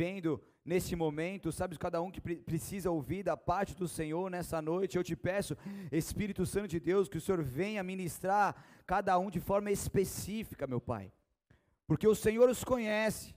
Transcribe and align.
vendo 0.00 0.40
neste 0.64 0.96
momento, 0.96 1.52
sabes 1.52 1.76
cada 1.76 2.00
um 2.00 2.10
que 2.10 2.22
precisa 2.50 2.90
ouvir 2.90 3.22
da 3.22 3.36
parte 3.36 3.72
do 3.80 3.86
Senhor 3.86 4.30
nessa 4.30 4.58
noite. 4.62 4.96
Eu 4.96 5.04
te 5.04 5.14
peço, 5.14 5.54
Espírito 5.92 6.46
Santo 6.46 6.68
de 6.68 6.80
Deus, 6.80 7.08
que 7.10 7.18
o 7.18 7.20
Senhor 7.20 7.42
venha 7.42 7.82
ministrar 7.92 8.48
cada 8.86 9.18
um 9.18 9.28
de 9.28 9.40
forma 9.40 9.70
específica, 9.70 10.66
meu 10.66 10.80
Pai, 10.80 11.12
porque 11.86 12.08
o 12.08 12.14
Senhor 12.14 12.48
os 12.48 12.64
conhece. 12.64 13.34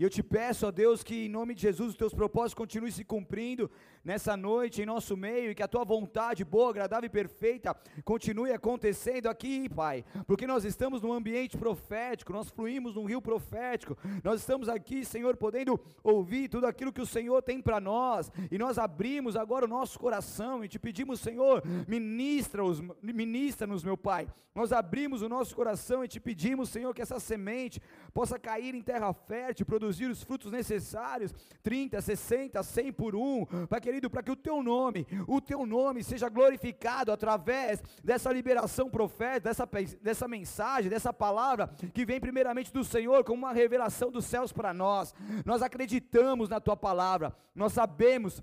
E 0.00 0.02
eu 0.02 0.08
te 0.08 0.22
peço, 0.22 0.66
ó 0.66 0.70
Deus, 0.70 1.02
que 1.02 1.26
em 1.26 1.28
nome 1.28 1.54
de 1.54 1.60
Jesus 1.60 1.90
os 1.90 1.94
teus 1.94 2.14
propósitos 2.14 2.54
continuem 2.54 2.90
se 2.90 3.04
cumprindo 3.04 3.70
nessa 4.02 4.34
noite 4.34 4.80
em 4.80 4.86
nosso 4.86 5.14
meio 5.14 5.50
e 5.50 5.54
que 5.54 5.62
a 5.62 5.68
tua 5.68 5.84
vontade 5.84 6.42
boa, 6.42 6.70
agradável 6.70 7.06
e 7.06 7.10
perfeita 7.10 7.76
continue 8.02 8.50
acontecendo 8.50 9.26
aqui, 9.26 9.68
Pai, 9.68 10.02
porque 10.26 10.46
nós 10.46 10.64
estamos 10.64 11.02
num 11.02 11.12
ambiente 11.12 11.58
profético, 11.58 12.32
nós 12.32 12.48
fluímos 12.48 12.94
num 12.94 13.04
rio 13.04 13.20
profético, 13.20 13.94
nós 14.24 14.40
estamos 14.40 14.70
aqui, 14.70 15.04
Senhor, 15.04 15.36
podendo 15.36 15.78
ouvir 16.02 16.48
tudo 16.48 16.66
aquilo 16.66 16.94
que 16.94 17.02
o 17.02 17.06
Senhor 17.06 17.42
tem 17.42 17.60
para 17.60 17.78
nós. 17.78 18.32
E 18.50 18.56
nós 18.56 18.78
abrimos 18.78 19.36
agora 19.36 19.66
o 19.66 19.68
nosso 19.68 19.98
coração 19.98 20.64
e 20.64 20.68
te 20.68 20.78
pedimos, 20.78 21.20
Senhor, 21.20 21.62
ministra-nos, 21.86 22.80
ministra-nos, 23.02 23.84
meu 23.84 23.98
Pai. 23.98 24.26
Nós 24.52 24.72
abrimos 24.72 25.22
o 25.22 25.28
nosso 25.28 25.54
coração 25.54 26.04
e 26.04 26.08
te 26.08 26.18
pedimos, 26.18 26.70
Senhor, 26.70 26.92
que 26.92 27.00
essa 27.00 27.20
semente 27.20 27.80
possa 28.12 28.36
cair 28.36 28.74
em 28.74 28.82
terra 28.82 29.12
fértil, 29.12 29.64
produzir 29.64 29.89
os 29.90 30.22
frutos 30.22 30.52
necessários, 30.52 31.32
30, 31.62 32.00
60, 32.00 32.62
100 32.62 32.92
por 32.92 33.14
um, 33.14 33.46
Pai 33.68 33.80
querido, 33.80 34.10
para 34.10 34.22
que 34.22 34.30
o 34.30 34.36
teu 34.36 34.62
nome, 34.62 35.06
o 35.26 35.40
teu 35.40 35.66
nome 35.66 36.02
seja 36.02 36.28
glorificado 36.28 37.12
através 37.12 37.82
dessa 38.04 38.32
liberação 38.32 38.90
profética, 38.90 39.40
dessa, 39.40 39.68
dessa 40.00 40.28
mensagem, 40.28 40.90
dessa 40.90 41.12
palavra 41.12 41.68
que 41.92 42.04
vem 42.04 42.20
primeiramente 42.20 42.72
do 42.72 42.84
Senhor 42.84 43.24
como 43.24 43.46
uma 43.46 43.52
revelação 43.52 44.10
dos 44.10 44.24
céus 44.24 44.52
para 44.52 44.72
nós. 44.72 45.14
Nós 45.44 45.62
acreditamos 45.62 46.48
na 46.48 46.60
tua 46.60 46.76
palavra, 46.76 47.34
nós 47.54 47.72
sabemos 47.72 48.42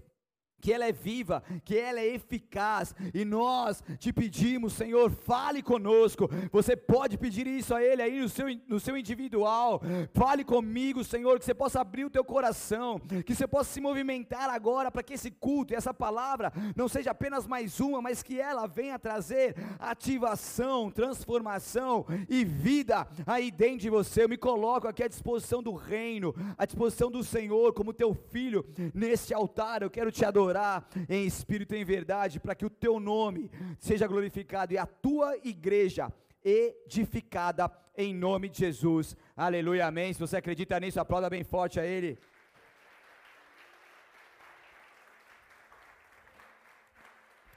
que 0.60 0.74
ela 0.74 0.86
é 0.86 0.92
viva, 0.92 1.44
que 1.64 1.78
ela 1.78 2.00
é 2.00 2.08
eficaz, 2.08 2.96
e 3.14 3.24
nós 3.24 3.84
te 4.00 4.12
pedimos, 4.12 4.74
Senhor, 4.74 5.12
fale 5.12 5.62
conosco. 5.62 6.30
Você 6.52 6.76
pode 6.76 7.18
pedir 7.18 7.46
isso 7.48 7.74
a 7.74 7.84
Ele 7.84 8.02
aí 8.02 8.20
no 8.20 8.30
seu, 8.30 8.48
no 8.68 8.80
seu 8.80 8.98
individual. 8.98 9.82
Fale 10.14 10.44
comigo, 10.44 11.04
Senhor, 11.04 11.38
que 11.40 11.46
você 11.46 11.54
possa 11.54 11.82
abrir 11.82 12.06
o 12.06 12.10
teu 12.10 12.24
coração, 12.24 13.00
que 13.26 13.36
você 13.36 13.48
possa 13.48 13.72
se 13.72 13.82
movimentar 13.82 14.50
agora 14.50 14.92
para 14.92 15.04
que 15.04 15.14
esse 15.14 15.30
culto 15.30 15.74
e 15.74 15.76
essa 15.76 15.94
palavra 15.94 16.52
não 16.76 16.88
seja 16.88 17.12
apenas 17.12 17.46
mais 17.46 17.80
uma, 17.80 18.02
mas 18.02 18.24
que 18.24 18.40
ela 18.40 18.68
venha 18.68 18.98
trazer 19.00 19.56
ativação, 19.80 20.90
transformação 20.90 22.06
e 22.28 22.44
vida 22.44 23.08
aí 23.26 23.52
dentro 23.52 23.80
de 23.80 23.90
você. 23.90 24.24
Eu 24.24 24.30
me 24.30 24.38
coloco 24.38 24.88
aqui 24.88 25.04
à 25.04 25.08
disposição 25.08 25.62
do 25.62 25.74
reino, 25.74 26.34
à 26.58 26.66
disposição 26.66 27.12
do 27.12 27.24
Senhor, 27.24 27.74
como 27.74 27.94
teu 27.94 28.14
filho 28.14 28.66
neste 28.94 29.34
altar. 29.34 29.82
Eu 29.82 29.90
quero 29.90 30.12
te 30.12 30.26
adorar 30.26 30.47
adorar 30.48 30.88
em 31.10 31.26
espírito 31.26 31.76
e 31.76 31.80
em 31.80 31.84
verdade, 31.86 32.40
para 32.40 32.56
que 32.56 32.66
o 32.66 32.70
teu 32.70 33.00
nome 33.00 33.52
seja 33.78 34.08
glorificado 34.08 34.74
e 34.74 34.78
a 34.78 34.86
tua 34.86 35.38
igreja 35.44 36.12
edificada 36.44 37.70
em 37.96 38.14
nome 38.14 38.48
de 38.48 38.60
Jesus. 38.60 39.16
Aleluia, 39.36 39.88
amém. 39.88 40.14
Se 40.14 40.20
você 40.20 40.38
acredita 40.38 40.80
nisso, 40.80 41.00
aplauda 41.00 41.30
bem 41.30 41.44
forte 41.44 41.80
a 41.80 41.86
Ele. 41.86 42.18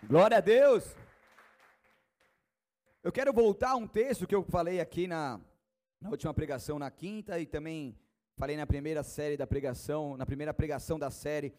Glória 0.02 0.38
a 0.38 0.40
Deus. 0.40 0.96
Eu 3.04 3.12
quero 3.12 3.32
voltar 3.32 3.70
a 3.70 3.76
um 3.76 3.86
texto 3.86 4.26
que 4.26 4.34
eu 4.34 4.42
falei 4.42 4.80
aqui 4.80 5.06
na, 5.06 5.40
na 6.00 6.10
última 6.10 6.34
pregação, 6.34 6.78
na 6.78 6.90
quinta, 6.90 7.38
e 7.38 7.46
também 7.46 7.96
falei 8.36 8.56
na 8.56 8.66
primeira 8.66 9.02
série 9.02 9.36
da 9.36 9.46
pregação, 9.46 10.16
na 10.16 10.26
primeira 10.26 10.52
pregação 10.52 10.98
da 10.98 11.10
série 11.10 11.54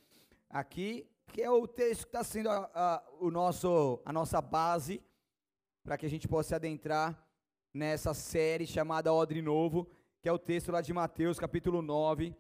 aqui, 0.52 1.08
que 1.28 1.42
é 1.42 1.50
o 1.50 1.68
texto 1.68 2.02
que 2.02 2.10
está 2.10 2.24
sendo 2.24 2.50
a, 2.50 2.70
a, 2.74 3.04
o 3.20 3.32
nosso, 3.32 4.02
a 4.06 4.14
nossa 4.14 4.42
base 4.42 5.02
para 5.84 5.98
que 5.98 6.06
a 6.06 6.10
gente 6.10 6.28
possa 6.28 6.56
adentrar 6.56 7.28
nessa 7.74 8.14
série 8.14 8.68
chamada 8.68 9.14
Odre 9.14 9.42
Novo, 9.42 9.90
que 10.22 10.30
é 10.30 10.32
o 10.32 10.40
texto 10.40 10.72
lá 10.72 10.82
de 10.82 10.94
Mateus, 10.94 11.40
capítulo 11.40 11.82
9, 11.82 12.36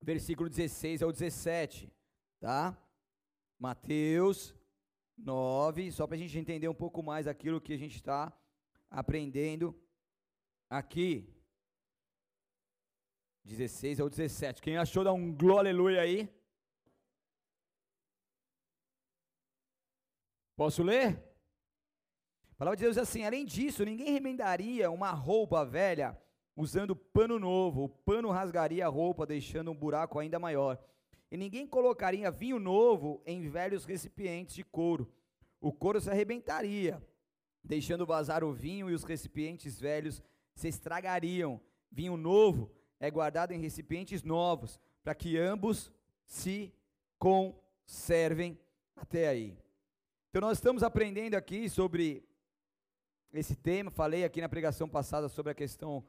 versículo 0.00 0.48
16 0.48 1.02
ao 1.02 1.12
17, 1.12 1.92
tá? 2.40 2.76
Mateus 3.58 4.54
9, 5.16 5.92
só 5.92 6.06
para 6.06 6.16
a 6.16 6.18
gente 6.18 6.38
entender 6.38 6.68
um 6.68 6.74
pouco 6.74 7.02
mais 7.02 7.26
aquilo 7.26 7.60
que 7.60 7.72
a 7.72 7.78
gente 7.78 7.96
está 7.96 8.32
aprendendo 8.90 9.78
aqui. 10.68 11.30
16 13.44 14.00
ao 14.00 14.08
17. 14.08 14.62
Quem 14.62 14.76
achou, 14.76 15.04
dá 15.04 15.12
um 15.12 15.32
glória 15.32 15.70
aleluia 15.70 16.00
aí. 16.00 16.28
Posso 20.56 20.82
ler? 20.82 21.22
A 22.52 22.54
palavra 22.56 22.76
de 22.76 22.84
Deus 22.84 22.96
é 22.96 23.00
assim: 23.00 23.24
além 23.24 23.44
disso, 23.44 23.84
ninguém 23.84 24.12
remendaria 24.12 24.90
uma 24.90 25.10
roupa 25.10 25.64
velha 25.64 26.16
usando 26.56 26.94
pano 26.94 27.38
novo, 27.38 27.84
o 27.84 27.88
pano 27.88 28.30
rasgaria 28.30 28.86
a 28.86 28.88
roupa, 28.88 29.26
deixando 29.26 29.70
um 29.70 29.74
buraco 29.74 30.18
ainda 30.18 30.38
maior. 30.38 30.78
E 31.30 31.36
ninguém 31.36 31.66
colocaria 31.66 32.30
vinho 32.30 32.60
novo 32.60 33.20
em 33.26 33.48
velhos 33.48 33.84
recipientes 33.84 34.54
de 34.54 34.62
couro. 34.62 35.12
O 35.60 35.72
couro 35.72 36.00
se 36.00 36.08
arrebentaria, 36.08 37.02
deixando 37.62 38.06
vazar 38.06 38.44
o 38.44 38.52
vinho, 38.52 38.88
e 38.88 38.94
os 38.94 39.02
recipientes 39.02 39.80
velhos 39.80 40.22
se 40.54 40.68
estragariam. 40.68 41.60
Vinho 41.90 42.16
novo 42.16 42.70
é 43.00 43.10
guardado 43.10 43.52
em 43.52 43.58
recipientes 43.58 44.22
novos, 44.22 44.78
para 45.02 45.14
que 45.14 45.36
ambos 45.36 45.92
se 46.24 46.72
conservem 47.18 48.58
até 48.94 49.26
aí. 49.28 49.63
Então 50.34 50.48
nós 50.48 50.58
estamos 50.58 50.82
aprendendo 50.82 51.36
aqui 51.36 51.68
sobre 51.68 52.28
esse 53.32 53.54
tema, 53.54 53.88
falei 53.88 54.24
aqui 54.24 54.40
na 54.40 54.48
pregação 54.48 54.88
passada 54.88 55.28
sobre 55.28 55.52
a 55.52 55.54
questão 55.54 56.04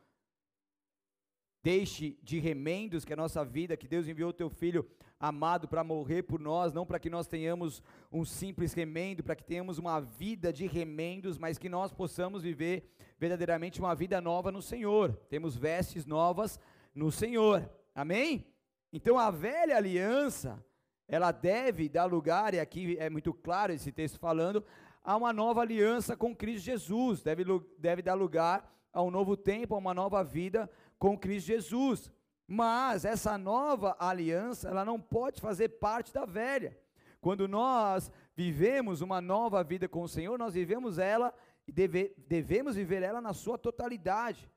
deixe 1.61 2.17
de 2.23 2.39
remendos 2.39 3.05
que 3.05 3.13
é 3.13 3.15
a 3.15 3.17
nossa 3.17 3.45
vida, 3.45 3.77
que 3.77 3.87
Deus 3.87 4.07
enviou 4.07 4.31
o 4.31 4.33
teu 4.33 4.49
filho 4.49 4.83
amado 5.19 5.67
para 5.67 5.83
morrer 5.83 6.23
por 6.23 6.39
nós, 6.39 6.73
não 6.73 6.87
para 6.87 6.97
que 6.97 7.07
nós 7.07 7.27
tenhamos 7.27 7.83
um 8.11 8.25
simples 8.25 8.73
remendo, 8.73 9.23
para 9.23 9.35
que 9.35 9.43
tenhamos 9.43 9.77
uma 9.77 9.99
vida 9.99 10.51
de 10.51 10.65
remendos, 10.65 11.37
mas 11.37 11.59
que 11.59 11.69
nós 11.69 11.93
possamos 11.93 12.41
viver 12.41 12.91
verdadeiramente 13.19 13.79
uma 13.79 13.93
vida 13.93 14.19
nova 14.19 14.51
no 14.51 14.59
Senhor. 14.59 15.15
Temos 15.29 15.55
vestes 15.55 16.03
novas 16.03 16.59
no 16.95 17.11
Senhor. 17.11 17.69
Amém? 17.93 18.43
Então 18.91 19.19
a 19.19 19.29
velha 19.29 19.77
aliança, 19.77 20.65
ela 21.07 21.31
deve 21.31 21.87
dar 21.87 22.05
lugar, 22.05 22.53
e 22.53 22.59
aqui 22.59 22.97
é 22.99 23.09
muito 23.09 23.33
claro 23.33 23.71
esse 23.71 23.91
texto 23.91 24.19
falando, 24.19 24.63
a 25.03 25.15
uma 25.15 25.31
nova 25.31 25.61
aliança 25.61 26.17
com 26.17 26.35
Cristo 26.35 26.65
Jesus, 26.65 27.21
deve, 27.21 27.43
deve 27.77 28.01
dar 28.01 28.15
lugar 28.15 28.71
a 28.91 29.03
um 29.03 29.11
novo 29.11 29.37
tempo, 29.37 29.75
a 29.75 29.77
uma 29.77 29.93
nova 29.93 30.23
vida 30.23 30.69
com 30.97 31.17
Cristo 31.17 31.47
Jesus. 31.47 32.11
Mas 32.47 33.05
essa 33.05 33.37
nova 33.37 33.95
aliança, 33.99 34.69
ela 34.69 34.85
não 34.85 34.99
pode 34.99 35.41
fazer 35.41 35.69
parte 35.69 36.13
da 36.13 36.25
velha. 36.25 36.77
Quando 37.21 37.47
nós 37.47 38.11
vivemos 38.35 39.01
uma 39.01 39.19
nova 39.19 39.63
vida 39.63 39.87
com 39.87 40.03
o 40.03 40.07
Senhor, 40.07 40.37
nós 40.37 40.53
vivemos 40.53 40.99
ela 40.99 41.33
e 41.67 41.71
deve, 41.71 42.13
devemos 42.27 42.75
viver 42.75 43.01
ela 43.01 43.19
na 43.19 43.33
sua 43.33 43.57
totalidade. 43.57 44.49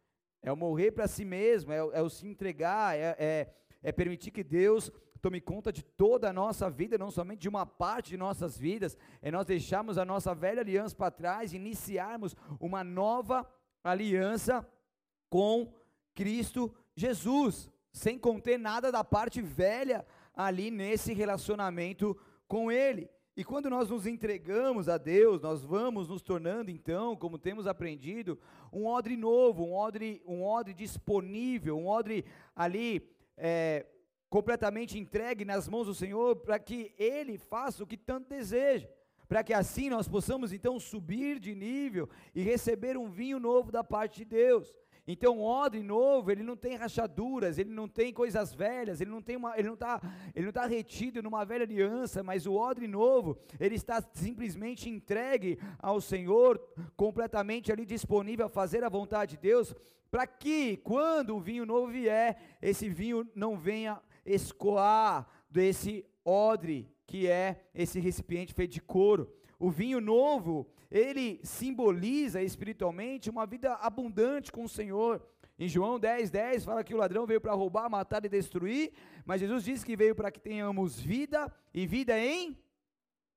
É 0.42 0.52
o 0.52 0.56
morrer 0.56 0.92
para 0.92 1.08
si 1.08 1.24
mesmo, 1.24 1.72
é, 1.72 1.78
é, 1.78 2.02
o 2.02 2.08
se 2.10 2.26
entregar, 2.26 2.96
é, 2.96 3.16
é, 3.18 3.54
é 3.82 3.92
permitir 3.92 4.30
que 4.30 4.44
Deus 4.44 4.90
tome 5.18 5.40
conta 5.40 5.72
de 5.72 5.82
toda 5.82 6.30
a 6.30 6.32
nossa 6.32 6.70
vida, 6.70 6.96
não 6.96 7.10
somente 7.10 7.40
de 7.40 7.48
uma 7.48 7.66
parte 7.66 8.10
de 8.10 8.16
nossas 8.16 8.56
vidas, 8.56 8.96
é 9.20 9.30
nós 9.30 9.46
deixarmos 9.46 9.98
a 9.98 10.04
nossa 10.04 10.34
velha 10.34 10.60
aliança 10.60 10.94
para 10.94 11.10
trás 11.10 11.52
iniciarmos 11.52 12.36
uma 12.60 12.82
nova 12.84 13.48
aliança 13.82 14.66
com 15.28 15.72
Cristo 16.14 16.74
Jesus, 16.94 17.70
sem 17.92 18.18
conter 18.18 18.58
nada 18.58 18.90
da 18.90 19.04
parte 19.04 19.40
velha 19.40 20.06
ali 20.34 20.70
nesse 20.70 21.12
relacionamento 21.12 22.16
com 22.46 22.70
Ele. 22.70 23.08
E 23.36 23.44
quando 23.44 23.70
nós 23.70 23.88
nos 23.88 24.04
entregamos 24.04 24.88
a 24.88 24.98
Deus, 24.98 25.40
nós 25.40 25.64
vamos 25.64 26.08
nos 26.08 26.22
tornando 26.22 26.72
então, 26.72 27.14
como 27.14 27.38
temos 27.38 27.68
aprendido, 27.68 28.36
um 28.72 28.86
odre 28.86 29.16
novo, 29.16 29.64
um 29.64 29.74
odre, 29.74 30.20
um 30.26 30.42
odre 30.42 30.74
disponível, 30.74 31.78
um 31.78 31.86
odre 31.86 32.24
ali 32.56 33.08
é, 33.36 33.86
completamente 34.28 34.98
entregue 34.98 35.44
nas 35.44 35.68
mãos 35.68 35.86
do 35.86 35.94
Senhor, 35.94 36.36
para 36.36 36.58
que 36.58 36.92
Ele 36.98 37.38
faça 37.38 37.82
o 37.82 37.86
que 37.86 37.96
tanto 37.96 38.28
deseja, 38.28 38.88
para 39.28 39.42
que 39.42 39.52
assim 39.52 39.88
nós 39.90 40.08
possamos 40.08 40.52
então 40.52 40.78
subir 40.78 41.38
de 41.38 41.54
nível 41.54 42.08
e 42.34 42.42
receber 42.42 42.96
um 42.96 43.08
vinho 43.08 43.38
novo 43.38 43.70
da 43.70 43.84
parte 43.84 44.18
de 44.18 44.24
Deus. 44.24 44.74
Então, 45.10 45.38
o 45.38 45.42
odre 45.42 45.82
novo, 45.82 46.30
ele 46.30 46.42
não 46.42 46.54
tem 46.54 46.76
rachaduras, 46.76 47.56
ele 47.58 47.70
não 47.70 47.88
tem 47.88 48.12
coisas 48.12 48.54
velhas, 48.54 49.00
ele 49.00 49.10
não 49.10 49.22
tem 49.22 49.36
uma, 49.36 49.58
ele 49.58 49.66
não 49.66 49.72
está, 49.72 49.98
ele 50.34 50.44
não 50.44 50.52
tá 50.52 50.66
retido 50.66 51.22
numa 51.22 51.46
velha 51.46 51.64
aliança, 51.64 52.22
mas 52.22 52.44
o 52.44 52.52
odre 52.52 52.86
novo, 52.86 53.38
ele 53.58 53.74
está 53.74 54.02
simplesmente 54.12 54.90
entregue 54.90 55.58
ao 55.78 55.98
Senhor, 55.98 56.60
completamente 56.94 57.72
ali 57.72 57.86
disponível 57.86 58.44
a 58.44 58.50
fazer 58.50 58.84
a 58.84 58.90
vontade 58.90 59.36
de 59.36 59.40
Deus, 59.40 59.74
para 60.10 60.26
que 60.26 60.76
quando 60.76 61.34
o 61.34 61.40
vinho 61.40 61.64
novo 61.64 61.90
vier, 61.90 62.58
esse 62.60 62.86
vinho 62.90 63.26
não 63.34 63.56
venha 63.56 63.98
escoar 64.28 65.26
desse 65.50 66.04
odre, 66.24 66.88
que 67.06 67.26
é 67.26 67.64
esse 67.74 67.98
recipiente 67.98 68.52
feito 68.52 68.72
de 68.72 68.82
couro. 68.82 69.32
O 69.58 69.70
vinho 69.70 70.00
novo, 70.00 70.70
ele 70.90 71.40
simboliza 71.42 72.42
espiritualmente 72.42 73.30
uma 73.30 73.46
vida 73.46 73.74
abundante 73.74 74.52
com 74.52 74.64
o 74.64 74.68
Senhor. 74.68 75.26
Em 75.58 75.68
João 75.68 75.98
10, 75.98 76.30
10 76.30 76.64
fala 76.64 76.84
que 76.84 76.94
o 76.94 76.98
ladrão 76.98 77.26
veio 77.26 77.40
para 77.40 77.52
roubar, 77.52 77.90
matar 77.90 78.24
e 78.24 78.28
destruir, 78.28 78.92
mas 79.24 79.40
Jesus 79.40 79.64
disse 79.64 79.84
que 79.84 79.96
veio 79.96 80.14
para 80.14 80.30
que 80.30 80.38
tenhamos 80.38 81.00
vida 81.00 81.52
e 81.74 81.86
vida 81.86 82.16
em 82.16 82.56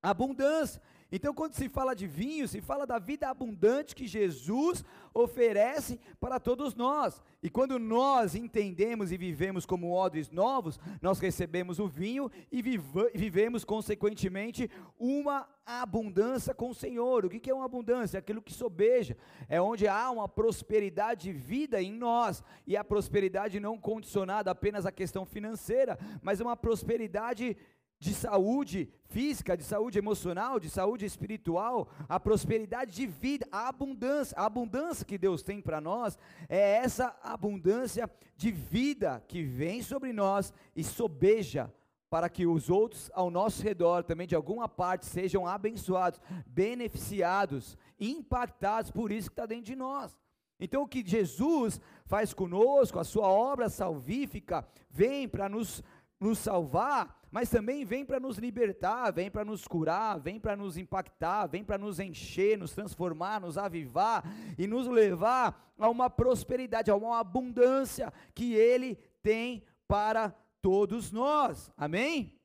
abundância. 0.04 0.82
Então, 1.12 1.34
quando 1.34 1.54
se 1.54 1.68
fala 1.68 1.94
de 1.94 2.08
vinho, 2.08 2.48
se 2.48 2.62
fala 2.62 2.88
da 2.88 2.98
vida 2.98 3.28
abundante 3.28 3.94
que 3.94 4.08
Jesus 4.08 4.86
oferece 5.14 6.00
para 6.20 6.40
todos 6.40 6.74
nós. 6.74 7.22
E 7.44 7.50
quando 7.50 7.78
nós 7.78 8.34
entendemos 8.34 9.12
e 9.12 9.18
vivemos 9.18 9.66
como 9.66 9.92
odres 9.92 10.30
novos, 10.30 10.80
nós 11.02 11.20
recebemos 11.20 11.80
o 11.80 11.88
vinho 11.88 12.32
e 12.50 12.62
vivemos, 12.62 13.66
consequentemente, 13.66 14.70
uma 14.98 15.50
abundância 15.66 16.54
com 16.54 16.70
o 16.70 16.76
Senhor. 16.76 17.26
O 17.26 17.30
que 17.30 17.50
é 17.50 17.54
uma 17.54 17.66
abundância? 17.66 18.18
Aquilo 18.20 18.42
que 18.42 18.54
sobeja. 18.54 19.18
É 19.50 19.62
onde 19.62 19.88
há 19.88 20.10
uma 20.12 20.30
prosperidade 20.30 21.24
de 21.24 21.34
vida 21.34 21.82
em 21.82 21.92
nós. 21.92 22.42
E 22.66 22.78
a 22.78 22.84
prosperidade 22.84 23.60
não 23.60 23.78
condicionada 23.78 24.50
apenas 24.50 24.86
à 24.86 24.92
questão 24.92 25.26
financeira, 25.26 26.00
mas 26.22 26.40
uma 26.40 26.56
prosperidade 26.56 27.58
de 28.02 28.16
saúde 28.16 28.90
física, 29.06 29.56
de 29.56 29.64
saúde 29.64 30.00
emocional, 30.00 30.60
de 30.60 30.72
saúde 30.72 31.06
espiritual, 31.06 31.88
a 32.10 32.20
prosperidade 32.20 32.92
de 32.96 33.06
vida, 33.06 33.48
a 33.52 33.68
abundância, 33.68 34.36
a 34.36 34.44
abundância 34.44 35.06
que 35.06 35.20
Deus 35.20 35.44
tem 35.44 35.62
para 35.62 35.80
nós 35.80 36.18
é 36.50 36.78
essa 36.78 37.16
abundância 37.22 38.10
de 38.36 38.52
vida 38.52 39.24
que 39.28 39.44
vem 39.44 39.84
sobre 39.84 40.12
nós 40.12 40.52
e 40.76 40.84
sobeja 40.84 41.72
para 42.10 42.28
que 42.28 42.48
os 42.48 42.72
outros 42.72 43.12
ao 43.14 43.30
nosso 43.30 43.62
redor 43.62 44.04
também 44.04 44.26
de 44.26 44.36
alguma 44.36 44.68
parte 44.68 45.06
sejam 45.06 45.46
abençoados, 45.46 46.20
beneficiados, 46.48 47.78
impactados 48.00 48.90
por 48.90 49.12
isso 49.12 49.30
que 49.30 49.34
está 49.34 49.46
dentro 49.46 49.66
de 49.66 49.76
nós. 49.76 50.18
Então 50.60 50.82
o 50.82 50.88
que 50.88 51.08
Jesus 51.08 51.80
faz 52.06 52.34
conosco, 52.34 52.98
a 52.98 53.04
sua 53.04 53.28
obra 53.28 53.70
salvífica, 53.70 54.68
vem 54.90 55.30
para 55.30 55.48
nos, 55.48 55.84
nos 56.20 56.40
salvar 56.40 57.21
mas 57.32 57.50
também 57.50 57.86
vem 57.86 58.04
para 58.04 58.20
nos 58.20 58.38
libertar, 58.38 59.10
vem 59.12 59.32
para 59.32 59.46
nos 59.46 59.66
curar, 59.66 60.20
vem 60.20 60.38
para 60.38 60.58
nos 60.58 60.76
impactar, 60.76 61.48
vem 61.48 61.64
para 61.64 61.78
nos 61.78 61.98
encher, 61.98 62.58
nos 62.58 62.74
transformar, 62.74 63.40
nos 63.40 63.58
avivar 63.58 64.24
e 64.58 64.68
nos 64.68 64.86
levar 64.86 65.74
a 65.80 65.90
uma 65.90 66.10
prosperidade, 66.10 66.92
a 66.92 66.96
uma 66.96 67.20
abundância 67.20 68.12
que 68.36 68.54
Ele 68.54 68.96
tem 69.24 69.64
para 69.88 70.36
todos 70.62 71.10
nós. 71.10 71.72
Amém? 71.78 72.38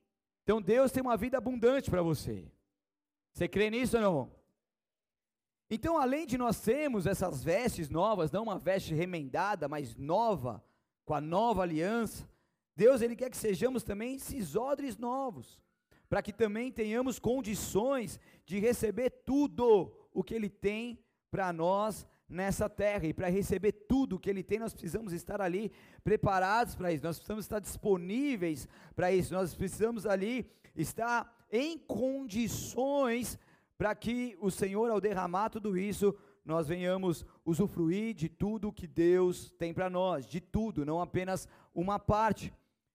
Então 0.45 0.63
Deus 0.63 0.93
tem 0.93 1.03
uma 1.03 1.17
vida 1.17 1.37
abundante 1.37 1.91
para 1.91 2.01
você. 2.01 2.49
Você 3.33 3.49
crê 3.49 3.69
nisso 3.69 3.97
ou 3.97 4.03
não? 4.03 4.37
Então, 5.69 5.99
além 5.99 6.27
de 6.27 6.39
nós 6.39 6.61
termos 6.61 7.07
essas 7.07 7.43
vestes 7.43 7.91
novas, 7.91 8.31
não 8.31 8.45
uma 8.45 8.57
veste 8.57 8.95
remendada, 8.95 9.69
mas 9.69 9.97
nova, 9.97 10.65
com 11.05 11.13
a 11.13 11.21
nova 11.21 11.63
aliança, 11.63 12.29
Deus 12.77 13.01
ele 13.01 13.17
quer 13.17 13.31
que 13.31 13.37
sejamos 13.37 13.83
também 13.83 14.17
esses 14.17 14.55
odres 14.55 14.99
novos, 14.99 15.61
para 16.09 16.23
que 16.23 16.33
também 16.33 16.71
tenhamos 16.71 17.19
condições 17.19 18.21
de 18.45 18.59
receber 18.59 19.11
tudo 19.25 19.93
o 20.13 20.23
que 20.23 20.35
ele 20.35 20.51
tem 20.51 20.99
para 21.31 21.53
nós 21.53 22.07
nessa 22.29 22.69
terra. 22.69 23.07
E 23.07 23.15
para 23.15 23.29
receber 23.29 23.73
tudo 23.73 24.17
o 24.17 24.19
que 24.19 24.29
ele 24.29 24.43
tem, 24.43 24.59
nós 24.59 24.73
precisamos 24.73 25.13
estar 25.13 25.41
ali 25.41 25.73
preparados 26.05 26.75
para 26.75 26.93
isso. 26.93 27.05
Nós 27.05 27.17
precisamos 27.17 27.45
estar 27.45 27.59
disponíveis 27.59 28.69
para 28.95 29.11
isso. 29.13 29.33
Nós 29.33 29.55
precisamos 29.55 30.07
ali 30.07 30.49
estar 30.77 31.47
em 31.51 31.79
condições 31.79 33.39
para 33.79 33.95
que 33.95 34.37
o 34.41 34.51
Senhor 34.51 34.91
ao 34.91 35.01
derramar 35.01 35.51
tudo 35.51 35.77
isso, 35.77 36.15
nós 36.45 36.69
venhamos 36.69 37.27
usufruir 37.45 38.15
de 38.15 38.29
tudo 38.29 38.73
que 38.73 38.87
Deus 38.87 39.51
tem 39.59 39.75
para 39.75 39.91
nós, 39.91 40.27
de 40.27 40.41
tudo, 40.41 40.85
não 40.85 41.01
apenas 41.01 41.49
uma 41.75 41.99
parte. 41.99 42.53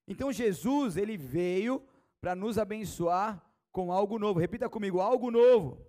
Então 0.08 0.32
Jesus, 0.32 0.98
ele 0.98 1.18
veio 1.18 1.82
para 2.20 2.36
nos 2.36 2.58
abençoar 2.58 3.44
com 3.72 3.92
algo 3.92 4.20
novo. 4.20 4.40
Repita 4.40 4.70
comigo, 4.70 5.00
algo 5.00 5.32
novo. 5.32 5.86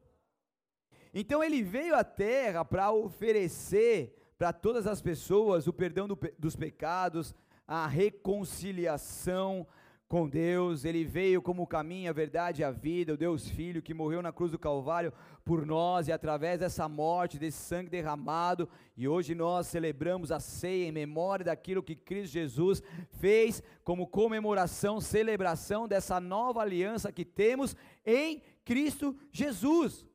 Então 1.13 1.43
ele 1.43 1.63
veio 1.63 1.95
à 1.95 2.03
terra 2.03 2.65
para 2.65 2.91
oferecer 2.91 4.17
para 4.39 4.53
todas 4.53 4.87
as 4.87 5.01
pessoas 5.01 5.67
o 5.67 5.73
perdão 5.73 6.09
do, 6.09 6.19
dos 6.39 6.57
pecados, 6.57 7.35
a 7.67 7.87
reconciliação, 7.87 9.67
com 10.13 10.29
Deus, 10.29 10.85
ele 10.85 11.07
veio 11.07 11.41
como 11.41 11.63
o 11.63 11.67
caminho, 11.67 12.11
a 12.11 12.13
verdade 12.13 12.61
e 12.61 12.65
a 12.67 12.71
vida, 12.71 13.15
o 13.15 13.17
Deus 13.17 13.49
Filho 13.49 13.81
que 13.81 13.95
morreu 13.95 14.21
na 14.21 14.31
cruz 14.31 14.53
do 14.53 14.59
Calvário 14.59 15.11
por 15.43 15.65
nós 15.65 16.07
e 16.07 16.13
através 16.13 16.61
dessa 16.61 16.87
morte, 16.87 17.39
desse 17.39 17.57
sangue 17.57 17.89
derramado, 17.89 18.69
e 18.95 19.09
hoje 19.09 19.35
nós 19.35 19.69
celebramos 19.69 20.31
a 20.31 20.39
ceia 20.39 20.87
em 20.87 20.93
memória 20.93 21.47
daquilo 21.47 21.83
que 21.83 21.97
Cristo 21.97 22.35
Jesus 22.35 22.83
fez 23.21 23.63
como 23.83 24.07
comemoração, 24.07 25.01
celebração 25.01 25.89
dessa 25.89 26.21
nova 26.21 26.61
aliança 26.61 27.11
que 27.11 27.25
temos 27.25 27.75
em 28.05 28.43
Cristo 28.67 29.17
Jesus. 29.33 30.07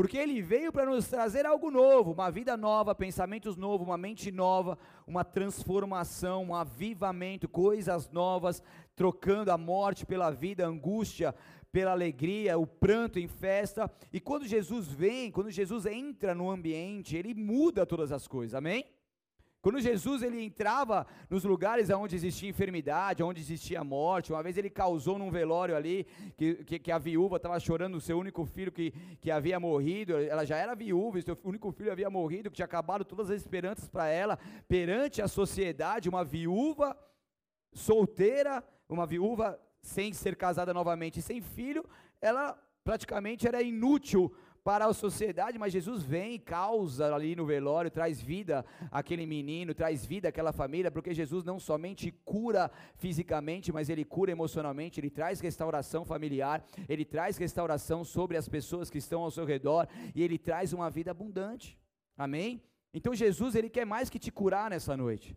Porque 0.00 0.16
ele 0.16 0.40
veio 0.40 0.72
para 0.72 0.86
nos 0.86 1.08
trazer 1.08 1.44
algo 1.44 1.70
novo, 1.70 2.12
uma 2.12 2.30
vida 2.30 2.56
nova, 2.56 2.94
pensamentos 2.94 3.54
novos, 3.54 3.86
uma 3.86 3.98
mente 3.98 4.32
nova, 4.32 4.78
uma 5.06 5.22
transformação, 5.22 6.42
um 6.42 6.54
avivamento, 6.54 7.46
coisas 7.46 8.08
novas, 8.08 8.62
trocando 8.96 9.52
a 9.52 9.58
morte 9.58 10.06
pela 10.06 10.30
vida, 10.30 10.64
a 10.64 10.68
angústia 10.68 11.34
pela 11.70 11.90
alegria, 11.90 12.58
o 12.58 12.66
pranto 12.66 13.18
em 13.18 13.28
festa. 13.28 13.92
E 14.10 14.18
quando 14.18 14.46
Jesus 14.46 14.88
vem, 14.88 15.30
quando 15.30 15.50
Jesus 15.50 15.84
entra 15.84 16.34
no 16.34 16.50
ambiente, 16.50 17.14
ele 17.14 17.34
muda 17.34 17.84
todas 17.84 18.10
as 18.10 18.26
coisas. 18.26 18.54
Amém? 18.54 18.86
Quando 19.62 19.78
Jesus 19.78 20.22
ele 20.22 20.42
entrava 20.42 21.06
nos 21.28 21.44
lugares 21.44 21.90
onde 21.90 22.16
existia 22.16 22.48
enfermidade, 22.48 23.22
onde 23.22 23.40
existia 23.40 23.84
morte, 23.84 24.32
uma 24.32 24.42
vez 24.42 24.56
ele 24.56 24.70
causou 24.70 25.18
num 25.18 25.30
velório 25.30 25.76
ali, 25.76 26.06
que, 26.36 26.64
que, 26.64 26.78
que 26.78 26.90
a 26.90 26.96
viúva 26.96 27.36
estava 27.36 27.60
chorando 27.60 27.96
o 27.96 28.00
seu 28.00 28.18
único 28.18 28.46
filho 28.46 28.72
que, 28.72 28.92
que 29.20 29.30
havia 29.30 29.60
morrido, 29.60 30.16
ela 30.16 30.46
já 30.46 30.56
era 30.56 30.74
viúva, 30.74 31.18
o 31.18 31.22
seu 31.22 31.38
único 31.44 31.70
filho 31.72 31.92
havia 31.92 32.08
morrido, 32.08 32.50
que 32.50 32.56
tinha 32.56 32.64
acabado 32.64 33.04
todas 33.04 33.28
as 33.28 33.42
esperanças 33.42 33.86
para 33.86 34.08
ela, 34.08 34.38
perante 34.66 35.20
a 35.20 35.28
sociedade, 35.28 36.08
uma 36.08 36.24
viúva 36.24 36.96
solteira, 37.74 38.64
uma 38.88 39.06
viúva 39.06 39.60
sem 39.82 40.12
ser 40.14 40.36
casada 40.36 40.72
novamente, 40.72 41.20
sem 41.20 41.42
filho, 41.42 41.84
ela 42.18 42.58
praticamente 42.82 43.46
era 43.46 43.62
inútil 43.62 44.34
para 44.62 44.86
a 44.86 44.92
sociedade, 44.92 45.58
mas 45.58 45.72
Jesus 45.72 46.02
vem 46.02 46.34
e 46.34 46.38
causa 46.38 47.14
ali 47.14 47.34
no 47.34 47.46
velório, 47.46 47.90
traz 47.90 48.20
vida 48.20 48.64
àquele 48.90 49.24
menino, 49.26 49.74
traz 49.74 50.04
vida 50.04 50.28
àquela 50.28 50.52
família, 50.52 50.90
porque 50.90 51.14
Jesus 51.14 51.44
não 51.44 51.58
somente 51.58 52.12
cura 52.24 52.70
fisicamente, 52.96 53.72
mas 53.72 53.88
ele 53.88 54.04
cura 54.04 54.30
emocionalmente, 54.30 55.00
ele 55.00 55.10
traz 55.10 55.40
restauração 55.40 56.04
familiar, 56.04 56.64
ele 56.88 57.04
traz 57.04 57.38
restauração 57.38 58.04
sobre 58.04 58.36
as 58.36 58.48
pessoas 58.48 58.90
que 58.90 58.98
estão 58.98 59.22
ao 59.22 59.30
seu 59.30 59.44
redor 59.44 59.88
e 60.14 60.22
ele 60.22 60.38
traz 60.38 60.72
uma 60.72 60.90
vida 60.90 61.10
abundante. 61.10 61.78
Amém? 62.16 62.62
Então 62.92 63.14
Jesus, 63.14 63.54
ele 63.54 63.70
quer 63.70 63.86
mais 63.86 64.10
que 64.10 64.18
te 64.18 64.30
curar 64.30 64.68
nessa 64.68 64.96
noite. 64.96 65.36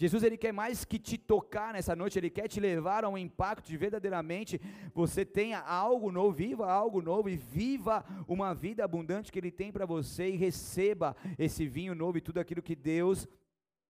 Jesus 0.00 0.22
ele 0.22 0.38
quer 0.38 0.52
mais 0.52 0.84
que 0.84 0.96
te 0.96 1.18
tocar 1.18 1.72
nessa 1.72 1.96
noite, 1.96 2.16
ele 2.16 2.30
quer 2.30 2.46
te 2.46 2.60
levar 2.60 3.04
a 3.04 3.08
um 3.08 3.18
impacto 3.18 3.66
de 3.66 3.76
verdadeiramente 3.76 4.60
você 4.94 5.24
tenha 5.24 5.58
algo 5.58 6.12
novo, 6.12 6.32
viva 6.32 6.70
algo 6.70 7.02
novo 7.02 7.28
e 7.28 7.36
viva 7.36 8.04
uma 8.28 8.54
vida 8.54 8.84
abundante 8.84 9.32
que 9.32 9.38
ele 9.40 9.50
tem 9.50 9.72
para 9.72 9.84
você 9.84 10.30
e 10.30 10.36
receba 10.36 11.16
esse 11.36 11.66
vinho 11.66 11.96
novo 11.96 12.16
e 12.16 12.20
tudo 12.20 12.38
aquilo 12.38 12.62
que 12.62 12.76
Deus 12.76 13.26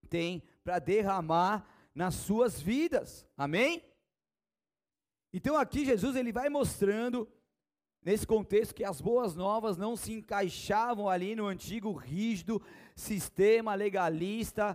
tem 0.09 0.43
para 0.65 0.79
derramar 0.79 1.69
nas 1.95 2.15
suas 2.15 2.59
vidas. 2.59 3.27
Amém? 3.37 3.85
Então 5.31 5.59
aqui 5.59 5.85
Jesus 5.85 6.17
ele 6.17 6.33
vai 6.33 6.49
mostrando 6.49 7.29
nesse 8.03 8.27
contexto 8.27 8.75
que 8.75 8.85
as 8.85 8.99
boas 8.99 9.37
novas 9.37 9.77
não 9.77 9.95
se 9.95 10.15
encaixavam 10.15 11.07
ali 11.07 11.37
no 11.37 11.47
antigo 11.47 11.93
rígido 11.93 12.63
sistema 12.97 13.75
legalista 13.75 14.75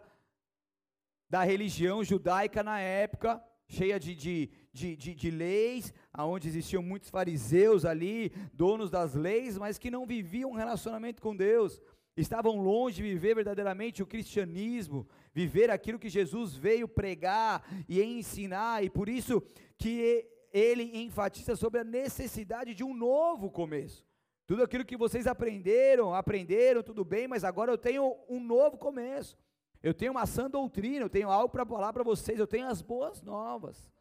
da 1.33 1.43
religião 1.43 2.03
judaica 2.03 2.61
na 2.61 2.79
época, 2.79 3.43
cheia 3.67 3.99
de, 3.99 4.13
de, 4.13 4.51
de, 4.71 4.95
de, 4.95 5.15
de 5.15 5.31
leis, 5.31 5.91
onde 6.15 6.47
existiam 6.47 6.83
muitos 6.83 7.09
fariseus 7.09 7.85
ali, 7.85 8.31
donos 8.53 8.91
das 8.91 9.15
leis, 9.15 9.57
mas 9.57 9.79
que 9.79 9.89
não 9.89 10.05
viviam 10.05 10.51
um 10.51 10.55
relacionamento 10.55 11.23
com 11.23 11.35
Deus, 11.35 11.81
estavam 12.15 12.61
longe 12.61 12.97
de 12.97 13.01
viver 13.01 13.33
verdadeiramente 13.33 14.03
o 14.03 14.05
cristianismo, 14.05 15.07
viver 15.33 15.71
aquilo 15.71 15.97
que 15.97 16.07
Jesus 16.07 16.53
veio 16.53 16.87
pregar 16.87 17.65
e 17.89 17.99
ensinar, 18.03 18.83
e 18.83 18.89
por 18.91 19.09
isso 19.09 19.41
que 19.75 20.29
ele 20.51 21.03
enfatiza 21.03 21.55
sobre 21.55 21.79
a 21.79 21.83
necessidade 21.83 22.75
de 22.75 22.83
um 22.83 22.93
novo 22.93 23.49
começo. 23.49 24.05
Tudo 24.45 24.61
aquilo 24.61 24.85
que 24.85 24.95
vocês 24.95 25.25
aprenderam, 25.25 26.13
aprenderam, 26.13 26.83
tudo 26.83 27.03
bem, 27.03 27.27
mas 27.27 27.43
agora 27.43 27.71
eu 27.71 27.77
tenho 27.77 28.15
um 28.29 28.39
novo 28.39 28.77
começo. 28.77 29.35
Eu 29.83 29.93
tenho 29.93 30.13
uma 30.13 30.25
sã 30.25 30.49
doutrina, 30.49 31.03
eu 31.03 31.09
tenho 31.09 31.29
algo 31.29 31.49
para 31.49 31.65
falar 31.65 31.91
para 31.91 32.03
vocês, 32.03 32.39
eu 32.39 32.47
tenho 32.47 32.67
as 32.67 32.81
boas 32.81 33.21
novas. 33.21 33.91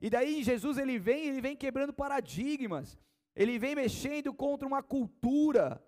E 0.00 0.08
daí 0.08 0.42
Jesus 0.42 0.78
ele 0.78 0.98
vem, 0.98 1.26
ele 1.26 1.42
vem 1.42 1.54
quebrando 1.54 1.92
paradigmas. 1.92 2.98
Ele 3.36 3.58
vem 3.58 3.74
mexendo 3.74 4.32
contra 4.32 4.66
uma 4.66 4.82
cultura, 4.82 5.84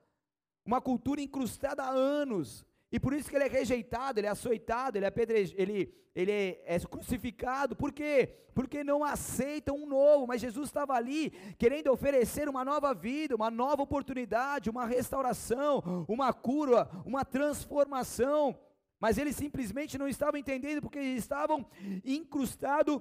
uma 0.65 0.81
cultura 0.81 1.21
incrustada 1.21 1.83
há 1.83 1.89
anos. 1.89 2.67
E 2.93 3.01
por 3.01 3.13
isso 3.13 3.31
que 3.31 3.37
ele 3.37 3.45
é 3.45 3.49
rejeitado, 3.49 4.21
ele 4.21 4.27
é 4.27 4.31
açoitado, 4.31 4.99
ele 4.99 5.07
é, 5.07 5.11
pedre... 5.11 5.53
ele, 5.57 5.95
ele 6.15 6.33
é 6.33 6.79
crucificado. 6.89 7.75
Por 7.75 7.93
quê? 7.93 8.37
Porque 8.55 8.85
não 8.85 9.03
aceitam 9.03 9.77
um 9.77 9.87
novo. 9.87 10.27
Mas 10.27 10.41
Jesus 10.41 10.69
estava 10.69 10.93
ali 10.95 11.31
querendo 11.57 11.91
oferecer 11.91 12.49
uma 12.49 12.65
nova 12.65 12.93
vida, 12.93 13.35
uma 13.35 13.51
nova 13.51 13.83
oportunidade, 13.83 14.69
uma 14.69 14.87
restauração, 14.87 16.05
uma 16.07 16.33
cura, 16.33 16.91
uma 17.07 17.25
transformação. 17.25 18.57
Mas 19.01 19.17
eles 19.17 19.35
simplesmente 19.35 19.97
não 19.97 20.07
estavam 20.07 20.39
entendendo 20.39 20.83
porque 20.83 21.01
estavam 21.01 21.67
incrustados 22.05 23.01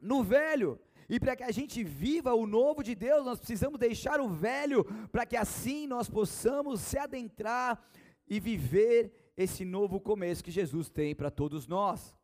no 0.00 0.22
velho. 0.22 0.80
E 1.08 1.18
para 1.18 1.34
que 1.34 1.42
a 1.42 1.50
gente 1.50 1.82
viva 1.82 2.32
o 2.32 2.46
novo 2.46 2.82
de 2.82 2.94
Deus, 2.94 3.24
nós 3.24 3.38
precisamos 3.38 3.78
deixar 3.78 4.20
o 4.20 4.28
velho, 4.28 4.84
para 5.10 5.26
que 5.26 5.36
assim 5.36 5.86
nós 5.86 6.08
possamos 6.08 6.80
se 6.80 6.96
adentrar 6.96 7.84
e 8.28 8.38
viver 8.38 9.32
esse 9.36 9.64
novo 9.64 10.00
começo 10.00 10.44
que 10.44 10.50
Jesus 10.50 10.88
tem 10.88 11.14
para 11.14 11.30
todos 11.30 11.66
nós. 11.66 12.14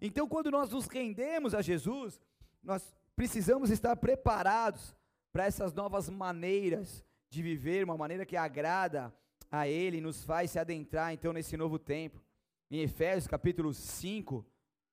Então, 0.00 0.26
quando 0.26 0.50
nós 0.50 0.70
nos 0.70 0.86
rendemos 0.86 1.54
a 1.54 1.60
Jesus, 1.60 2.20
nós 2.62 2.94
precisamos 3.14 3.68
estar 3.68 3.94
preparados 3.96 4.96
para 5.32 5.44
essas 5.44 5.74
novas 5.74 6.08
maneiras 6.08 7.04
de 7.28 7.42
viver, 7.42 7.84
uma 7.84 7.96
maneira 7.96 8.24
que 8.24 8.36
agrada 8.36 9.14
a 9.50 9.68
Ele, 9.68 10.00
nos 10.00 10.24
faz 10.24 10.52
se 10.52 10.58
adentrar 10.58 11.12
então 11.12 11.32
nesse 11.32 11.56
novo 11.56 11.78
tempo. 11.78 12.22
Em 12.70 12.80
Efésios 12.80 13.26
capítulo 13.26 13.72
5, 13.72 14.44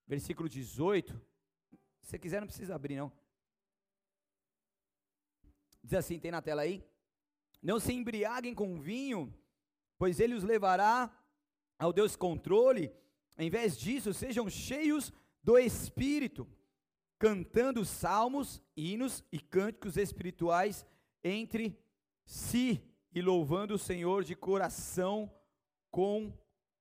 versículo 0.08 0.48
18, 0.48 1.22
se 2.02 2.18
quiser, 2.18 2.40
não 2.40 2.48
precisa 2.48 2.74
abrir, 2.74 2.96
não. 2.96 3.12
Diz 5.84 5.96
assim: 5.96 6.18
tem 6.18 6.32
na 6.32 6.42
tela 6.42 6.62
aí? 6.62 6.82
Não 7.62 7.80
se 7.80 7.92
embriaguem 7.92 8.56
com 8.56 8.80
vinho, 8.80 9.34
pois 9.98 10.22
ele 10.22 10.36
os 10.36 10.44
levará 10.44 11.12
ao 11.78 11.92
descontrole. 11.92 12.94
Em 13.38 13.50
vez 13.50 13.78
disso, 13.78 14.14
sejam 14.14 14.50
cheios 14.50 15.12
do 15.44 15.58
espírito, 15.58 16.48
cantando 17.20 17.84
salmos, 17.84 18.62
hinos 18.78 19.22
e 19.32 19.40
cânticos 19.40 19.98
espirituais 19.98 20.86
entre 21.24 21.78
si 22.24 22.82
e 23.12 23.22
louvando 23.22 23.74
o 23.74 23.80
Senhor 23.80 24.24
de 24.24 24.34
coração 24.34 25.30
com 25.92 26.32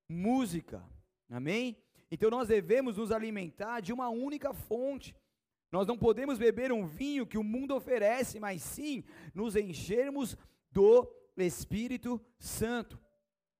música. 0.08 0.82
Amém? 1.28 1.76
Então 2.10 2.30
nós 2.30 2.48
devemos 2.48 2.96
nos 2.96 3.10
alimentar 3.10 3.80
de 3.80 3.92
uma 3.92 4.08
única 4.08 4.52
fonte. 4.52 5.14
Nós 5.72 5.86
não 5.86 5.98
podemos 5.98 6.38
beber 6.38 6.70
um 6.70 6.86
vinho 6.86 7.26
que 7.26 7.38
o 7.38 7.42
mundo 7.42 7.74
oferece, 7.74 8.38
mas 8.38 8.62
sim 8.62 9.02
nos 9.34 9.56
enchermos 9.56 10.36
do 10.70 11.10
Espírito 11.36 12.20
Santo, 12.38 13.00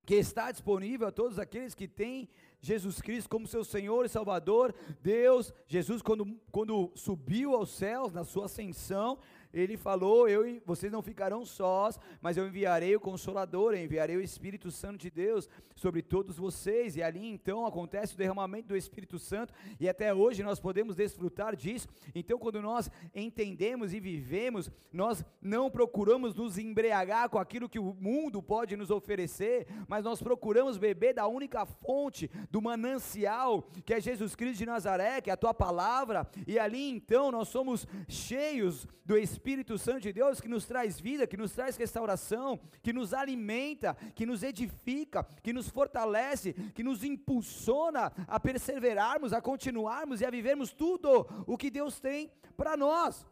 que 0.07 0.15
está 0.15 0.53
disponível 0.53 1.09
a 1.09 1.13
todos 1.13 1.39
aqueles 1.39 1.75
que 1.75 1.89
têm 1.89 2.29
Jesus 2.61 3.01
Cristo 3.03 3.29
como 3.29 3.49
seu 3.49 3.65
Senhor 3.65 4.05
e 4.05 4.09
Salvador. 4.09 4.75
Deus, 5.01 5.53
Jesus, 5.67 6.03
quando, 6.03 6.41
quando 6.53 6.93
subiu 6.95 7.55
aos 7.55 7.71
céus, 7.71 8.13
na 8.13 8.23
sua 8.25 8.45
ascensão, 8.45 9.19
ele 9.55 9.77
falou: 9.77 10.29
Eu 10.29 10.61
vocês 10.67 10.91
não 10.91 11.01
ficarão 11.01 11.45
sós, 11.45 11.99
mas 12.21 12.37
eu 12.37 12.47
enviarei 12.47 12.95
o 12.97 13.01
Consolador, 13.01 13.73
eu 13.73 13.85
enviarei 13.85 14.17
o 14.17 14.21
Espírito 14.21 14.71
Santo 14.71 14.99
de 14.99 15.11
Deus 15.11 15.49
sobre 15.77 16.03
todos 16.03 16.37
vocês. 16.37 16.97
E 16.97 17.03
ali 17.03 17.25
então 17.25 17.65
acontece 17.65 18.15
o 18.15 18.19
derramamento 18.19 18.69
do 18.69 18.77
Espírito 18.77 19.19
Santo, 19.19 19.55
e 19.79 19.89
até 19.89 20.13
hoje 20.13 20.43
nós 20.43 20.59
podemos 20.59 20.97
desfrutar 20.97 21.55
disso. 21.55 21.87
Então, 22.15 22.39
quando 22.39 22.61
nós 22.61 22.91
entendemos 23.15 23.95
e 23.95 24.01
vivemos, 24.01 24.71
nós 24.93 25.25
não 25.41 25.71
procuramos 25.71 26.35
nos 26.35 26.59
embriagar 26.59 27.29
com 27.31 27.39
aquilo 27.39 27.69
que 27.69 27.79
o 27.79 27.95
mundo 27.95 28.43
pode 28.43 28.77
nos 28.77 28.91
oferecer, 28.91 29.67
mas 29.87 30.05
nós 30.05 30.21
procuramos 30.21 30.77
beber 30.77 31.15
da 31.15 31.29
única 31.29 31.65
fonte, 31.65 32.29
do 32.51 32.61
manancial, 32.61 33.63
que 33.85 33.95
é 33.95 34.01
Jesus 34.01 34.35
Cristo 34.35 34.59
de 34.59 34.67
Nazaré, 34.67 35.21
que 35.21 35.31
é 35.31 35.33
a 35.33 35.37
tua 35.37 35.55
palavra, 35.55 36.29
e 36.47 36.59
ali 36.59 36.91
então 36.91 37.31
nós 37.31 37.49
somos 37.49 37.87
cheios 38.09 38.87
do 39.05 39.17
Espírito 39.17 39.44
Espírito 39.45 39.77
Santo 39.77 40.01
de 40.01 40.11
Deus 40.11 40.41
que 40.41 40.49
nos 40.49 40.65
traz 40.65 40.99
vida, 40.99 41.27
que 41.27 41.37
nos 41.37 41.53
traz 41.53 41.77
restauração, 41.77 42.59
que 42.83 42.95
nos 42.95 43.13
alimenta, 43.13 43.95
que 44.15 44.25
nos 44.25 44.43
edifica, 44.43 45.23
que 45.43 45.53
nos 45.53 45.69
fortalece, 45.69 46.55
que 46.75 46.83
nos 46.83 47.05
impulsiona 47.05 48.11
a 48.27 48.41
perseverarmos, 48.41 49.35
a 49.35 49.43
continuarmos 49.43 50.23
e 50.23 50.25
a 50.25 50.31
vivermos 50.31 50.73
tudo 50.73 51.27
o 51.47 51.59
que 51.59 51.71
Deus 51.71 52.01
tem 52.01 52.33
para 52.57 52.75
nós. 52.75 53.27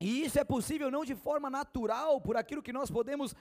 E 0.00 0.24
isso 0.24 0.40
é 0.40 0.44
possível 0.44 0.90
não 0.90 1.04
de 1.04 1.14
forma 1.14 1.48
natural, 1.48 2.20
por 2.20 2.36
aquilo 2.36 2.60
que 2.60 2.72
nós 2.72 2.90
podemos 2.90 3.32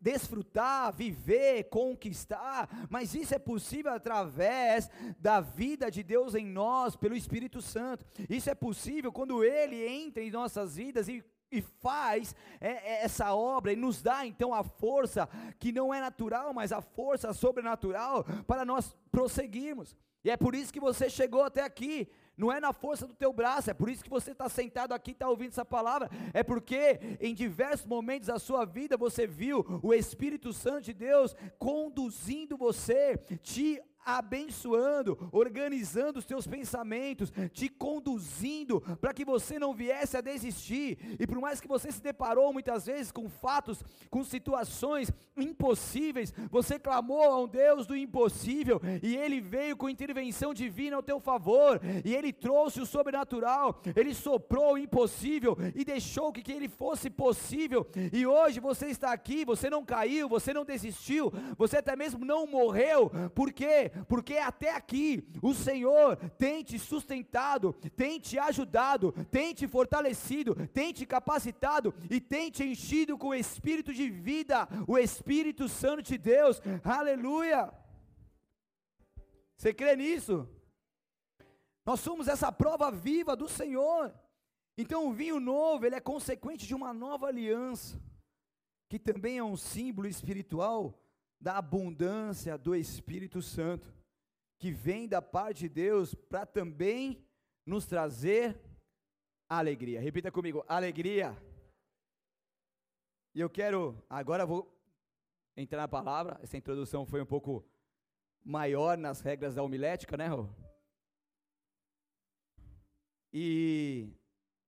desfrutar, 0.00 0.90
viver, 0.94 1.64
conquistar, 1.64 2.88
mas 2.88 3.14
isso 3.14 3.34
é 3.34 3.38
possível 3.38 3.92
através 3.92 4.90
da 5.18 5.42
vida 5.42 5.90
de 5.90 6.02
Deus 6.02 6.34
em 6.34 6.46
nós, 6.46 6.96
pelo 6.96 7.14
Espírito 7.14 7.60
Santo. 7.60 8.06
Isso 8.30 8.48
é 8.48 8.54
possível 8.54 9.12
quando 9.12 9.44
Ele 9.44 9.86
entra 9.86 10.22
em 10.22 10.30
nossas 10.30 10.76
vidas 10.76 11.06
e 11.06 11.22
e 11.50 11.60
faz 11.60 12.34
é, 12.60 12.70
é, 12.70 13.04
essa 13.04 13.34
obra 13.34 13.72
e 13.72 13.76
nos 13.76 14.02
dá 14.02 14.24
então 14.26 14.54
a 14.54 14.62
força 14.62 15.28
que 15.58 15.72
não 15.72 15.92
é 15.92 16.00
natural, 16.00 16.54
mas 16.54 16.72
a 16.72 16.80
força 16.80 17.32
sobrenatural 17.32 18.24
para 18.46 18.64
nós 18.64 18.94
prosseguirmos. 19.10 19.96
E 20.22 20.30
é 20.30 20.36
por 20.36 20.54
isso 20.54 20.72
que 20.72 20.80
você 20.80 21.08
chegou 21.08 21.42
até 21.42 21.62
aqui. 21.62 22.08
Não 22.36 22.50
é 22.50 22.58
na 22.58 22.72
força 22.72 23.06
do 23.06 23.14
teu 23.14 23.34
braço, 23.34 23.70
é 23.70 23.74
por 23.74 23.90
isso 23.90 24.02
que 24.02 24.08
você 24.08 24.30
está 24.30 24.48
sentado 24.48 24.94
aqui, 24.94 25.10
está 25.10 25.28
ouvindo 25.28 25.50
essa 25.50 25.64
palavra. 25.64 26.08
É 26.32 26.42
porque 26.42 27.18
em 27.20 27.34
diversos 27.34 27.86
momentos 27.86 28.28
da 28.28 28.38
sua 28.38 28.64
vida 28.64 28.96
você 28.96 29.26
viu 29.26 29.64
o 29.82 29.92
Espírito 29.92 30.50
Santo 30.52 30.84
de 30.84 30.94
Deus 30.94 31.36
conduzindo 31.58 32.56
você, 32.56 33.18
te 33.42 33.82
abençoando, 34.04 35.28
organizando 35.32 36.18
os 36.18 36.24
teus 36.24 36.46
pensamentos, 36.46 37.32
te 37.52 37.68
conduzindo 37.68 38.80
para 39.00 39.12
que 39.12 39.24
você 39.24 39.58
não 39.58 39.74
viesse 39.74 40.16
a 40.16 40.20
desistir. 40.20 41.16
E 41.18 41.26
por 41.26 41.40
mais 41.40 41.60
que 41.60 41.68
você 41.68 41.90
se 41.92 42.02
deparou 42.02 42.52
muitas 42.52 42.86
vezes 42.86 43.12
com 43.12 43.28
fatos, 43.28 43.82
com 44.10 44.24
situações 44.24 45.12
impossíveis, 45.36 46.32
você 46.50 46.78
clamou 46.78 47.22
a 47.22 47.40
um 47.40 47.48
Deus 47.48 47.86
do 47.86 47.96
impossível 47.96 48.80
e 49.02 49.16
ele 49.16 49.40
veio 49.40 49.76
com 49.76 49.88
intervenção 49.88 50.52
divina 50.52 50.96
ao 50.96 51.02
teu 51.02 51.18
favor, 51.20 51.80
e 52.04 52.14
ele 52.14 52.32
trouxe 52.32 52.80
o 52.80 52.86
sobrenatural, 52.86 53.80
ele 53.96 54.14
soprou 54.14 54.74
o 54.74 54.78
impossível 54.78 55.56
e 55.74 55.84
deixou 55.84 56.32
que, 56.32 56.42
que 56.42 56.52
ele 56.52 56.68
fosse 56.68 57.08
possível. 57.08 57.86
E 58.12 58.26
hoje 58.26 58.60
você 58.60 58.86
está 58.86 59.12
aqui, 59.12 59.44
você 59.44 59.70
não 59.70 59.84
caiu, 59.84 60.28
você 60.28 60.52
não 60.52 60.64
desistiu, 60.64 61.32
você 61.56 61.78
até 61.78 61.96
mesmo 61.96 62.24
não 62.24 62.46
morreu, 62.46 63.10
porque 63.34 63.89
porque 64.08 64.36
até 64.36 64.74
aqui 64.74 65.26
o 65.42 65.54
Senhor 65.54 66.16
tem 66.38 66.62
te 66.62 66.78
sustentado, 66.78 67.72
tem 67.96 68.18
te 68.18 68.38
ajudado, 68.38 69.12
tem 69.30 69.54
te 69.54 69.66
fortalecido, 69.66 70.54
tem 70.68 70.92
te 70.92 71.06
capacitado 71.06 71.94
e 72.10 72.20
tem 72.20 72.50
te 72.50 72.64
enchido 72.64 73.18
com 73.18 73.28
o 73.28 73.34
espírito 73.34 73.92
de 73.92 74.08
vida, 74.08 74.68
o 74.86 74.98
Espírito 74.98 75.68
Santo 75.68 76.02
de 76.02 76.18
Deus. 76.18 76.60
Aleluia! 76.84 77.72
Você 79.56 79.74
crê 79.74 79.94
nisso? 79.94 80.48
Nós 81.84 82.00
somos 82.00 82.28
essa 82.28 82.50
prova 82.50 82.90
viva 82.90 83.36
do 83.36 83.48
Senhor. 83.48 84.14
Então 84.76 85.06
o 85.06 85.12
vinho 85.12 85.38
novo, 85.38 85.84
ele 85.84 85.96
é 85.96 86.00
consequente 86.00 86.66
de 86.66 86.74
uma 86.74 86.94
nova 86.94 87.26
aliança, 87.26 88.00
que 88.88 88.98
também 88.98 89.38
é 89.38 89.44
um 89.44 89.56
símbolo 89.56 90.08
espiritual 90.08 90.98
da 91.40 91.56
abundância 91.56 92.58
do 92.58 92.74
Espírito 92.74 93.40
Santo, 93.40 93.94
que 94.58 94.70
vem 94.70 95.08
da 95.08 95.22
parte 95.22 95.60
de 95.60 95.68
Deus 95.70 96.14
para 96.14 96.44
também 96.44 97.26
nos 97.64 97.86
trazer 97.86 98.60
alegria. 99.48 100.00
Repita 100.00 100.30
comigo: 100.30 100.64
alegria. 100.68 101.36
E 103.34 103.40
eu 103.40 103.48
quero, 103.48 104.02
agora 104.08 104.44
vou 104.44 104.76
entrar 105.56 105.78
na 105.78 105.88
palavra. 105.88 106.38
Essa 106.42 106.56
introdução 106.56 107.06
foi 107.06 107.22
um 107.22 107.26
pouco 107.26 107.64
maior 108.44 108.98
nas 108.98 109.20
regras 109.20 109.54
da 109.54 109.62
homilética, 109.62 110.16
né, 110.16 110.26
Rô? 110.26 110.48
E 113.32 114.12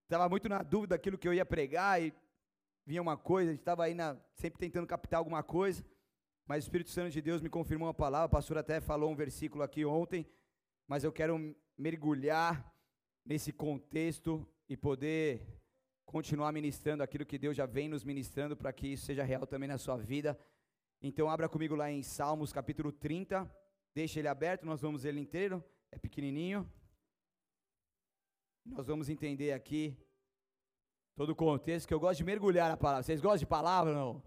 estava 0.04 0.28
muito 0.28 0.48
na 0.48 0.62
dúvida 0.62 0.94
daquilo 0.94 1.18
que 1.18 1.26
eu 1.26 1.34
ia 1.34 1.44
pregar 1.44 2.00
e 2.00 2.14
vinha 2.86 3.02
uma 3.02 3.16
coisa, 3.16 3.50
a 3.50 3.52
gente 3.52 3.60
estava 3.60 3.84
aí 3.84 3.94
na, 3.94 4.16
sempre 4.34 4.58
tentando 4.58 4.86
captar 4.86 5.18
alguma 5.18 5.42
coisa. 5.42 5.84
Mas 6.46 6.64
o 6.64 6.66
Espírito 6.66 6.90
Santo 6.90 7.10
de 7.10 7.22
Deus 7.22 7.40
me 7.40 7.48
confirmou 7.48 7.86
uma 7.86 7.94
palavra, 7.94 8.26
o 8.26 8.30
pastor 8.30 8.58
até 8.58 8.80
falou 8.80 9.10
um 9.10 9.16
versículo 9.16 9.62
aqui 9.62 9.84
ontem, 9.84 10.26
mas 10.86 11.04
eu 11.04 11.12
quero 11.12 11.54
mergulhar 11.78 12.72
nesse 13.24 13.52
contexto 13.52 14.46
e 14.68 14.76
poder 14.76 15.46
continuar 16.04 16.52
ministrando 16.52 17.02
aquilo 17.02 17.24
que 17.24 17.38
Deus 17.38 17.56
já 17.56 17.64
vem 17.64 17.88
nos 17.88 18.04
ministrando 18.04 18.56
para 18.56 18.72
que 18.72 18.88
isso 18.88 19.06
seja 19.06 19.22
real 19.22 19.46
também 19.46 19.68
na 19.68 19.78
sua 19.78 19.96
vida. 19.96 20.38
Então 21.00 21.30
abra 21.30 21.48
comigo 21.48 21.74
lá 21.74 21.90
em 21.90 22.02
Salmos 22.02 22.52
capítulo 22.52 22.92
30, 22.92 23.50
deixa 23.94 24.18
ele 24.18 24.28
aberto, 24.28 24.66
nós 24.66 24.80
vamos 24.80 25.04
ele 25.04 25.20
inteiro, 25.20 25.64
é 25.90 25.98
pequenininho. 25.98 26.70
Nós 28.64 28.86
vamos 28.86 29.08
entender 29.08 29.52
aqui 29.52 29.96
todo 31.16 31.30
o 31.30 31.36
contexto, 31.36 31.86
que 31.86 31.94
eu 31.94 31.98
gosto 32.00 32.18
de 32.18 32.24
mergulhar 32.24 32.70
na 32.70 32.76
palavra. 32.76 33.02
Vocês 33.02 33.20
gostam 33.20 33.38
de 33.38 33.46
palavra 33.46 33.92
não? 33.92 34.22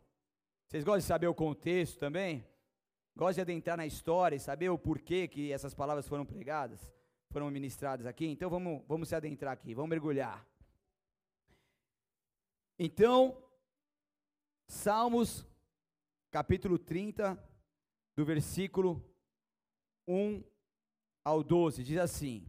Vocês 0.67 0.83
gostam 0.83 0.99
de 0.99 1.05
saber 1.05 1.27
o 1.27 1.35
contexto 1.35 1.99
também? 1.99 2.45
Gostam 3.15 3.45
de 3.45 3.51
adentrar 3.51 3.77
na 3.77 3.85
história 3.85 4.35
e 4.35 4.39
saber 4.39 4.69
o 4.69 4.77
porquê 4.77 5.27
que 5.27 5.51
essas 5.51 5.73
palavras 5.73 6.07
foram 6.07 6.25
pregadas, 6.25 6.93
foram 7.31 7.49
ministradas 7.51 8.05
aqui? 8.05 8.25
Então 8.25 8.49
vamos, 8.49 8.83
vamos 8.87 9.09
se 9.09 9.15
adentrar 9.15 9.53
aqui, 9.53 9.73
vamos 9.73 9.89
mergulhar. 9.89 10.45
Então, 12.77 13.41
Salmos, 14.67 15.47
capítulo 16.31 16.77
30, 16.77 17.41
do 18.15 18.25
versículo 18.25 19.01
1 20.07 20.43
ao 21.23 21.43
12, 21.43 21.83
diz 21.83 21.97
assim: 21.97 22.45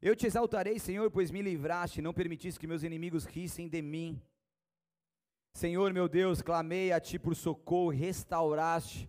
Eu 0.00 0.14
te 0.14 0.26
exaltarei, 0.26 0.78
Senhor, 0.78 1.10
pois 1.10 1.30
me 1.30 1.42
livraste, 1.42 2.02
não 2.02 2.14
permitiste 2.14 2.60
que 2.60 2.66
meus 2.66 2.82
inimigos 2.82 3.24
rissem 3.24 3.68
de 3.68 3.80
mim. 3.82 4.22
Senhor 5.56 5.92
meu 5.92 6.08
Deus, 6.08 6.42
clamei 6.42 6.90
a 6.90 6.98
ti 6.98 7.16
por 7.16 7.36
socorro, 7.36 7.90
restauraste 7.90 9.08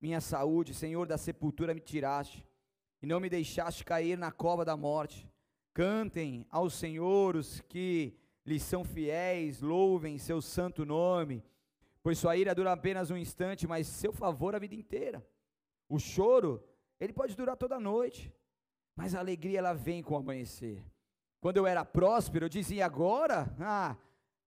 minha 0.00 0.20
saúde, 0.20 0.74
Senhor, 0.74 1.06
da 1.06 1.16
sepultura 1.16 1.72
me 1.72 1.80
tiraste, 1.80 2.44
e 3.00 3.06
não 3.06 3.20
me 3.20 3.30
deixaste 3.30 3.84
cair 3.84 4.18
na 4.18 4.32
cova 4.32 4.64
da 4.64 4.76
morte. 4.76 5.30
Cantem 5.72 6.44
ao 6.50 6.68
Senhor 6.68 7.36
os 7.36 7.60
que 7.60 8.18
lhes 8.44 8.64
são 8.64 8.84
fiéis, 8.84 9.60
louvem 9.60 10.18
seu 10.18 10.42
santo 10.42 10.84
nome, 10.84 11.44
pois 12.02 12.18
sua 12.18 12.36
ira 12.36 12.52
dura 12.52 12.72
apenas 12.72 13.12
um 13.12 13.16
instante, 13.16 13.64
mas 13.64 13.86
seu 13.86 14.12
favor 14.12 14.56
a 14.56 14.58
vida 14.58 14.74
inteira. 14.74 15.24
O 15.88 16.00
choro, 16.00 16.64
ele 16.98 17.12
pode 17.12 17.36
durar 17.36 17.56
toda 17.56 17.76
a 17.76 17.80
noite, 17.80 18.34
mas 18.96 19.14
a 19.14 19.20
alegria 19.20 19.60
ela 19.60 19.72
vem 19.72 20.02
com 20.02 20.14
o 20.14 20.18
amanhecer. 20.18 20.84
Quando 21.40 21.58
eu 21.58 21.66
era 21.66 21.84
próspero, 21.84 22.46
eu 22.46 22.48
dizia 22.48 22.84
agora, 22.84 23.54
ah, 23.60 23.96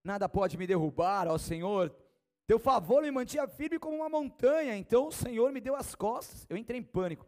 nada 0.04 0.28
pode 0.28 0.56
me 0.56 0.66
derrubar, 0.66 1.28
ó 1.28 1.38
Senhor. 1.38 1.94
Teu 2.46 2.58
favor 2.58 3.02
me 3.02 3.10
mantinha 3.10 3.46
firme 3.46 3.78
como 3.78 3.96
uma 3.96 4.08
montanha, 4.08 4.76
então 4.76 5.06
o 5.06 5.12
Senhor 5.12 5.52
me 5.52 5.60
deu 5.60 5.76
as 5.76 5.94
costas. 5.94 6.46
Eu 6.48 6.56
entrei 6.56 6.80
em 6.80 6.82
pânico. 6.82 7.26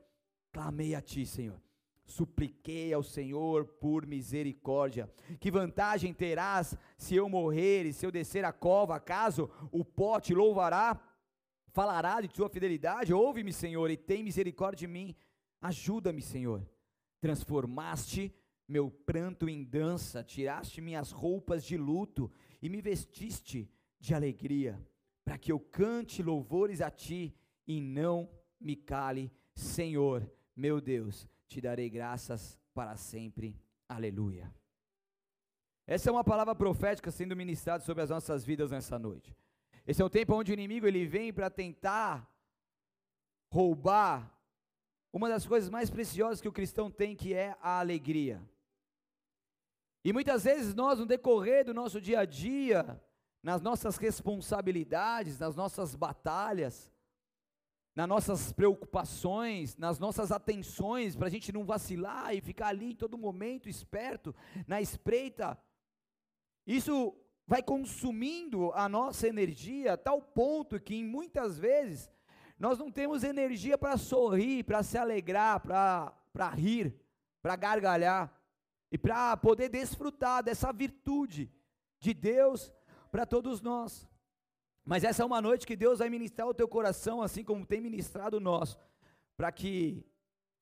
Clamei 0.50 0.94
a 0.94 1.00
ti, 1.00 1.24
Senhor. 1.24 1.60
Supliquei 2.04 2.92
ao 2.92 3.02
Senhor 3.02 3.64
por 3.64 4.04
misericórdia. 4.04 5.08
Que 5.38 5.50
vantagem 5.50 6.12
terás 6.12 6.76
se 6.98 7.14
eu 7.14 7.28
morrer 7.28 7.86
e 7.86 7.92
se 7.92 8.04
eu 8.04 8.10
descer 8.10 8.44
a 8.44 8.52
cova? 8.52 8.96
Acaso 8.96 9.48
o 9.70 9.84
pó 9.84 10.18
te 10.18 10.34
louvará? 10.34 11.00
Falará 11.68 12.20
de 12.20 12.28
tua 12.28 12.48
fidelidade? 12.48 13.14
Ouve-me, 13.14 13.52
Senhor, 13.52 13.90
e 13.90 13.96
tem 13.96 14.22
misericórdia 14.22 14.86
de 14.86 14.92
mim. 14.92 15.14
Ajuda-me, 15.60 16.20
Senhor. 16.20 16.68
Transformaste 17.20 18.34
meu 18.68 18.90
pranto 18.90 19.48
em 19.48 19.62
dança, 19.62 20.22
tiraste 20.22 20.80
minhas 20.80 21.12
roupas 21.12 21.64
de 21.64 21.76
luto 21.76 22.30
e 22.62 22.68
me 22.68 22.80
vestiste 22.80 23.68
de 23.98 24.14
alegria, 24.14 24.80
para 25.24 25.36
que 25.36 25.50
eu 25.50 25.58
cante 25.58 26.22
louvores 26.22 26.80
a 26.80 26.90
ti 26.90 27.36
e 27.66 27.80
não 27.80 28.30
me 28.58 28.76
cale, 28.76 29.32
Senhor, 29.54 30.30
meu 30.54 30.80
Deus, 30.80 31.28
te 31.46 31.60
darei 31.60 31.90
graças 31.90 32.58
para 32.72 32.96
sempre. 32.96 33.60
Aleluia. 33.88 34.52
Essa 35.86 36.08
é 36.08 36.12
uma 36.12 36.24
palavra 36.24 36.54
profética 36.54 37.10
sendo 37.10 37.36
ministrada 37.36 37.84
sobre 37.84 38.02
as 38.02 38.10
nossas 38.10 38.44
vidas 38.44 38.70
nessa 38.70 38.98
noite. 38.98 39.36
Esse 39.86 40.00
é 40.00 40.04
o 40.04 40.10
tempo 40.10 40.34
onde 40.34 40.52
o 40.52 40.54
inimigo 40.54 40.86
ele 40.86 41.04
vem 41.04 41.32
para 41.32 41.50
tentar 41.50 42.32
roubar 43.50 44.32
uma 45.12 45.28
das 45.28 45.44
coisas 45.44 45.68
mais 45.68 45.90
preciosas 45.90 46.40
que 46.40 46.48
o 46.48 46.52
cristão 46.52 46.90
tem, 46.90 47.14
que 47.14 47.34
é 47.34 47.56
a 47.60 47.80
alegria. 47.80 48.40
E 50.04 50.12
muitas 50.12 50.44
vezes 50.44 50.74
nós, 50.74 50.98
no 50.98 51.06
decorrer 51.06 51.64
do 51.64 51.72
nosso 51.72 52.00
dia 52.00 52.20
a 52.20 52.24
dia, 52.24 53.00
nas 53.42 53.60
nossas 53.60 53.96
responsabilidades, 53.96 55.38
nas 55.38 55.54
nossas 55.54 55.94
batalhas, 55.94 56.90
nas 57.94 58.08
nossas 58.08 58.52
preocupações, 58.52 59.76
nas 59.76 59.98
nossas 59.98 60.32
atenções, 60.32 61.14
para 61.14 61.26
a 61.26 61.30
gente 61.30 61.52
não 61.52 61.64
vacilar 61.64 62.34
e 62.34 62.40
ficar 62.40 62.68
ali 62.68 62.92
em 62.92 62.96
todo 62.96 63.18
momento 63.18 63.68
esperto, 63.68 64.34
na 64.66 64.80
espreita, 64.80 65.58
isso 66.66 67.14
vai 67.46 67.62
consumindo 67.62 68.72
a 68.72 68.88
nossa 68.88 69.28
energia 69.28 69.92
a 69.92 69.96
tal 69.96 70.22
ponto 70.22 70.80
que 70.80 71.04
muitas 71.04 71.58
vezes 71.58 72.10
nós 72.58 72.78
não 72.78 72.90
temos 72.90 73.24
energia 73.24 73.76
para 73.76 73.96
sorrir, 73.96 74.64
para 74.64 74.82
se 74.82 74.96
alegrar, 74.96 75.60
para 75.60 76.48
rir, 76.50 76.94
para 77.42 77.56
gargalhar 77.56 78.41
e 78.92 78.98
para 78.98 79.34
poder 79.38 79.70
desfrutar 79.70 80.44
dessa 80.44 80.70
virtude 80.70 81.50
de 81.98 82.12
Deus 82.12 82.70
para 83.10 83.24
todos 83.24 83.62
nós. 83.62 84.06
Mas 84.84 85.02
essa 85.02 85.22
é 85.22 85.26
uma 85.26 85.40
noite 85.40 85.66
que 85.66 85.74
Deus 85.74 86.00
vai 86.00 86.10
ministrar 86.10 86.46
o 86.46 86.52
teu 86.52 86.68
coração, 86.68 87.22
assim 87.22 87.42
como 87.42 87.64
tem 87.64 87.80
ministrado 87.80 88.36
o 88.36 88.40
nosso, 88.40 88.78
para 89.34 89.50
que 89.50 90.04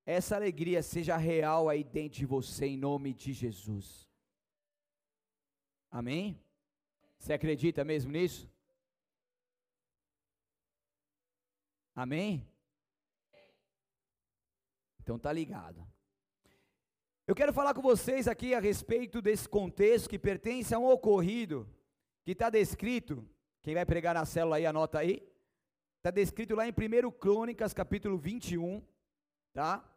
essa 0.07 0.37
alegria 0.37 0.81
seja 0.81 1.17
real 1.17 1.69
aí 1.69 1.83
dentro 1.83 2.21
de 2.21 2.27
você, 2.27 2.67
em 2.67 2.77
nome 2.77 3.13
de 3.13 3.33
Jesus. 3.33 4.09
Amém? 5.91 6.41
Você 7.19 7.33
acredita 7.33 7.83
mesmo 7.85 8.13
nisso? 8.13 8.49
Amém? 11.97 12.47
Então 15.01 15.19
tá 15.19 15.33
ligado. 15.33 15.85
Eu 17.31 17.35
quero 17.37 17.53
falar 17.53 17.75
com 17.75 17.81
vocês 17.81 18.27
aqui 18.27 18.55
a 18.55 18.59
respeito 18.59 19.23
desse 19.23 19.49
contexto 19.49 20.11
que 20.11 20.19
pertence 20.19 20.75
a 20.75 20.81
um 20.81 20.91
ocorrido 20.91 21.65
que 22.25 22.33
está 22.33 22.51
descrito. 22.51 23.25
Quem 23.63 23.73
vai 23.73 23.87
pregar 23.87 24.17
na 24.17 24.25
célula 24.25 24.57
aí, 24.57 24.67
anota 24.67 24.99
aí. 24.99 25.23
Está 25.99 26.11
descrito 26.11 26.57
lá 26.57 26.67
em 26.67 26.73
1 26.73 27.09
Crônicas, 27.13 27.73
capítulo 27.73 28.19
21, 28.19 28.83
tá? 29.53 29.89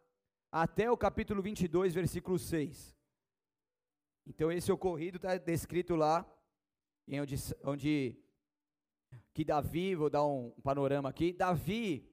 Até 0.52 0.88
o 0.88 0.96
capítulo 0.96 1.42
22, 1.42 1.92
versículo 1.92 2.38
6. 2.38 2.96
Então, 4.28 4.52
esse 4.52 4.70
ocorrido 4.70 5.16
está 5.16 5.36
descrito 5.36 5.96
lá, 5.96 6.24
onde, 7.08 7.34
onde 7.64 8.16
que 9.32 9.44
Davi, 9.44 9.96
vou 9.96 10.08
dar 10.08 10.24
um, 10.24 10.54
um 10.56 10.62
panorama 10.62 11.08
aqui. 11.08 11.32
Davi, 11.32 12.08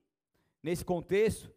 nesse 0.63 0.83
contexto, 0.83 1.53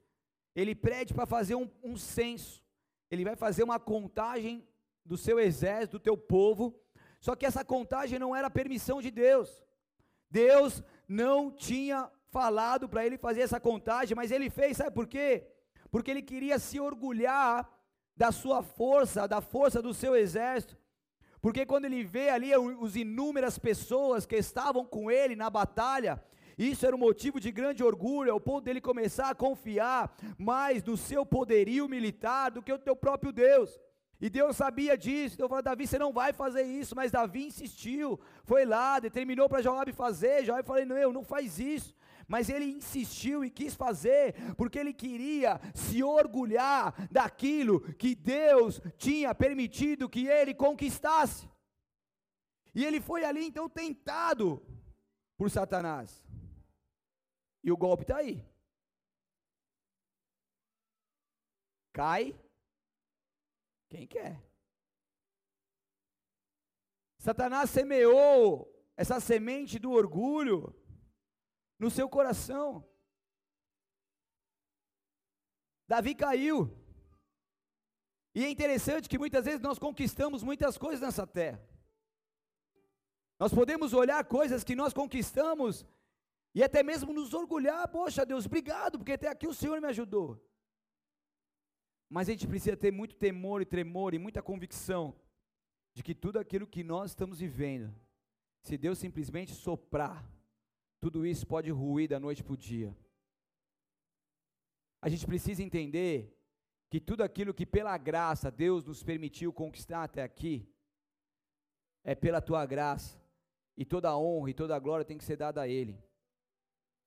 ele 0.55 0.75
pede 0.75 1.15
para 1.15 1.25
fazer 1.25 1.55
um, 1.55 1.71
um 1.83 1.97
censo 1.97 2.63
ele 3.11 3.25
vai 3.25 3.37
fazer 3.37 3.63
uma 3.63 3.79
contagem 3.79 4.67
do 5.05 5.17
seu 5.17 5.39
exército, 5.39 5.99
do 5.99 6.03
teu 6.03 6.17
povo, 6.17 6.79
só 7.21 7.35
que 7.35 7.47
essa 7.47 7.65
contagem 7.65 8.19
não 8.19 8.35
era 8.35 8.51
permissão 8.51 9.01
de 9.01 9.11
Deus. 9.11 9.63
Deus 10.31 10.83
não 11.09 11.51
tinha 11.51 12.11
falado 12.29 12.89
para 12.89 13.07
ele 13.07 13.17
fazer 13.17 13.43
essa 13.43 13.61
contagem, 13.61 14.17
mas 14.17 14.31
ele 14.31 14.51
fez, 14.51 14.77
sabe 14.77 14.91
por 14.91 15.07
quê? 15.07 15.47
Porque 15.91 16.11
ele 16.11 16.23
queria 16.23 16.59
se 16.59 16.81
orgulhar 16.81 17.71
da 18.17 18.33
sua 18.33 18.63
força, 18.63 19.29
da 19.29 19.41
força 19.41 19.81
do 19.81 19.95
seu 19.95 20.17
exército. 20.17 20.77
Porque 21.41 21.67
quando 21.67 21.85
ele 21.85 22.03
vê 22.03 22.31
ali 22.31 22.57
os 22.57 22.97
inúmeras 22.97 23.59
pessoas 23.59 24.25
que 24.27 24.37
estavam 24.37 24.85
com 24.85 25.11
ele 25.11 25.37
na 25.37 25.51
batalha, 25.51 26.23
isso 26.57 26.87
era 26.87 26.95
um 26.95 26.99
motivo 26.99 27.41
de 27.41 27.51
grande 27.51 27.83
orgulho, 27.83 28.33
ao 28.33 28.41
ponto 28.41 28.65
dele 28.65 28.81
começar 28.81 29.31
a 29.31 29.35
confiar 29.35 30.15
mais 30.39 30.83
no 30.83 30.97
seu 30.97 31.27
poderio 31.27 31.89
militar 31.89 32.51
do 32.51 32.63
que 32.63 32.73
o 32.73 32.79
teu 32.79 32.95
próprio 32.95 33.33
Deus. 33.33 33.79
E 34.21 34.31
Deus 34.31 34.57
sabia 34.57 34.97
disso, 34.97 35.35
então 35.35 35.49
falou, 35.49 35.63
Davi, 35.63 35.87
você 35.87 35.99
não 35.99 36.13
vai 36.13 36.33
fazer 36.33 36.63
isso, 36.63 36.95
mas 36.95 37.11
Davi 37.11 37.47
insistiu, 37.47 38.19
foi 38.45 38.65
lá, 38.65 38.99
determinou 38.99 39.49
para 39.49 39.61
Joabe 39.61 39.93
fazer, 39.93 40.45
Joabe 40.45 40.67
falou, 40.67 40.87
não, 40.87 41.13
não 41.13 41.25
faz 41.25 41.59
isso, 41.59 41.95
mas 42.27 42.49
ele 42.49 42.65
insistiu 42.65 43.45
e 43.45 43.51
quis 43.51 43.75
fazer, 43.75 44.35
porque 44.57 44.79
ele 44.79 44.95
queria 44.95 45.61
se 45.75 46.03
orgulhar 46.03 46.95
daquilo 47.11 47.81
que 47.95 48.15
Deus 48.15 48.81
tinha 48.97 49.35
permitido 49.35 50.09
que 50.09 50.27
ele 50.27 50.55
conquistasse, 50.55 51.47
e 52.75 52.85
ele 52.85 53.01
foi 53.01 53.25
ali 53.25 53.45
então 53.45 53.69
tentado 53.69 54.63
por 55.37 55.51
Satanás, 55.51 56.25
e 57.65 57.73
o 57.73 57.77
golpe 57.77 58.05
está 58.05 58.19
aí. 58.19 58.47
Cai 61.93 62.39
quem 63.89 64.07
quer. 64.07 64.43
Satanás 67.19 67.71
semeou 67.71 68.71
essa 68.97 69.19
semente 69.19 69.79
do 69.79 69.93
orgulho 69.93 70.77
no 71.79 71.91
seu 71.91 72.07
coração. 72.09 72.87
Davi 75.89 76.15
caiu. 76.15 76.77
E 78.35 78.45
é 78.45 78.51
interessante 78.51 79.09
que 79.09 79.19
muitas 79.19 79.45
vezes 79.47 79.61
nós 79.61 79.79
conquistamos 79.79 80.43
muitas 80.43 80.77
coisas 80.77 81.01
nessa 81.01 81.27
terra. 81.27 81.67
Nós 83.39 83.55
podemos 83.55 83.95
olhar 83.95 84.23
coisas 84.25 84.65
que 84.65 84.75
nós 84.75 84.93
conquistamos 84.93 85.87
e 86.55 86.63
até 86.63 86.83
mesmo 86.83 87.13
nos 87.13 87.35
orgulhar, 87.35 87.89
poxa 87.89 88.25
Deus, 88.25 88.47
obrigado, 88.47 88.99
porque 88.99 89.13
até 89.13 89.29
aqui 89.29 89.47
o 89.47 89.55
Senhor 89.55 89.81
me 89.81 89.89
ajudou. 89.89 90.41
Mas 92.09 92.29
a 92.29 92.33
gente 92.33 92.47
precisa 92.47 92.77
ter 92.77 92.93
muito 92.93 93.17
temor 93.17 93.61
e 93.61 93.65
tremor 93.65 94.15
e 94.15 94.19
muita 94.19 94.41
convicção 94.41 95.19
de 95.93 96.03
que 96.03 96.15
tudo 96.15 96.39
aquilo 96.39 96.67
que 96.67 96.85
nós 96.85 97.11
estamos 97.11 97.41
vivendo, 97.41 97.93
se 98.63 98.79
Deus 98.79 98.99
simplesmente 98.99 99.53
soprar, 99.53 100.25
tudo 101.01 101.27
isso 101.27 101.47
pode 101.47 101.71
ruir 101.71 102.09
da 102.09 102.21
noite 102.21 102.45
para 102.45 102.55
o 102.55 102.57
dia. 102.57 102.97
A 105.03 105.09
gente 105.09 105.27
precisa 105.27 105.63
entender 105.63 106.35
que 106.89 107.01
tudo 107.01 107.23
aquilo 107.23 107.53
que 107.53 107.67
pela 107.67 107.99
graça 107.99 108.51
Deus 108.51 108.85
nos 108.85 109.03
permitiu 109.03 109.53
conquistar 109.53 110.05
até 110.05 110.23
aqui, 110.23 110.73
é 112.05 112.15
pela 112.15 112.41
tua 112.41 112.65
graça, 112.65 113.21
e 113.77 113.85
toda 113.85 114.09
a 114.09 114.17
honra 114.17 114.51
e 114.51 114.55
toda 114.55 114.77
a 114.77 114.79
glória 114.79 115.05
tem 115.05 115.19
que 115.19 115.25
ser 115.25 115.37
dada 115.37 115.61
a 115.63 115.69
Ele. 115.69 115.99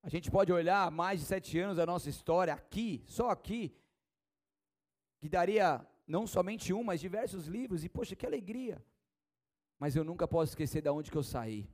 A 0.07 0.09
gente 0.09 0.31
pode 0.31 0.53
olhar 0.53 0.89
mais 0.89 1.19
de 1.19 1.25
sete 1.25 1.59
anos 1.59 1.75
da 1.75 1.85
nossa 1.85 2.09
história 2.09 2.53
aqui, 2.53 3.03
só 3.05 3.29
aqui, 3.29 3.75
que 5.19 5.27
daria 5.27 5.85
não 6.07 6.25
somente 6.25 6.71
um, 6.71 6.81
mas 6.81 7.01
diversos 7.01 7.47
livros, 7.47 7.83
e 7.83 7.89
poxa, 7.89 8.15
que 8.15 8.25
alegria. 8.25 8.81
Mas 9.77 9.97
eu 9.97 10.05
nunca 10.05 10.25
posso 10.25 10.51
esquecer 10.51 10.81
de 10.81 10.89
onde 10.89 11.11
que 11.11 11.17
eu 11.17 11.23
saí. 11.23 11.69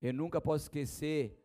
Eu 0.00 0.14
nunca 0.14 0.40
posso 0.40 0.66
esquecer 0.66 1.36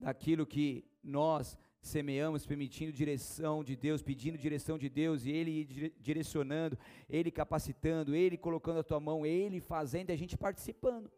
daquilo 0.00 0.46
que 0.46 0.82
nós 1.02 1.58
semeamos, 1.78 2.46
permitindo 2.46 2.90
direção 2.90 3.62
de 3.62 3.76
Deus, 3.76 4.02
pedindo 4.02 4.38
direção 4.38 4.78
de 4.78 4.88
Deus, 4.88 5.26
e 5.26 5.30
Ele 5.30 5.92
direcionando, 6.00 6.78
Ele 7.06 7.30
capacitando, 7.30 8.14
Ele 8.14 8.38
colocando 8.38 8.78
a 8.78 8.82
tua 8.82 8.98
mão, 8.98 9.26
Ele 9.26 9.60
fazendo, 9.60 10.10
a 10.10 10.16
gente 10.16 10.38
participando. 10.38 11.12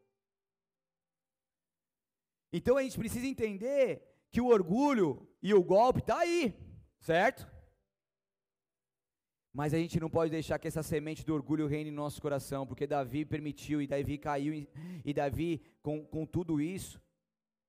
Então 2.52 2.76
a 2.76 2.82
gente 2.82 2.98
precisa 2.98 3.24
entender 3.24 4.15
que 4.30 4.40
o 4.40 4.46
orgulho 4.46 5.26
e 5.42 5.54
o 5.54 5.62
golpe 5.62 6.00
está 6.00 6.18
aí, 6.18 6.54
certo? 7.00 7.46
Mas 9.52 9.72
a 9.72 9.78
gente 9.78 9.98
não 9.98 10.10
pode 10.10 10.30
deixar 10.30 10.58
que 10.58 10.68
essa 10.68 10.82
semente 10.82 11.24
do 11.24 11.32
orgulho 11.32 11.66
reine 11.66 11.90
no 11.90 12.02
nosso 12.02 12.20
coração, 12.20 12.66
porque 12.66 12.86
Davi 12.86 13.24
permitiu, 13.24 13.80
e 13.80 13.86
Davi 13.86 14.18
caiu, 14.18 14.66
e 15.02 15.14
Davi, 15.14 15.62
com, 15.82 16.04
com 16.04 16.26
tudo 16.26 16.60
isso, 16.60 17.00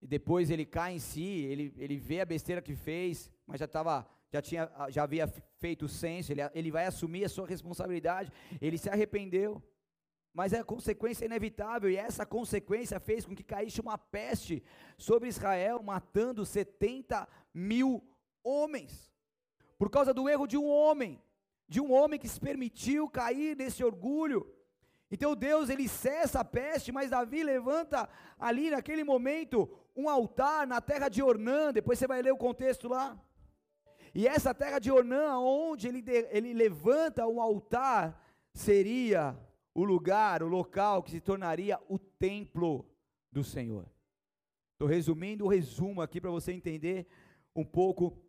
e 0.02 0.08
depois 0.08 0.50
ele 0.50 0.66
cai 0.66 0.96
em 0.96 1.00
si, 1.00 1.24
ele, 1.24 1.74
ele 1.78 1.98
vê 1.98 2.20
a 2.20 2.26
besteira 2.26 2.62
que 2.62 2.76
fez, 2.76 3.32
mas 3.46 3.60
já 3.60 3.66
estava, 3.66 4.06
já 4.30 4.42
tinha, 4.42 4.70
já 4.90 5.04
havia 5.04 5.28
feito 5.60 5.86
o 5.86 5.90
senso, 5.90 6.34
ele, 6.34 6.42
ele 6.54 6.72
vai 6.72 6.86
assumir 6.86 7.24
a 7.24 7.30
sua 7.30 7.48
responsabilidade, 7.48 8.32
ele 8.60 8.78
se 8.78 8.90
arrependeu, 8.90 9.64
mas 10.34 10.54
é 10.54 10.60
a 10.60 10.64
consequência 10.64 11.26
inevitável, 11.26 11.90
e 11.90 11.98
essa 11.98 12.26
consequência 12.26 13.00
fez 13.00 13.26
com 13.26 13.36
que 13.36 13.44
caísse 13.44 13.82
uma 13.82 13.98
peste 13.98 14.64
sobre 14.98 15.30
Israel, 15.30 15.82
matando 15.82 16.46
70 16.46 17.28
mil 17.54 18.04
homens, 18.44 19.12
por 19.78 19.90
causa 19.90 20.14
do 20.14 20.30
erro 20.30 20.48
de 20.48 20.58
um 20.58 20.68
homem, 20.68 21.22
de 21.68 21.82
um 21.82 21.92
homem 21.92 22.20
que 22.20 22.28
se 22.28 22.40
permitiu 22.40 23.10
cair 23.10 23.56
nesse 23.56 23.84
orgulho. 23.84 24.54
Então 25.10 25.36
Deus 25.36 25.70
ele 25.70 25.88
cessa 25.88 26.42
a 26.42 26.46
peste, 26.46 26.92
mas 26.92 27.10
Davi 27.10 27.44
levanta 27.44 28.10
ali 28.38 28.70
naquele 28.70 29.04
momento 29.04 29.70
um 29.96 30.10
altar 30.10 30.68
na 30.68 30.80
terra 30.80 31.10
de 31.10 31.24
Ornã, 31.24 31.72
depois 31.74 31.98
você 31.98 32.08
vai 32.08 32.22
ler 32.22 32.32
o 32.32 32.38
contexto 32.38 32.88
lá. 32.88 33.18
E 34.14 34.28
essa 34.28 34.54
terra 34.54 34.80
de 34.80 34.92
Ornã, 34.92 35.38
onde 35.40 35.88
ele, 35.88 36.04
ele 36.30 36.54
levanta 36.54 37.28
um 37.28 37.42
altar, 37.42 38.22
seria 38.54 39.38
o 39.78 39.84
lugar, 39.84 40.42
o 40.42 40.48
local 40.48 41.04
que 41.04 41.12
se 41.12 41.22
tornaria 41.22 41.80
o 41.88 42.00
templo 42.00 42.84
do 43.32 43.44
Senhor. 43.44 43.88
Estou 44.72 44.88
resumindo 44.88 45.46
o 45.46 45.48
resumo 45.48 46.02
aqui 46.02 46.20
para 46.20 46.32
você 46.32 46.52
entender 46.52 47.06
um 47.56 47.64
pouco 47.64 48.20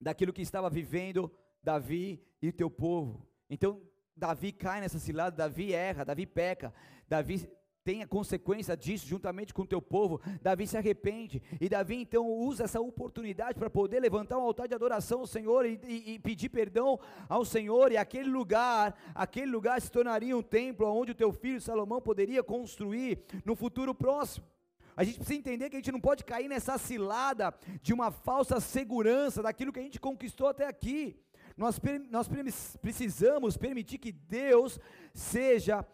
daquilo 0.00 0.32
que 0.32 0.40
estava 0.40 0.70
vivendo 0.70 1.30
Davi 1.62 2.24
e 2.40 2.48
o 2.48 2.52
teu 2.52 2.70
povo. 2.70 3.28
Então, 3.50 3.82
Davi 4.16 4.52
cai 4.52 4.80
nessa 4.80 4.98
cilada, 4.98 5.36
Davi 5.36 5.74
erra, 5.74 6.02
Davi 6.02 6.24
peca, 6.24 6.72
Davi 7.06 7.46
tem 7.86 8.02
a 8.02 8.06
consequência 8.08 8.76
disso 8.76 9.06
juntamente 9.06 9.54
com 9.54 9.62
o 9.62 9.66
teu 9.66 9.80
povo. 9.80 10.20
Davi 10.42 10.66
se 10.66 10.76
arrepende 10.76 11.40
e 11.60 11.68
Davi 11.68 11.94
então 11.94 12.26
usa 12.26 12.64
essa 12.64 12.80
oportunidade 12.80 13.56
para 13.56 13.70
poder 13.70 14.00
levantar 14.00 14.38
um 14.38 14.42
altar 14.42 14.66
de 14.66 14.74
adoração 14.74 15.20
ao 15.20 15.26
Senhor 15.26 15.64
e, 15.64 15.80
e, 15.86 16.14
e, 16.14 16.18
pedir 16.18 16.48
perdão 16.48 16.98
ao 17.28 17.44
Senhor. 17.44 17.92
E 17.92 17.96
aquele 17.96 18.28
lugar, 18.28 18.92
aquele 19.14 19.52
lugar 19.52 19.80
se 19.80 19.88
tornaria 19.88 20.36
um 20.36 20.42
templo 20.42 20.84
onde 20.88 21.12
o 21.12 21.14
teu 21.14 21.32
filho 21.32 21.60
Salomão 21.60 22.00
poderia 22.00 22.42
construir 22.42 23.20
no 23.44 23.54
futuro 23.54 23.94
próximo. 23.94 24.44
A 24.96 25.04
gente 25.04 25.18
precisa 25.18 25.38
entender 25.38 25.70
que 25.70 25.76
a 25.76 25.78
gente 25.78 25.92
não 25.92 26.00
pode 26.00 26.24
cair 26.24 26.48
nessa 26.48 26.76
cilada 26.78 27.54
de 27.80 27.94
uma 27.94 28.10
falsa 28.10 28.58
segurança 28.58 29.44
daquilo 29.44 29.72
que 29.72 29.78
a 29.78 29.84
gente 29.84 30.00
conquistou 30.00 30.48
até 30.48 30.66
aqui. 30.66 31.16
Nós, 31.56 31.80
nós 32.10 32.28
precisamos 32.82 33.56
permitir 33.56 33.98
que 33.98 34.10
Deus 34.10 34.80
seja 35.14 35.86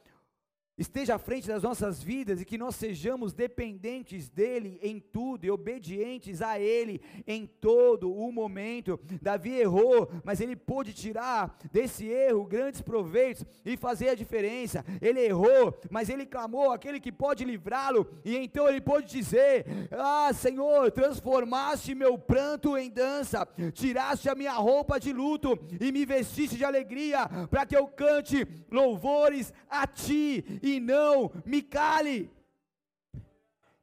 esteja 0.77 1.17
à 1.17 1.19
frente 1.19 1.47
das 1.47 1.63
nossas 1.63 2.03
vidas 2.03 2.41
e 2.41 2.45
que 2.45 2.57
nós 2.57 2.77
sejamos 2.77 3.33
dependentes 3.33 4.29
dele 4.29 4.79
em 4.83 4.99
tudo 4.99 5.45
e 5.45 5.51
obedientes 5.51 6.41
a 6.41 6.59
ele 6.59 7.01
em 7.27 7.47
todo 7.47 8.13
o 8.13 8.33
momento. 8.33 8.99
Davi 9.21 9.51
errou, 9.51 10.11
mas 10.25 10.41
ele 10.41 10.57
pôde 10.57 10.95
tirar 10.95 11.57
desse 11.71 12.07
erro 12.07 12.45
grandes 12.45 12.81
proveitos 12.81 13.45
e 13.65 13.77
fazer 13.77 14.09
a 14.09 14.15
diferença. 14.15 14.85
Ele 15.01 15.21
errou, 15.21 15.79
mas 15.91 16.09
ele 16.09 16.25
clamou 16.25 16.73
aquele 16.73 17.01
que 17.01 17.13
pode 17.13 17.45
livrá-lo 17.45 18.07
e 18.25 18.37
então 18.37 18.69
ele 18.69 18.81
pôde 18.81 19.07
dizer: 19.07 19.67
"Ah, 19.91 20.31
Senhor, 20.33 20.91
transformaste 20.91 21.95
meu 21.95 22.17
pranto 22.17 22.77
em 22.77 22.91
dança, 22.91 23.47
tiraste 23.73 24.29
a 24.29 24.35
minha 24.35 24.55
roupa 24.55 24.99
de 24.99 25.13
luto 25.13 25.59
e 25.81 25.93
me 25.93 26.05
vestiste 26.05 26.57
de 26.57 26.65
alegria, 26.65 27.29
para 27.51 27.67
que 27.67 27.77
eu 27.77 27.87
cante 27.87 28.47
louvores 28.71 29.53
a 29.69 29.87
ti 29.87 30.45
e 30.63 30.72
não 30.81 31.31
me 31.45 31.63
cale. 31.63 32.31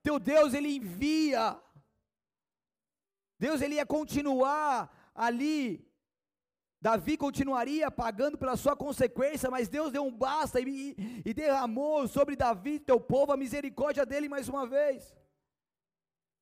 Teu 0.01 0.19
Deus, 0.19 0.53
ele 0.53 0.75
envia. 0.75 1.57
Deus, 3.37 3.61
ele 3.61 3.75
ia 3.75 3.85
continuar 3.85 5.11
ali. 5.13 5.85
Davi 6.81 7.17
continuaria 7.17 7.91
pagando 7.91 8.37
pela 8.37 8.55
sua 8.55 8.75
consequência, 8.75 9.51
mas 9.51 9.67
Deus 9.67 9.91
deu 9.91 10.03
um 10.05 10.15
basta 10.15 10.61
e, 10.61 10.95
e 11.25 11.33
derramou 11.33 12.07
sobre 12.07 12.37
Davi, 12.37 12.79
teu 12.79 13.01
povo, 13.01 13.33
a 13.33 13.37
misericórdia 13.37 14.05
dele 14.05 14.29
mais 14.29 14.47
uma 14.47 14.65
vez. 14.65 15.13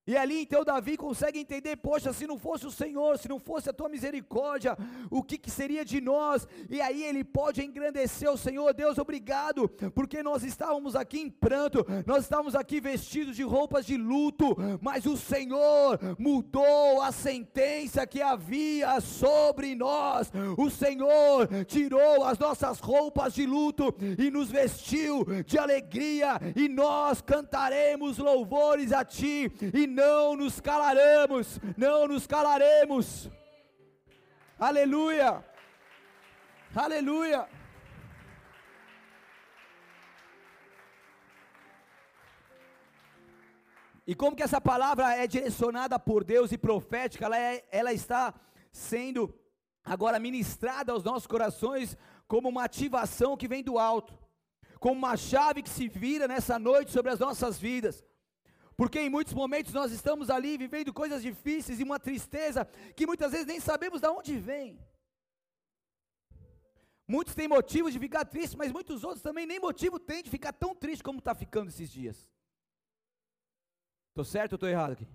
E 0.07 0.15
ali 0.15 0.41
então 0.41 0.63
Davi 0.63 0.95
consegue 0.95 1.37
entender: 1.37 1.75
poxa, 1.75 2.13
se 2.13 2.25
não 2.25 2.39
fosse 2.39 2.65
o 2.65 2.71
Senhor, 2.71 3.17
se 3.17 3.27
não 3.27 3.37
fosse 3.37 3.69
a 3.69 3.73
tua 3.73 3.89
misericórdia, 3.89 4.77
o 5.11 5.21
que, 5.21 5.37
que, 5.37 5.51
seria 5.51 5.83
de 5.83 5.99
nós? 5.99 6.47
E 6.69 6.79
aí 6.79 7.03
ele 7.03 7.25
pode 7.25 7.61
engrandecer 7.61 8.31
o 8.31 8.37
Senhor, 8.37 8.73
Deus, 8.73 8.97
obrigado, 8.97 9.67
porque 9.93 10.23
nós 10.23 10.43
estávamos 10.43 10.95
aqui 10.95 11.19
em 11.19 11.29
pranto, 11.29 11.85
nós 12.05 12.23
estávamos 12.23 12.55
aqui 12.55 12.79
vestidos 12.79 13.35
de 13.35 13.43
roupas 13.43 13.85
de 13.85 13.97
luto, 13.97 14.55
mas 14.81 15.05
o 15.05 15.17
Senhor 15.17 15.99
mudou 16.17 17.01
a 17.01 17.11
sentença 17.11 18.07
que 18.07 18.21
havia 18.21 19.01
sobre 19.01 19.75
nós. 19.75 20.31
O 20.57 20.69
Senhor 20.69 21.47
tirou 21.65 22.23
as 22.23 22.39
nossas 22.39 22.79
roupas 22.79 23.33
de 23.33 23.45
luto 23.45 23.93
e 24.17 24.31
nos 24.31 24.49
vestiu 24.49 25.25
de 25.45 25.57
alegria, 25.57 26.39
e 26.55 26.69
nós 26.69 27.21
cantaremos 27.21 28.17
louvores 28.17 28.93
a 28.93 29.03
Ti. 29.03 29.51
E 29.73 29.96
não 29.97 30.35
nos 30.35 30.59
calaremos, 30.59 31.59
não 31.75 32.07
nos 32.07 32.27
calaremos. 32.27 33.31
Aleluia, 34.59 35.43
aleluia. 36.75 37.49
E 44.05 44.13
como 44.13 44.35
que 44.35 44.43
essa 44.43 44.61
palavra 44.61 45.15
é 45.15 45.25
direcionada 45.25 45.97
por 45.97 46.23
Deus 46.23 46.51
e 46.51 46.59
profética, 46.59 47.25
ela, 47.25 47.39
é, 47.39 47.65
ela 47.71 47.91
está 47.91 48.33
sendo 48.71 49.33
agora 49.83 50.19
ministrada 50.19 50.91
aos 50.91 51.03
nossos 51.03 51.25
corações 51.25 51.97
como 52.27 52.47
uma 52.49 52.65
ativação 52.65 53.35
que 53.35 53.47
vem 53.47 53.63
do 53.63 53.79
alto, 53.79 54.13
como 54.79 54.93
uma 54.93 55.17
chave 55.17 55.63
que 55.63 55.69
se 55.69 55.87
vira 55.89 56.27
nessa 56.27 56.59
noite 56.59 56.91
sobre 56.91 57.11
as 57.11 57.19
nossas 57.19 57.57
vidas 57.57 58.05
porque 58.77 58.99
em 58.99 59.09
muitos 59.09 59.33
momentos 59.33 59.73
nós 59.73 59.91
estamos 59.91 60.29
ali 60.29 60.55
vivendo 60.55 60.93
coisas 60.93 61.23
difíceis 61.23 61.79
e 61.79 61.83
uma 61.83 61.99
tristeza 61.99 62.63
que 62.95 63.07
muitas 63.07 63.31
vezes 63.31 63.47
nem 63.47 63.59
sabemos 63.59 63.99
de 63.99 64.07
onde 64.07 64.37
vem. 64.37 64.79
Muitos 67.07 67.33
têm 67.33 67.47
motivo 67.47 67.89
de 67.89 67.97
ficar 67.97 68.23
triste, 68.23 68.55
mas 68.55 68.71
muitos 68.71 69.03
outros 69.03 69.23
também 69.23 69.47
nem 69.47 69.59
motivo 69.59 69.99
têm 69.99 70.21
de 70.21 70.29
ficar 70.29 70.53
tão 70.53 70.75
triste 70.75 71.03
como 71.03 71.17
está 71.17 71.33
ficando 71.33 71.69
esses 71.69 71.89
dias. 71.89 72.29
Estou 74.09 74.23
certo 74.23 74.53
ou 74.53 74.57
estou 74.57 74.69
errado 74.69 74.91
aqui? 74.91 75.07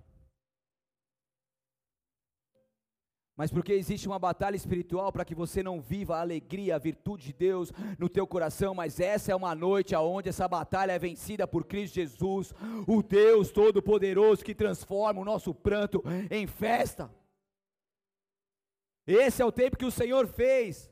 Mas 3.35 3.51
porque 3.51 3.73
existe 3.73 4.07
uma 4.07 4.19
batalha 4.19 4.55
espiritual 4.55 5.11
para 5.11 5.25
que 5.25 5.33
você 5.33 5.63
não 5.63 5.81
viva 5.81 6.17
a 6.17 6.21
alegria, 6.21 6.75
a 6.75 6.79
virtude 6.79 7.25
de 7.25 7.33
Deus 7.33 7.71
no 7.97 8.07
teu 8.07 8.27
coração, 8.27 8.75
mas 8.75 8.99
essa 8.99 9.31
é 9.31 9.35
uma 9.35 9.55
noite 9.55 9.95
aonde 9.95 10.29
essa 10.29 10.47
batalha 10.47 10.91
é 10.91 10.99
vencida 10.99 11.47
por 11.47 11.65
Cristo 11.65 11.95
Jesus, 11.95 12.53
o 12.87 13.01
Deus 13.01 13.51
todo-poderoso 13.51 14.45
que 14.45 14.53
transforma 14.53 15.21
o 15.21 15.25
nosso 15.25 15.53
pranto 15.53 16.03
em 16.29 16.45
festa. 16.45 17.09
Esse 19.05 19.41
é 19.41 19.45
o 19.45 19.51
tempo 19.51 19.77
que 19.77 19.85
o 19.85 19.91
Senhor 19.91 20.27
fez 20.27 20.89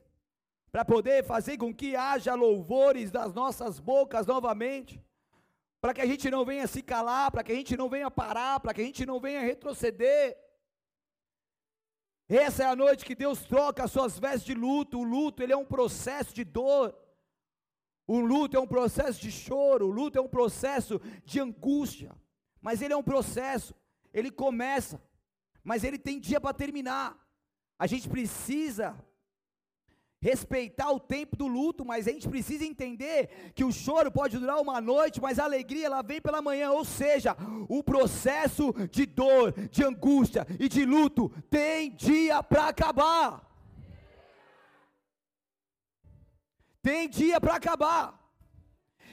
para 0.71 0.83
poder 0.83 1.23
fazer 1.23 1.57
com 1.57 1.73
que 1.73 1.95
haja 1.95 2.33
louvores 2.33 3.11
das 3.11 3.33
nossas 3.33 3.79
bocas 3.79 4.25
novamente, 4.25 5.03
para 5.79 5.93
que 5.93 6.01
a 6.01 6.05
gente 6.05 6.29
não 6.29 6.43
venha 6.43 6.65
se 6.65 6.81
calar, 6.81 7.29
para 7.29 7.43
que 7.43 7.51
a 7.51 7.55
gente 7.55 7.77
não 7.77 7.89
venha 7.89 8.09
parar, 8.09 8.59
para 8.59 8.73
que 8.73 8.81
a 8.81 8.83
gente 8.83 9.05
não 9.05 9.19
venha 9.19 9.41
retroceder. 9.41 10.37
Essa 12.33 12.63
é 12.63 12.65
a 12.65 12.77
noite 12.77 13.03
que 13.03 13.13
Deus 13.13 13.43
troca 13.43 13.83
as 13.83 13.91
suas 13.91 14.17
vestes 14.17 14.45
de 14.45 14.53
luto. 14.53 14.99
O 14.99 15.03
luto, 15.03 15.43
ele 15.43 15.51
é 15.51 15.57
um 15.57 15.65
processo 15.65 16.33
de 16.33 16.45
dor. 16.45 16.95
O 18.07 18.21
luto 18.21 18.55
é 18.55 18.59
um 18.59 18.67
processo 18.67 19.19
de 19.19 19.29
choro, 19.29 19.87
o 19.87 19.91
luto 19.91 20.17
é 20.17 20.21
um 20.21 20.29
processo 20.29 21.01
de 21.25 21.41
angústia. 21.41 22.15
Mas 22.61 22.81
ele 22.81 22.93
é 22.93 22.97
um 22.97 23.03
processo, 23.03 23.75
ele 24.13 24.31
começa, 24.31 25.01
mas 25.61 25.83
ele 25.83 25.97
tem 25.97 26.21
dia 26.21 26.39
para 26.39 26.53
terminar. 26.53 27.19
A 27.77 27.85
gente 27.85 28.07
precisa 28.07 28.97
respeitar 30.21 30.91
o 30.91 30.99
tempo 30.99 31.35
do 31.35 31.47
luto, 31.47 31.83
mas 31.83 32.07
a 32.07 32.11
gente 32.11 32.29
precisa 32.29 32.63
entender 32.63 33.51
que 33.55 33.63
o 33.63 33.71
choro 33.71 34.11
pode 34.11 34.37
durar 34.37 34.61
uma 34.61 34.79
noite, 34.79 35.19
mas 35.19 35.39
a 35.39 35.45
alegria 35.45 35.87
ela 35.87 36.03
vem 36.03 36.21
pela 36.21 36.41
manhã, 36.41 36.71
ou 36.71 36.85
seja, 36.85 37.35
o 37.67 37.83
processo 37.83 38.71
de 38.91 39.05
dor, 39.07 39.51
de 39.71 39.83
angústia 39.83 40.45
e 40.59 40.69
de 40.69 40.85
luto 40.85 41.29
tem 41.49 41.89
dia 41.95 42.43
para 42.43 42.67
acabar. 42.67 43.49
Tem 46.83 47.09
dia 47.09 47.41
para 47.41 47.55
acabar. 47.55 48.20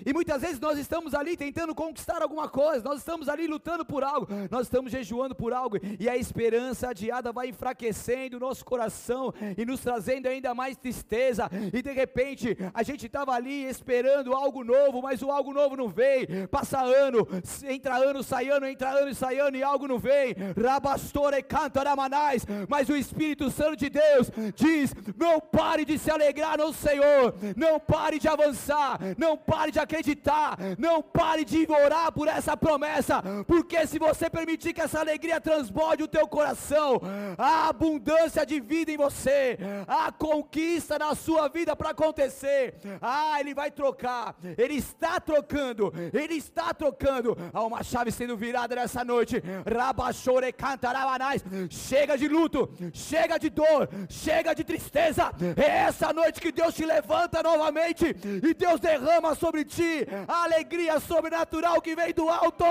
E 0.05 0.13
muitas 0.13 0.43
vezes 0.43 0.61
nós 0.61 0.79
estamos 0.79 1.15
ali 1.15 1.37
tentando 1.37 1.75
conquistar 1.75 2.23
alguma 2.23 2.49
coisa, 2.49 2.85
nós 2.85 2.99
estamos 2.99 3.29
ali 3.29 3.47
lutando 3.47 3.85
por 3.85 4.03
algo, 4.05 4.27
nós 4.51 4.67
estamos 4.67 4.93
jejuando 4.93 5.35
por 5.35 5.53
algo, 5.53 5.77
e 5.99 6.09
a 6.09 6.17
esperança 6.17 6.91
adiada 6.91 7.33
vai 7.33 7.49
enfraquecendo 7.49 8.37
o 8.37 8.41
nosso 8.41 8.65
coração 8.65 9.33
e 9.57 9.65
nos 9.65 9.81
trazendo 9.81 10.27
ainda 10.27 10.55
mais 10.55 10.77
tristeza. 10.77 11.51
E 11.73 11.83
de 11.83 11.93
repente 11.93 12.57
a 12.73 12.83
gente 12.83 13.07
estava 13.07 13.33
ali 13.33 13.65
esperando 13.65 14.35
algo 14.35 14.65
novo, 14.65 15.03
mas 15.03 15.23
o 15.23 15.31
algo 15.31 15.53
novo 15.53 15.77
não 15.77 15.89
veio. 15.89 16.49
Passa 16.49 16.81
ano, 16.81 17.27
entra 17.67 17.97
ano, 17.97 18.23
sai 18.23 18.49
ano, 18.49 18.67
entra 18.67 18.91
ano 18.91 19.15
sai 19.15 19.39
ano, 19.39 19.57
e 19.57 19.63
algo 19.63 19.89
não 19.89 19.99
vem. 19.99 20.35
Rabastore 20.57 21.43
canta 21.43 21.83
ramanais, 21.83 22.47
mas 22.69 22.89
o 22.89 22.97
Espírito 22.97 23.51
Santo 23.51 23.77
de 23.77 23.91
Deus 23.91 24.31
diz: 24.55 24.95
não 25.17 25.41
pare 25.41 25.85
de 25.85 25.99
se 25.99 26.11
alegrar 26.11 26.59
no 26.59 26.73
Senhor, 26.73 27.35
não 27.57 27.79
pare 27.81 28.19
de 28.19 28.29
avançar, 28.29 28.99
não 29.17 29.37
pare 29.37 29.73
de 29.73 29.79
acreditar, 29.89 30.59
não 30.79 31.03
pare 31.03 31.45
de 31.45 31.67
orar 31.71 32.13
por 32.13 32.29
essa 32.29 32.55
promessa, 32.57 33.23
porque 33.47 33.87
se 33.87 33.99
você 33.99 34.29
permitir 34.29 34.75
que 34.75 34.83
essa 34.83 35.01
alegria 35.01 35.41
transborde 35.41 36.03
o 36.03 36.09
teu 36.09 36.29
coração, 36.29 37.01
a 37.39 37.69
abundância 37.69 38.45
de 38.45 38.61
vida 38.61 38.93
em 38.93 38.97
você, 38.99 39.59
a 39.87 40.13
conquista 40.13 40.99
na 40.99 41.15
sua 41.15 41.49
vida 41.49 41.75
para 41.75 41.91
acontecer, 41.91 42.75
ah, 43.01 43.41
ele 43.41 43.55
vai 43.55 43.71
trocar, 43.71 44.37
ele 44.59 44.75
está 44.75 45.19
trocando, 45.19 45.93
ele 46.13 46.35
está 46.35 46.75
trocando, 46.75 47.37
há 47.53 47.63
uma 47.65 47.83
chave 47.83 48.13
sendo 48.13 48.37
virada 48.37 48.75
nessa 48.77 49.03
noite, 49.03 49.43
rabachore 49.67 50.53
cantarabanais, 50.53 51.43
chega 51.71 52.17
de 52.19 52.29
luto, 52.29 52.71
chega 52.93 53.39
de 53.39 53.49
dor, 53.49 53.89
chega 54.09 54.55
de 54.55 54.65
tristeza, 54.65 55.33
é 55.57 55.69
essa 55.89 56.13
noite 56.13 56.41
que 56.41 56.53
Deus 56.53 56.75
te 56.75 56.85
levanta 56.85 57.43
novamente 57.43 58.15
e 58.43 58.53
Deus 58.53 58.81
derrama 58.81 59.35
sobre 59.35 59.65
ti 59.65 59.78
a 60.27 60.45
alegria 60.45 60.99
sobrenatural 61.01 61.81
que 61.81 61.95
vem 61.95 62.13
do 62.13 62.29
alto, 62.29 62.65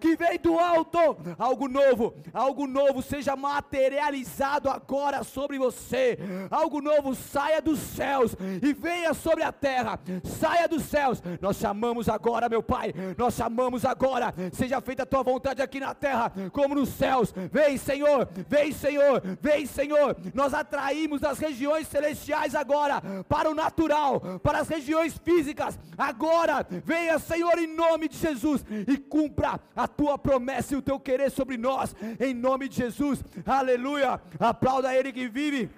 que 0.00 0.16
vem 0.16 0.38
do 0.38 0.58
alto. 0.58 0.98
Algo 1.38 1.68
novo, 1.68 2.14
algo 2.32 2.66
novo 2.66 3.02
seja 3.02 3.36
materializado 3.36 4.68
agora 4.68 5.22
sobre 5.24 5.58
você. 5.58 6.18
Algo 6.50 6.80
novo 6.80 7.14
saia 7.14 7.60
dos 7.60 7.78
céus 7.78 8.36
e 8.62 8.72
venha 8.72 9.14
sobre 9.14 9.44
a 9.44 9.52
terra. 9.52 9.98
Saia 10.24 10.68
dos 10.68 10.84
céus. 10.84 11.22
Nós 11.40 11.56
chamamos 11.56 12.08
agora, 12.08 12.48
meu 12.48 12.62
Pai. 12.62 12.94
Nós 13.16 13.34
chamamos 13.34 13.84
agora. 13.84 14.34
Seja 14.52 14.80
feita 14.80 15.02
a 15.02 15.06
tua 15.06 15.22
vontade 15.22 15.62
aqui 15.62 15.80
na 15.80 15.94
terra, 15.94 16.32
como 16.52 16.74
nos 16.74 16.90
céus. 16.90 17.32
Vem, 17.52 17.76
Senhor. 17.76 18.28
Vem, 18.48 18.72
Senhor. 18.72 19.22
Vem, 19.40 19.66
Senhor. 19.66 20.16
Nós 20.34 20.54
atraímos 20.54 21.20
das 21.20 21.38
regiões 21.38 21.88
celestiais 21.88 22.54
agora 22.54 23.02
para 23.28 23.50
o 23.50 23.54
natural, 23.54 24.20
para 24.42 24.60
as 24.60 24.68
regiões 24.68 25.18
físicas. 25.18 25.78
Agora 25.96 26.49
agora. 26.50 26.66
Venha, 26.84 27.18
Senhor, 27.18 27.58
em 27.58 27.66
nome 27.66 28.08
de 28.08 28.16
Jesus 28.16 28.64
e 28.86 28.96
cumpra 28.96 29.60
a 29.74 29.86
tua 29.86 30.18
promessa 30.18 30.74
e 30.74 30.76
o 30.76 30.82
teu 30.82 30.98
querer 30.98 31.30
sobre 31.30 31.56
nós, 31.56 31.94
em 32.18 32.34
nome 32.34 32.68
de 32.68 32.76
Jesus. 32.76 33.22
Aleluia. 33.46 34.20
Aplauda 34.38 34.94
Ele 34.94 35.12
que 35.12 35.28
vive 35.28 35.70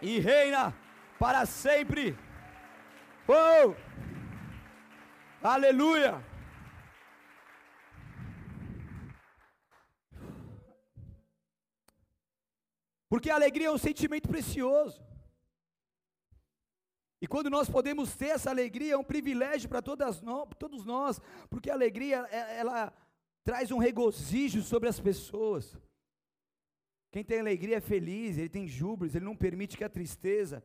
e 0.00 0.18
reina 0.18 0.74
para 1.18 1.44
sempre. 1.46 2.16
Oh! 3.28 3.74
Aleluia. 5.42 6.24
Porque 13.08 13.30
a 13.30 13.36
alegria 13.36 13.68
é 13.68 13.70
um 13.70 13.78
sentimento 13.78 14.28
precioso. 14.28 15.05
E 17.20 17.26
quando 17.26 17.48
nós 17.48 17.68
podemos 17.68 18.14
ter 18.14 18.28
essa 18.28 18.50
alegria, 18.50 18.94
é 18.94 18.96
um 18.96 19.04
privilégio 19.04 19.68
para 19.68 19.80
todos 19.80 20.84
nós, 20.84 21.20
porque 21.48 21.70
a 21.70 21.74
alegria, 21.74 22.26
é, 22.30 22.58
ela 22.58 22.92
traz 23.42 23.70
um 23.70 23.78
regozijo 23.78 24.62
sobre 24.62 24.88
as 24.88 25.00
pessoas. 25.00 25.76
Quem 27.10 27.24
tem 27.24 27.40
alegria 27.40 27.78
é 27.78 27.80
feliz, 27.80 28.36
ele 28.36 28.48
tem 28.48 28.68
júbilos, 28.68 29.14
ele 29.14 29.24
não 29.24 29.36
permite 29.36 29.76
que 29.76 29.84
a 29.84 29.88
tristeza 29.88 30.62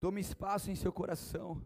tome 0.00 0.20
espaço 0.20 0.70
em 0.70 0.74
seu 0.74 0.92
coração. 0.92 1.62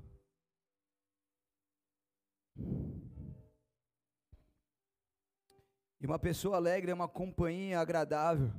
E 6.01 6.07
uma 6.07 6.19
pessoa 6.19 6.57
alegre 6.57 6.91
é 6.91 6.95
uma 6.95 7.09
companhia 7.09 7.79
agradável. 7.79 8.53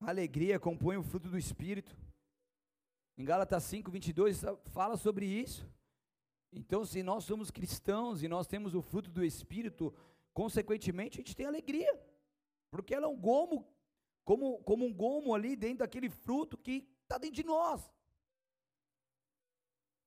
A 0.00 0.10
alegria 0.10 0.58
compõe 0.58 0.96
o 0.96 1.02
fruto 1.02 1.28
do 1.28 1.38
Espírito. 1.38 1.96
Em 3.18 3.24
Gálatas 3.24 3.62
5, 3.64 3.90
22 3.90 4.42
fala 4.66 4.96
sobre 4.96 5.24
isso. 5.24 5.66
Então, 6.52 6.84
se 6.84 7.02
nós 7.02 7.24
somos 7.24 7.50
cristãos 7.50 8.22
e 8.22 8.28
nós 8.28 8.46
temos 8.46 8.74
o 8.74 8.82
fruto 8.82 9.10
do 9.10 9.24
Espírito, 9.24 9.92
consequentemente 10.34 11.18
a 11.18 11.22
gente 11.22 11.34
tem 11.34 11.46
alegria, 11.46 11.98
porque 12.70 12.94
ela 12.94 13.06
é 13.06 13.08
um 13.08 13.16
gomo, 13.16 13.66
como, 14.22 14.58
como 14.64 14.84
um 14.84 14.92
gomo 14.92 15.34
ali 15.34 15.56
dentro 15.56 15.78
daquele 15.78 16.10
fruto 16.10 16.58
que 16.58 16.86
está 17.02 17.16
dentro 17.16 17.36
de 17.36 17.44
nós. 17.44 17.90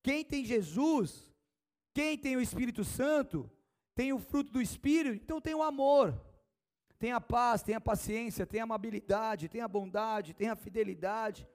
Quem 0.04 0.24
tem 0.24 0.46
Jesus, 0.46 1.28
quem 1.94 2.16
tem 2.16 2.38
o 2.38 2.42
Espírito 2.42 2.84
Santo, 2.84 3.50
tem 3.96 4.14
o 4.14 4.20
fruto 4.20 4.52
do 4.52 4.62
Espírito, 4.62 5.16
então 5.16 5.42
tem 5.42 5.56
o 5.56 5.64
amor, 5.64 6.20
tem 7.00 7.12
a 7.12 7.20
paz, 7.20 7.64
tem 7.64 7.74
a 7.74 7.82
paciência, 7.82 8.46
tem 8.46 8.62
a 8.62 8.66
amabilidade, 8.66 9.50
tem 9.50 9.62
a 9.62 9.68
bondade, 9.68 10.36
tem 10.36 10.48
a 10.48 10.56
fidelidade 10.56 11.48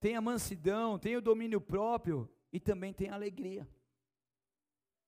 tem 0.00 0.16
a 0.16 0.20
mansidão, 0.20 0.98
tem 0.98 1.16
o 1.16 1.22
domínio 1.22 1.60
próprio 1.60 2.30
e 2.52 2.60
também 2.60 2.92
tem 2.92 3.10
a 3.10 3.14
alegria. 3.14 3.68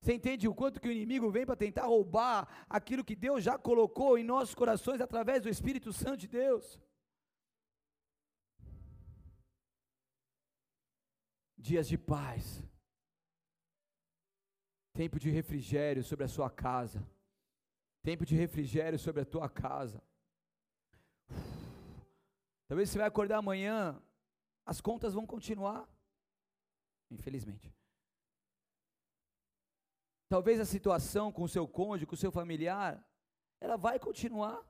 Você 0.00 0.14
entende 0.14 0.48
o 0.48 0.54
quanto 0.54 0.80
que 0.80 0.88
o 0.88 0.92
inimigo 0.92 1.30
vem 1.30 1.44
para 1.44 1.56
tentar 1.56 1.84
roubar 1.84 2.48
aquilo 2.68 3.04
que 3.04 3.14
Deus 3.14 3.44
já 3.44 3.58
colocou 3.58 4.16
em 4.16 4.24
nossos 4.24 4.54
corações 4.54 5.00
através 5.00 5.42
do 5.42 5.48
Espírito 5.48 5.92
Santo 5.92 6.16
de 6.16 6.28
Deus? 6.28 6.80
Dias 11.58 11.86
de 11.86 11.98
paz, 11.98 12.62
tempo 14.94 15.18
de 15.18 15.28
refrigério 15.28 16.02
sobre 16.02 16.24
a 16.24 16.28
sua 16.28 16.48
casa, 16.48 17.06
tempo 18.02 18.24
de 18.24 18.34
refrigério 18.34 18.98
sobre 18.98 19.20
a 19.20 19.26
tua 19.26 19.50
casa. 19.50 20.02
Talvez 22.66 22.88
você 22.88 22.96
vai 22.96 23.06
acordar 23.06 23.36
amanhã 23.38 24.00
as 24.70 24.80
contas 24.80 25.14
vão 25.14 25.26
continuar, 25.26 25.84
infelizmente. 27.10 27.74
Talvez 30.28 30.60
a 30.60 30.64
situação 30.64 31.32
com 31.32 31.42
o 31.42 31.48
seu 31.48 31.66
cônjuge, 31.66 32.06
com 32.06 32.14
o 32.14 32.22
seu 32.24 32.30
familiar, 32.30 33.04
ela 33.60 33.76
vai 33.76 33.98
continuar. 33.98 34.64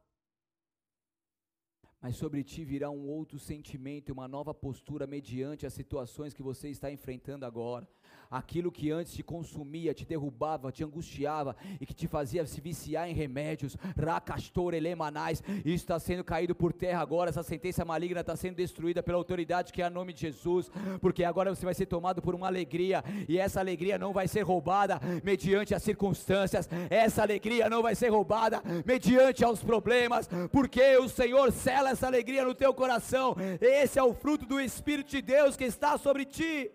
Mas 2.01 2.17
sobre 2.17 2.43
ti 2.43 2.65
virá 2.65 2.89
um 2.89 3.07
outro 3.11 3.39
sentimento, 3.39 4.11
uma 4.11 4.27
nova 4.27 4.55
postura 4.55 5.07
mediante 5.07 5.67
as 5.67 5.75
situações 5.75 6.33
que 6.33 6.43
você 6.43 6.71
está 6.71 6.91
enfrentando 6.91 7.45
agora. 7.45 7.87
Aquilo 8.31 8.71
que 8.71 8.91
antes 8.93 9.13
te 9.13 9.23
consumia, 9.23 9.93
te 9.93 10.07
derrubava, 10.07 10.71
te 10.71 10.85
angustiava 10.85 11.57
e 11.81 11.87
que 11.87 11.93
te 11.93 12.07
fazia 12.07 12.47
se 12.47 12.61
viciar 12.61 13.09
em 13.09 13.13
remédios, 13.13 13.77
racastor 13.99 14.73
elemanais, 14.73 15.43
isso 15.65 15.83
está 15.83 15.99
sendo 15.99 16.23
caído 16.23 16.55
por 16.55 16.73
terra 16.73 17.01
agora, 17.03 17.31
essa 17.31 17.43
sentença 17.43 17.85
maligna 17.85 18.21
está 18.21 18.37
sendo 18.37 18.55
destruída 18.55 19.03
pela 19.03 19.19
autoridade 19.19 19.73
que 19.73 19.83
é 19.83 19.87
a 19.87 19.91
nome 19.91 20.13
de 20.13 20.21
Jesus, 20.21 20.71
porque 21.01 21.25
agora 21.25 21.53
você 21.53 21.65
vai 21.65 21.75
ser 21.75 21.87
tomado 21.87 22.23
por 22.23 22.35
uma 22.35 22.47
alegria, 22.47 23.03
e 23.29 23.37
essa 23.37 23.59
alegria 23.59 23.99
não 23.99 24.13
vai 24.13 24.29
ser 24.29 24.43
roubada 24.43 25.01
mediante 25.25 25.75
as 25.75 25.83
circunstâncias, 25.83 26.69
essa 26.89 27.23
alegria 27.23 27.69
não 27.69 27.83
vai 27.83 27.97
ser 27.97 28.11
roubada 28.11 28.63
mediante 28.87 29.45
aos 29.45 29.63
problemas, 29.63 30.29
porque 30.53 30.97
o 30.99 31.09
Senhor 31.09 31.51
sela 31.51 31.91
essa 31.91 32.07
alegria 32.07 32.45
no 32.45 32.55
teu 32.55 32.73
coração, 32.73 33.35
esse 33.61 33.99
é 33.99 34.03
o 34.03 34.15
fruto 34.15 34.47
do 34.47 34.61
Espírito 34.61 35.11
de 35.11 35.21
Deus 35.21 35.57
que 35.57 35.65
está 35.65 35.99
sobre 35.99 36.25
ti. 36.25 36.71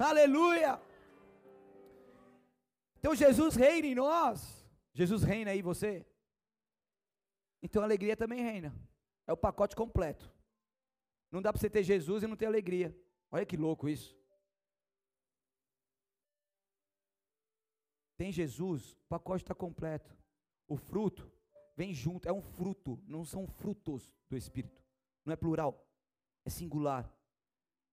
Aleluia! 0.00 0.80
Então 2.98 3.14
Jesus 3.14 3.54
reina 3.54 3.86
em 3.86 3.94
nós. 3.94 4.66
Jesus 4.92 5.22
reina 5.22 5.50
aí 5.50 5.62
você. 5.62 6.06
Então 7.62 7.82
a 7.82 7.84
alegria 7.84 8.16
também 8.16 8.42
reina. 8.42 8.74
É 9.26 9.32
o 9.32 9.36
pacote 9.36 9.76
completo. 9.76 10.32
Não 11.30 11.40
dá 11.40 11.52
para 11.52 11.60
você 11.60 11.70
ter 11.70 11.82
Jesus 11.82 12.22
e 12.22 12.26
não 12.26 12.36
ter 12.36 12.46
alegria. 12.46 12.96
Olha 13.30 13.46
que 13.46 13.56
louco 13.56 13.88
isso. 13.88 14.18
Tem 18.16 18.32
Jesus, 18.32 18.92
o 18.92 19.06
pacote 19.08 19.44
está 19.44 19.54
completo. 19.54 20.14
O 20.66 20.76
fruto 20.76 21.30
vem 21.76 21.94
junto, 21.94 22.28
é 22.28 22.32
um 22.32 22.42
fruto, 22.42 23.02
não 23.06 23.24
são 23.24 23.46
frutos 23.46 24.12
do 24.28 24.36
Espírito. 24.36 24.84
Não 25.24 25.32
é 25.32 25.36
plural, 25.36 25.86
é 26.44 26.50
singular. 26.50 27.10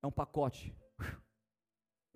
É 0.02 0.08
um 0.08 0.12
pacote. 0.12 0.76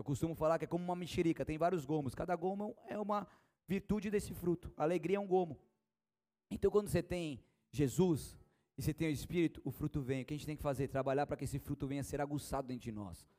Eu 0.01 0.03
costumo 0.03 0.33
falar 0.33 0.57
que 0.57 0.65
é 0.65 0.67
como 0.67 0.83
uma 0.83 0.95
mexerica, 0.95 1.45
tem 1.45 1.59
vários 1.59 1.85
gomos. 1.85 2.15
Cada 2.15 2.35
gomo 2.35 2.75
é 2.87 2.97
uma 2.97 3.27
virtude 3.67 4.09
desse 4.09 4.33
fruto. 4.33 4.73
A 4.75 4.81
alegria 4.81 5.17
é 5.17 5.19
um 5.19 5.27
gomo. 5.27 5.59
Então, 6.49 6.71
quando 6.71 6.87
você 6.87 7.03
tem 7.03 7.45
Jesus 7.69 8.35
e 8.75 8.81
você 8.81 8.95
tem 8.95 9.09
o 9.09 9.11
Espírito, 9.11 9.61
o 9.63 9.69
fruto 9.69 10.01
vem. 10.01 10.23
O 10.23 10.25
que 10.25 10.33
a 10.33 10.37
gente 10.37 10.47
tem 10.47 10.55
que 10.55 10.63
fazer? 10.63 10.87
Trabalhar 10.87 11.27
para 11.27 11.37
que 11.37 11.43
esse 11.43 11.59
fruto 11.59 11.85
venha 11.85 12.01
a 12.01 12.03
ser 12.03 12.19
aguçado 12.19 12.67
dentro 12.67 12.81
de 12.81 12.91
nós. 12.91 13.29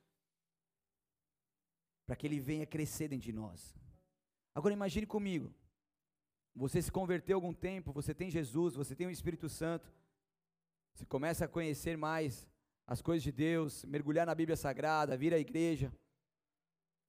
Para 2.07 2.15
que 2.15 2.29
ele 2.29 2.39
venha 2.39 2.65
crescer 2.65 3.09
dentro 3.09 3.25
de 3.25 3.33
nós. 3.33 3.75
Agora 4.55 4.73
imagine 4.73 5.05
comigo. 5.05 5.53
Você 6.55 6.81
se 6.81 6.93
converteu 6.93 7.39
algum 7.39 7.53
tempo, 7.53 7.93
você 7.93 8.15
tem 8.15 8.31
Jesus, 8.31 8.77
você 8.77 8.95
tem 8.95 9.09
o 9.09 9.11
Espírito 9.11 9.49
Santo. 9.49 9.93
Você 10.95 11.05
começa 11.07 11.45
a 11.45 11.49
conhecer 11.49 11.97
mais 11.97 12.49
as 12.87 13.03
coisas 13.03 13.25
de 13.25 13.33
Deus, 13.33 13.85
mergulhar 13.85 14.27
na 14.27 14.35
Bíblia 14.37 14.57
Sagrada, 14.57 15.17
vir 15.17 15.35
à 15.35 15.41
igreja. 15.41 15.93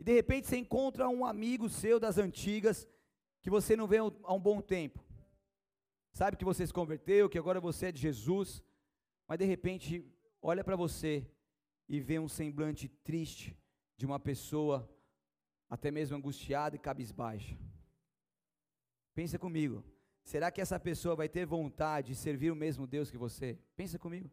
E 0.04 0.06
de 0.06 0.12
repente 0.12 0.48
você 0.48 0.58
encontra 0.58 1.08
um 1.08 1.26
amigo 1.26 1.70
seu 1.70 1.98
das 1.98 2.18
antigas 2.18 2.86
que 3.42 3.50
você 3.50 3.74
não 3.74 3.88
vê 3.88 4.00
há 4.00 4.34
um 4.34 4.40
bom 4.40 4.60
tempo. 4.60 5.02
Sabe 6.12 6.36
que 6.36 6.44
você 6.44 6.68
se 6.68 6.74
converteu, 6.74 7.30
que 7.30 7.38
agora 7.38 7.62
você 7.62 7.86
é 7.86 7.92
de 7.94 8.02
Jesus, 8.02 8.62
mas 9.26 9.40
de 9.40 9.46
repente 9.46 10.06
olha 10.42 10.62
para 10.62 10.76
você 10.76 11.26
e 11.88 12.02
vê 12.02 12.20
um 12.20 12.28
semblante 12.28 12.90
triste 12.90 13.58
de 13.96 14.06
uma 14.06 14.20
pessoa 14.20 14.94
até 15.70 15.90
mesmo 15.90 16.18
angustiada 16.18 16.76
e 16.76 16.80
cabisbaixa. 16.80 17.58
Pensa 19.16 19.40
comigo. 19.40 19.86
Será 20.22 20.52
que 20.52 20.60
essa 20.60 20.78
pessoa 20.78 21.16
vai 21.16 21.30
ter 21.30 21.46
vontade 21.46 22.10
de 22.10 22.16
servir 22.16 22.52
o 22.52 22.58
mesmo 22.58 22.86
Deus 22.86 23.10
que 23.10 23.18
você? 23.18 23.58
Pensa 23.74 23.98
comigo. 23.98 24.30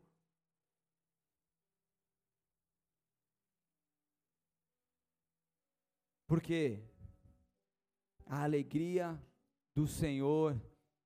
Porque 6.31 6.79
a 8.25 8.45
alegria 8.45 9.21
do 9.75 9.85
Senhor 9.89 10.57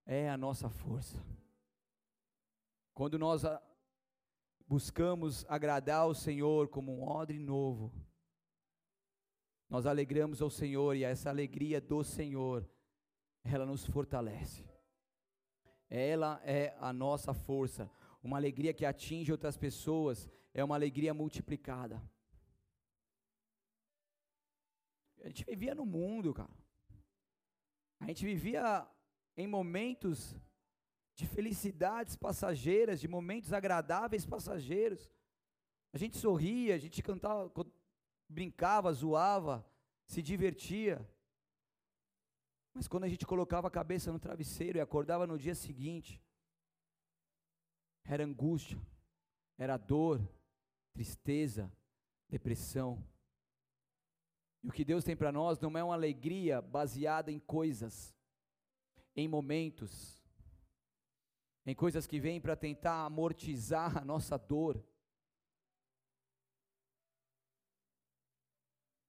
é 0.05 0.29
a 0.29 0.37
nossa 0.37 0.69
força. 0.69 1.19
Quando 2.93 3.19
nós 3.19 3.43
buscamos 4.69 5.47
agradar 5.49 6.07
o 6.07 6.15
Senhor 6.15 6.69
como 6.69 6.93
um 6.93 7.09
odre 7.09 7.39
novo, 7.39 7.91
nós 9.67 9.87
alegramos 9.87 10.43
ao 10.43 10.51
Senhor 10.51 10.95
e 10.95 11.05
essa 11.05 11.31
alegria 11.31 11.81
do 11.81 12.05
Senhor, 12.05 12.69
ela 13.43 13.65
nos 13.65 13.87
fortalece. 13.87 14.63
Ela 15.89 16.39
é 16.45 16.77
a 16.79 16.93
nossa 16.93 17.33
força. 17.33 17.91
Uma 18.23 18.37
alegria 18.37 18.75
que 18.75 18.85
atinge 18.85 19.33
outras 19.33 19.57
pessoas 19.57 20.29
é 20.53 20.63
uma 20.63 20.75
alegria 20.75 21.15
multiplicada. 21.15 22.03
A 25.25 25.29
gente 25.29 25.45
vivia 25.45 25.75
no 25.75 25.87
mundo, 25.87 26.35
cara. 26.35 26.55
A 27.99 28.07
gente 28.07 28.25
vivia 28.27 28.87
em 29.35 29.47
momentos 29.47 30.37
de 31.15 31.27
felicidades 31.27 32.15
passageiras, 32.15 33.01
de 33.01 33.09
momentos 33.09 33.53
agradáveis 33.53 34.27
passageiros. 34.27 35.11
A 35.95 35.99
gente 35.99 36.19
sorria, 36.19 36.75
a 36.75 36.79
gente 36.79 37.03
cantava, 37.03 37.51
brincava, 38.29 38.93
zoava, 38.93 39.67
se 40.07 40.21
divertia. 40.21 41.09
Mas 42.75 42.87
quando 42.87 43.05
a 43.05 43.09
gente 43.09 43.25
colocava 43.25 43.69
a 43.69 43.71
cabeça 43.71 44.13
no 44.13 44.19
travesseiro 44.19 44.77
e 44.77 44.81
acordava 44.83 45.27
no 45.27 45.39
dia 45.39 45.55
seguinte, 45.55 46.21
era 48.05 48.25
angústia, 48.25 48.79
era 49.57 49.79
dor, 49.79 50.21
tristeza, 50.93 51.73
depressão. 52.29 53.03
E 54.65 54.69
o 54.69 54.73
que 54.73 54.83
Deus 54.83 55.05
tem 55.05 55.15
para 55.15 55.31
nós 55.31 55.61
não 55.61 55.77
é 55.77 55.85
uma 55.85 55.93
alegria 55.93 56.63
baseada 56.63 57.31
em 57.31 57.39
coisas, 57.39 58.17
em 59.15 59.29
momentos, 59.29 60.19
em 61.67 61.75
coisas 61.75 62.07
que 62.07 62.19
vêm 62.19 62.41
para 62.41 62.57
tentar 62.57 63.05
amortizar 63.05 63.99
a 63.99 64.05
nossa 64.05 64.39
dor. 64.39 64.83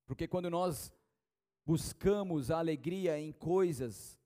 Porque 0.04 0.28
quando 0.28 0.50
nós 0.50 0.92
buscamos 1.64 2.50
a 2.50 2.58
alegria 2.58 3.18
em 3.18 3.32
coisas, 3.32 4.20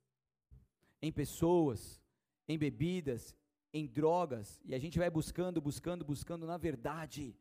em 1.01 1.13
pessoas, 1.13 2.03
em 2.49 2.59
bebidas, 2.59 3.37
em 3.73 3.87
drogas, 3.87 4.61
e 4.65 4.75
a 4.75 4.79
gente 4.81 4.99
vai 4.99 5.09
buscando, 5.09 5.61
buscando, 5.61 6.05
buscando, 6.05 6.45
na 6.45 6.57
verdade, 6.57 7.37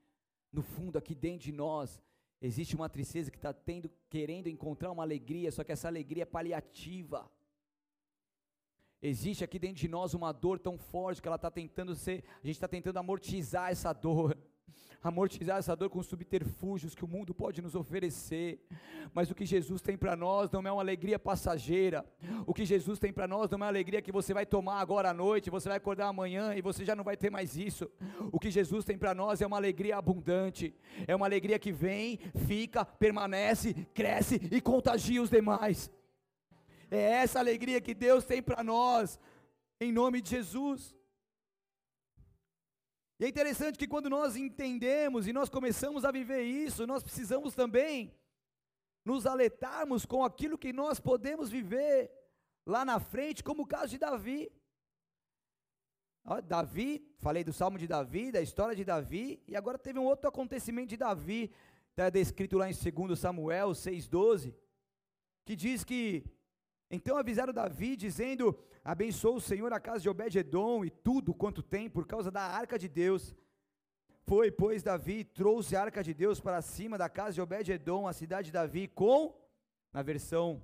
no 0.52 0.62
fundo 0.62 0.96
aqui 0.96 1.16
dentro 1.16 1.46
de 1.46 1.52
nós, 1.52 2.00
Existe 2.42 2.76
uma 2.76 2.88
tristeza 2.88 3.30
que 3.30 3.38
está 3.38 3.52
tendo, 3.52 3.92
querendo 4.10 4.48
encontrar 4.48 4.92
uma 4.92 5.04
alegria, 5.04 5.52
só 5.52 5.64
que 5.64 5.72
essa 5.72 5.88
alegria 5.88 6.24
é 6.24 6.26
paliativa. 6.26 7.30
Existe 9.02 9.44
aqui 9.44 9.60
dentro 9.60 9.78
de 9.78 9.88
nós 9.88 10.14
uma 10.14 10.32
dor 10.32 10.60
tão 10.60 10.78
forte 10.78 11.22
que 11.22 11.28
ela 11.28 11.36
está 11.36 11.52
tentando 11.52 11.96
ser, 11.96 12.24
a 12.44 12.46
gente 12.46 12.56
está 12.56 12.68
tentando 12.68 12.98
amortizar 12.98 13.72
essa 13.72 13.94
dor 13.94 14.38
amortizar 15.02 15.58
essa 15.58 15.76
dor 15.76 15.90
com 15.90 16.04
subterfúgios 16.04 16.94
que 16.94 17.06
o 17.06 17.08
mundo 17.08 17.34
pode 17.34 17.62
nos 17.62 17.76
oferecer. 17.76 18.60
Mas 19.14 19.32
o 19.32 19.36
que 19.36 19.46
Jesus 19.46 19.82
tem 19.82 19.98
para 19.98 20.16
nós 20.16 20.52
não 20.52 20.62
é 20.62 20.72
uma 20.72 20.82
alegria 20.82 21.18
passageira. 21.18 22.06
O 22.46 22.54
que 22.54 22.66
Jesus 22.66 23.00
tem 23.00 23.12
para 23.12 23.28
nós 23.28 23.50
não 23.50 23.56
é 23.56 23.60
uma 23.60 23.68
alegria 23.68 24.02
que 24.02 24.12
você 24.12 24.34
vai 24.34 24.46
tomar 24.46 24.80
agora 24.82 25.12
à 25.12 25.14
noite, 25.14 25.50
você 25.50 25.70
vai 25.70 25.78
acordar 25.78 26.08
amanhã 26.08 26.54
e 26.54 26.62
você 26.62 26.84
já 26.84 26.96
não 26.96 27.04
vai 27.04 27.16
ter 27.16 27.30
mais 27.30 27.56
isso. 27.56 27.90
O 28.32 28.40
que 28.40 28.52
Jesus 28.52 28.84
tem 28.84 28.98
para 28.98 29.16
nós 29.16 29.42
é 29.42 29.48
uma 29.48 29.58
alegria 29.58 29.98
abundante. 29.98 30.76
É 31.08 31.16
uma 31.16 31.26
alegria 31.26 31.58
que 31.58 31.72
vem, 31.72 32.20
fica, 32.46 32.84
permanece, 32.84 33.74
cresce 33.94 34.36
e 34.52 34.60
contagia 34.60 35.22
os 35.22 35.30
demais. 35.30 35.90
É 36.92 37.00
essa 37.00 37.40
alegria 37.40 37.80
que 37.80 37.94
Deus 37.94 38.26
tem 38.26 38.42
para 38.42 38.64
nós, 38.64 39.20
em 39.80 39.92
nome 39.92 40.22
de 40.22 40.32
Jesus. 40.32 40.99
E 43.20 43.26
é 43.26 43.28
interessante 43.28 43.78
que 43.78 43.88
quando 43.88 44.10
nós 44.10 44.38
entendemos 44.38 45.28
e 45.28 45.34
nós 45.34 45.50
começamos 45.50 46.06
a 46.06 46.12
viver 46.12 46.44
isso, 46.44 46.88
nós 46.88 47.04
precisamos 47.04 47.54
também 47.54 48.16
nos 49.04 49.26
alertarmos 49.26 50.06
com 50.06 50.24
aquilo 50.24 50.58
que 50.58 50.72
nós 50.72 51.02
podemos 51.02 51.50
viver 51.50 52.10
lá 52.66 52.86
na 52.86 52.98
frente, 52.98 53.44
como 53.44 53.64
o 53.64 53.68
caso 53.68 53.90
de 53.90 53.98
Davi. 53.98 54.50
Davi, 56.46 57.14
falei 57.18 57.44
do 57.44 57.52
salmo 57.52 57.78
de 57.78 57.88
Davi, 57.88 58.32
da 58.32 58.42
história 58.42 58.76
de 58.76 58.86
Davi, 58.86 59.44
e 59.48 59.56
agora 59.56 59.78
teve 59.78 60.00
um 60.00 60.06
outro 60.06 60.30
acontecimento 60.30 60.90
de 60.90 60.98
Davi, 60.98 61.52
está 61.90 62.10
descrito 62.10 62.58
lá 62.58 62.70
em 62.70 62.74
2 62.74 63.20
Samuel 63.20 63.72
6,12, 63.72 64.54
que 65.44 65.56
diz 65.56 65.84
que 65.84 66.24
então 66.90 67.18
avisaram 67.18 67.52
Davi, 67.52 67.96
dizendo: 67.96 68.58
Abençoa 68.84 69.36
o 69.36 69.42
Senhor 69.42 69.72
a 69.74 69.80
casa 69.80 70.02
de 70.02 70.10
Obed-Edom 70.10 70.86
e 70.86 70.90
tudo 70.90 71.34
quanto 71.34 71.62
tem, 71.62 71.90
por 71.90 72.06
causa 72.06 72.32
da 72.32 72.42
arca 72.42 72.78
de 72.78 72.88
Deus. 72.88 73.36
Foi, 74.24 74.52
pois, 74.52 74.84
Davi 74.84 75.24
trouxe 75.24 75.76
a 75.76 75.82
arca 75.82 76.04
de 76.04 76.14
Deus 76.14 76.40
para 76.40 76.62
cima 76.62 76.98
da 76.98 77.10
casa 77.10 77.34
de 77.34 77.42
Obed-Edom, 77.42 78.08
a 78.08 78.14
cidade 78.14 78.48
de 78.48 78.52
Davi, 78.52 78.88
com, 78.88 79.36
na 79.92 80.02
versão 80.02 80.64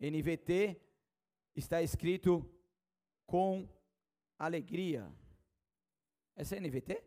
NVT, 0.00 0.80
está 1.54 1.82
escrito 1.82 2.48
com 3.26 3.68
alegria. 4.38 5.10
Essa 6.34 6.56
é 6.56 6.60
NVT? 6.60 7.04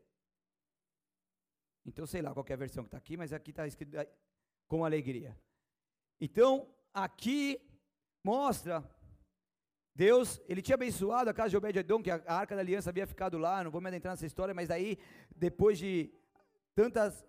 Então 1.86 2.05
sei 2.05 2.22
lá 2.22 2.34
qual 2.34 2.45
é 2.47 2.53
a 2.53 2.57
versão 2.57 2.84
que 2.84 2.88
está 2.88 2.97
aqui, 2.97 3.18
mas 3.18 3.34
aqui 3.34 3.51
está 3.51 3.68
escrito 3.68 3.97
com 4.68 4.86
alegria. 4.86 5.38
Então, 6.20 6.74
aqui 6.93 7.59
mostra 8.24 8.82
Deus, 9.96 10.41
ele 10.50 10.62
tinha 10.62 10.76
abençoado 10.76 11.30
a 11.30 11.34
casa 11.34 11.50
de 11.50 11.58
Obed-edom, 11.58 12.02
que 12.02 12.10
a, 12.10 12.22
arca 12.28 12.56
da 12.56 12.62
aliança 12.62 12.89
havia 12.89 13.06
ficado 13.06 13.38
lá, 13.38 13.64
não 13.64 13.70
vou 13.70 13.80
me 13.80 13.88
adentrar 13.88 14.14
nessa 14.14 14.26
história, 14.26 14.54
mas 14.54 14.72
aí, 14.72 14.98
depois 15.36 15.78
de 15.78 16.12
tantas 16.74 17.24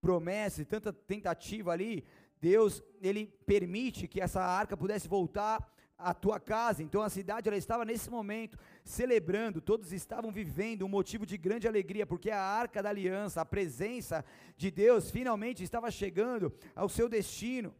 promessas, 0.00 0.66
tanta 0.66 0.92
tentativa 0.92 1.72
ali, 1.72 2.04
Deus, 2.40 2.82
ele 3.00 3.26
permite 3.46 4.08
que 4.08 4.20
essa 4.20 4.42
arca 4.42 4.76
pudesse 4.76 5.06
voltar 5.06 5.72
à 5.96 6.14
tua 6.14 6.40
casa. 6.40 6.82
Então 6.82 7.02
a 7.02 7.10
cidade 7.10 7.48
ela 7.48 7.56
estava 7.56 7.84
nesse 7.84 8.10
momento 8.10 8.58
celebrando, 8.82 9.60
todos 9.60 9.92
estavam 9.92 10.32
vivendo 10.32 10.84
um 10.84 10.88
motivo 10.88 11.26
de 11.26 11.36
grande 11.36 11.68
alegria, 11.68 12.06
porque 12.06 12.30
a 12.30 12.40
arca 12.40 12.82
da 12.82 12.88
aliança, 12.88 13.40
a 13.40 13.44
presença 13.44 14.24
de 14.56 14.70
Deus 14.70 15.10
finalmente 15.10 15.62
estava 15.62 15.90
chegando 15.90 16.52
ao 16.74 16.88
seu 16.88 17.08
destino. 17.08 17.74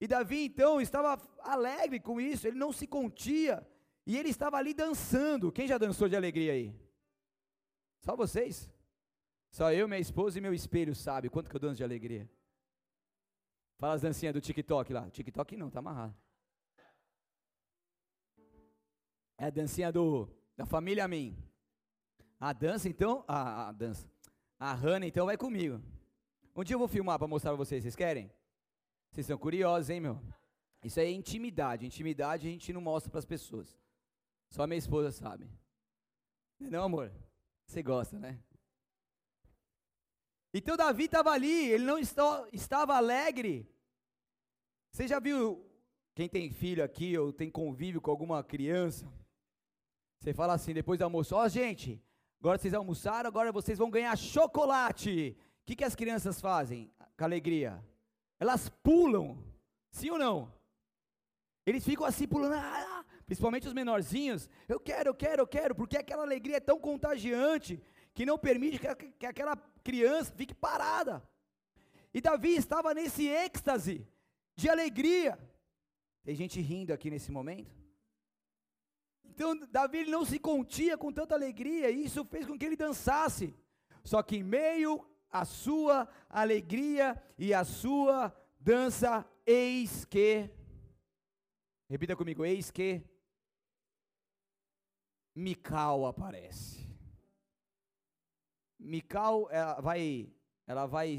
E 0.00 0.06
Davi 0.06 0.44
então 0.44 0.80
estava 0.80 1.20
alegre 1.40 1.98
com 2.00 2.20
isso, 2.20 2.46
ele 2.46 2.58
não 2.58 2.72
se 2.72 2.86
contia, 2.86 3.66
e 4.06 4.16
ele 4.16 4.28
estava 4.28 4.56
ali 4.56 4.74
dançando. 4.74 5.50
Quem 5.50 5.66
já 5.66 5.78
dançou 5.78 6.08
de 6.08 6.16
alegria 6.16 6.52
aí? 6.52 6.74
Só 8.00 8.14
vocês? 8.14 8.70
Só 9.50 9.72
eu, 9.72 9.88
minha 9.88 10.00
esposa 10.00 10.38
e 10.38 10.40
meu 10.40 10.52
espelho 10.52 10.94
sabe 10.94 11.30
quanto 11.30 11.48
que 11.48 11.56
eu 11.56 11.60
danço 11.60 11.76
de 11.76 11.84
alegria. 11.84 12.30
Fala 13.78 13.94
as 13.94 14.02
dancinhas 14.02 14.34
do 14.34 14.40
TikTok 14.40 14.92
lá. 14.92 15.10
TikTok 15.10 15.56
não, 15.56 15.70
tá 15.70 15.80
amarrado. 15.80 16.14
É 19.38 19.46
a 19.46 19.50
dancinha 19.50 19.92
do 19.92 20.28
da 20.56 20.64
família 20.64 21.06
Min. 21.06 21.36
A 22.40 22.52
dança 22.52 22.88
então, 22.88 23.24
a, 23.28 23.68
a 23.68 23.72
dança. 23.72 24.10
A 24.58 24.72
Hannah 24.72 25.06
então 25.06 25.26
vai 25.26 25.36
comigo. 25.36 25.82
Um 26.54 26.64
dia 26.64 26.74
eu 26.74 26.78
vou 26.78 26.88
filmar 26.88 27.18
para 27.18 27.28
mostrar 27.28 27.50
para 27.50 27.58
vocês, 27.58 27.82
vocês 27.82 27.96
querem? 27.96 28.30
Vocês 29.16 29.28
são 29.28 29.38
curiosos, 29.38 29.88
hein, 29.88 29.98
meu? 29.98 30.20
Isso 30.84 31.00
é 31.00 31.10
intimidade. 31.10 31.86
Intimidade 31.86 32.46
a 32.46 32.50
gente 32.50 32.70
não 32.70 32.82
mostra 32.82 33.10
para 33.10 33.18
as 33.18 33.24
pessoas. 33.24 33.74
Só 34.50 34.62
a 34.62 34.66
minha 34.66 34.76
esposa 34.76 35.10
sabe. 35.10 35.48
Não, 36.60 36.84
amor? 36.84 37.10
Você 37.66 37.82
gosta, 37.82 38.18
né? 38.18 38.38
Então 40.52 40.76
Davi 40.76 41.04
estava 41.04 41.30
ali, 41.30 41.70
ele 41.70 41.84
não 41.84 41.98
estava 41.98 42.94
alegre. 42.94 43.66
Você 44.92 45.08
já 45.08 45.18
viu, 45.18 45.66
quem 46.14 46.28
tem 46.28 46.50
filho 46.50 46.84
aqui 46.84 47.16
ou 47.16 47.32
tem 47.32 47.50
convívio 47.50 48.02
com 48.02 48.10
alguma 48.10 48.44
criança? 48.44 49.10
Você 50.20 50.34
fala 50.34 50.52
assim, 50.52 50.74
depois 50.74 50.98
do 50.98 51.04
almoço, 51.04 51.34
ó 51.34 51.46
oh, 51.46 51.48
gente, 51.48 52.04
agora 52.38 52.58
vocês 52.58 52.74
almoçaram, 52.74 53.28
agora 53.28 53.50
vocês 53.50 53.78
vão 53.78 53.90
ganhar 53.90 54.14
chocolate. 54.14 55.34
O 55.62 55.64
que, 55.64 55.74
que 55.74 55.84
as 55.84 55.94
crianças 55.94 56.38
fazem 56.38 56.92
com 57.16 57.24
alegria? 57.24 57.82
Elas 58.38 58.68
pulam, 58.68 59.42
sim 59.90 60.10
ou 60.10 60.18
não? 60.18 60.52
Eles 61.64 61.84
ficam 61.84 62.06
assim 62.06 62.28
pulando, 62.28 62.54
ah, 62.54 63.04
principalmente 63.26 63.66
os 63.66 63.72
menorzinhos. 63.72 64.48
Eu 64.68 64.78
quero, 64.78 65.10
eu 65.10 65.14
quero, 65.14 65.42
eu 65.42 65.46
quero, 65.46 65.74
porque 65.74 65.96
aquela 65.96 66.22
alegria 66.22 66.58
é 66.58 66.60
tão 66.60 66.78
contagiante 66.78 67.82
que 68.14 68.24
não 68.24 68.38
permite 68.38 68.78
que, 68.78 68.94
que 69.12 69.26
aquela 69.26 69.56
criança 69.82 70.32
fique 70.34 70.54
parada. 70.54 71.22
E 72.14 72.20
Davi 72.20 72.54
estava 72.54 72.94
nesse 72.94 73.26
êxtase 73.26 74.06
de 74.54 74.68
alegria. 74.68 75.38
Tem 76.24 76.34
gente 76.34 76.60
rindo 76.60 76.92
aqui 76.92 77.10
nesse 77.10 77.30
momento? 77.30 77.74
Então, 79.24 79.54
Davi 79.70 80.06
não 80.06 80.24
se 80.24 80.38
contia 80.38 80.96
com 80.96 81.12
tanta 81.12 81.34
alegria, 81.34 81.90
e 81.90 82.04
isso 82.04 82.24
fez 82.24 82.46
com 82.46 82.58
que 82.58 82.64
ele 82.64 82.76
dançasse. 82.76 83.54
Só 84.02 84.22
que 84.22 84.36
em 84.36 84.42
meio 84.42 85.06
à 85.40 85.44
sua 85.44 86.08
alegria 86.28 87.20
e 87.38 87.52
à 87.52 87.64
sua 87.64 88.34
dança, 88.58 89.24
eis 89.44 90.04
que, 90.04 90.50
repita 91.88 92.16
comigo, 92.16 92.44
eis 92.44 92.70
que, 92.70 93.02
Mical 95.34 96.06
aparece. 96.06 96.86
Mical 98.78 99.48
ela 99.50 99.80
vai, 99.80 100.32
ela 100.66 100.86
vai 100.86 101.18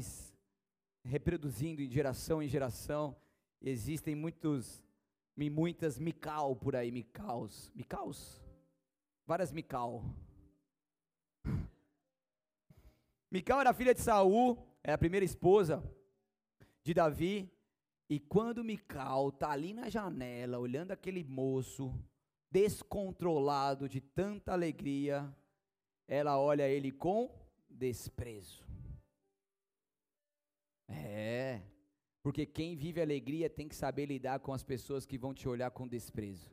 reproduzindo 1.04 1.86
de 1.86 1.94
geração 1.94 2.42
em 2.42 2.48
geração. 2.48 3.16
Existem 3.60 4.14
muitos, 4.14 4.82
muitas 5.36 5.98
Mical 5.98 6.56
por 6.56 6.74
aí, 6.74 6.90
Micaus, 6.90 7.70
Micaus, 7.74 8.40
várias 9.24 9.52
Mical. 9.52 10.04
Mical 13.30 13.60
era 13.60 13.74
filha 13.74 13.94
de 13.94 14.00
Saul, 14.00 14.58
é 14.82 14.92
a 14.92 14.98
primeira 14.98 15.24
esposa 15.24 15.82
de 16.82 16.94
Davi. 16.94 17.50
E 18.08 18.18
quando 18.18 18.64
Mical 18.64 19.28
está 19.28 19.50
ali 19.50 19.74
na 19.74 19.90
janela, 19.90 20.58
olhando 20.58 20.92
aquele 20.92 21.22
moço 21.22 21.94
descontrolado 22.50 23.86
de 23.86 24.00
tanta 24.00 24.52
alegria, 24.52 25.30
ela 26.06 26.38
olha 26.38 26.66
ele 26.66 26.90
com 26.90 27.30
desprezo. 27.68 28.66
É, 30.88 31.60
porque 32.22 32.46
quem 32.46 32.74
vive 32.74 33.02
alegria 33.02 33.50
tem 33.50 33.68
que 33.68 33.76
saber 33.76 34.06
lidar 34.06 34.40
com 34.40 34.54
as 34.54 34.64
pessoas 34.64 35.04
que 35.04 35.18
vão 35.18 35.34
te 35.34 35.46
olhar 35.46 35.70
com 35.70 35.86
desprezo. 35.86 36.50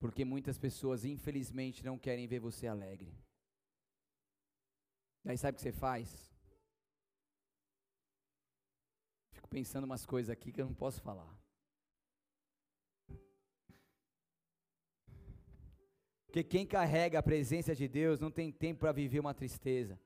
Porque 0.00 0.24
muitas 0.24 0.58
pessoas, 0.58 1.04
infelizmente, 1.04 1.84
não 1.84 1.96
querem 1.96 2.26
ver 2.26 2.40
você 2.40 2.66
alegre. 2.66 3.14
Daí 5.24 5.38
sabe 5.38 5.54
o 5.54 5.56
que 5.56 5.62
você 5.62 5.72
faz? 5.72 6.30
Fico 9.32 9.48
pensando 9.48 9.84
umas 9.84 10.04
coisas 10.04 10.30
aqui 10.30 10.52
que 10.52 10.60
eu 10.60 10.66
não 10.66 10.74
posso 10.74 11.00
falar. 11.00 11.34
Porque 16.26 16.42
quem 16.42 16.66
carrega 16.66 17.20
a 17.20 17.22
presença 17.22 17.74
de 17.74 17.86
Deus 17.86 18.18
não 18.18 18.30
tem 18.30 18.50
tempo 18.50 18.80
para 18.80 18.92
viver 18.92 19.20
uma 19.20 19.32
tristeza. 19.32 19.98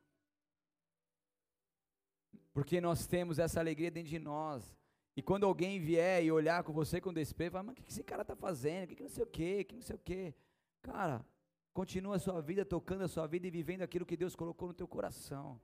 Porque 2.52 2.80
nós 2.80 3.06
temos 3.06 3.38
essa 3.38 3.58
alegria 3.58 3.90
dentro 3.90 4.10
de 4.10 4.18
nós. 4.18 4.76
E 5.16 5.22
quando 5.22 5.46
alguém 5.46 5.80
vier 5.80 6.22
e 6.22 6.30
olhar 6.30 6.62
com 6.62 6.72
você 6.72 7.00
com 7.00 7.12
desprezo, 7.12 7.52
fala, 7.52 7.64
mas 7.64 7.72
o 7.72 7.82
que 7.82 7.90
esse 7.90 8.04
cara 8.04 8.22
está 8.22 8.36
fazendo? 8.36 8.92
O 8.92 8.96
que, 8.96 9.02
não 9.02 9.10
sei 9.10 9.24
o 9.24 9.26
quê? 9.26 9.64
que 9.64 9.74
não 9.74 9.82
sei 9.82 9.96
o 9.96 9.98
quê? 9.98 10.34
Cara, 10.82 11.24
continua 11.72 12.16
a 12.16 12.18
sua 12.18 12.40
vida, 12.40 12.64
tocando 12.64 13.04
a 13.04 13.08
sua 13.08 13.26
vida 13.26 13.46
e 13.46 13.50
vivendo 13.50 13.82
aquilo 13.82 14.06
que 14.06 14.16
Deus 14.16 14.34
colocou 14.34 14.68
no 14.68 14.74
teu 14.74 14.88
coração. 14.88 15.60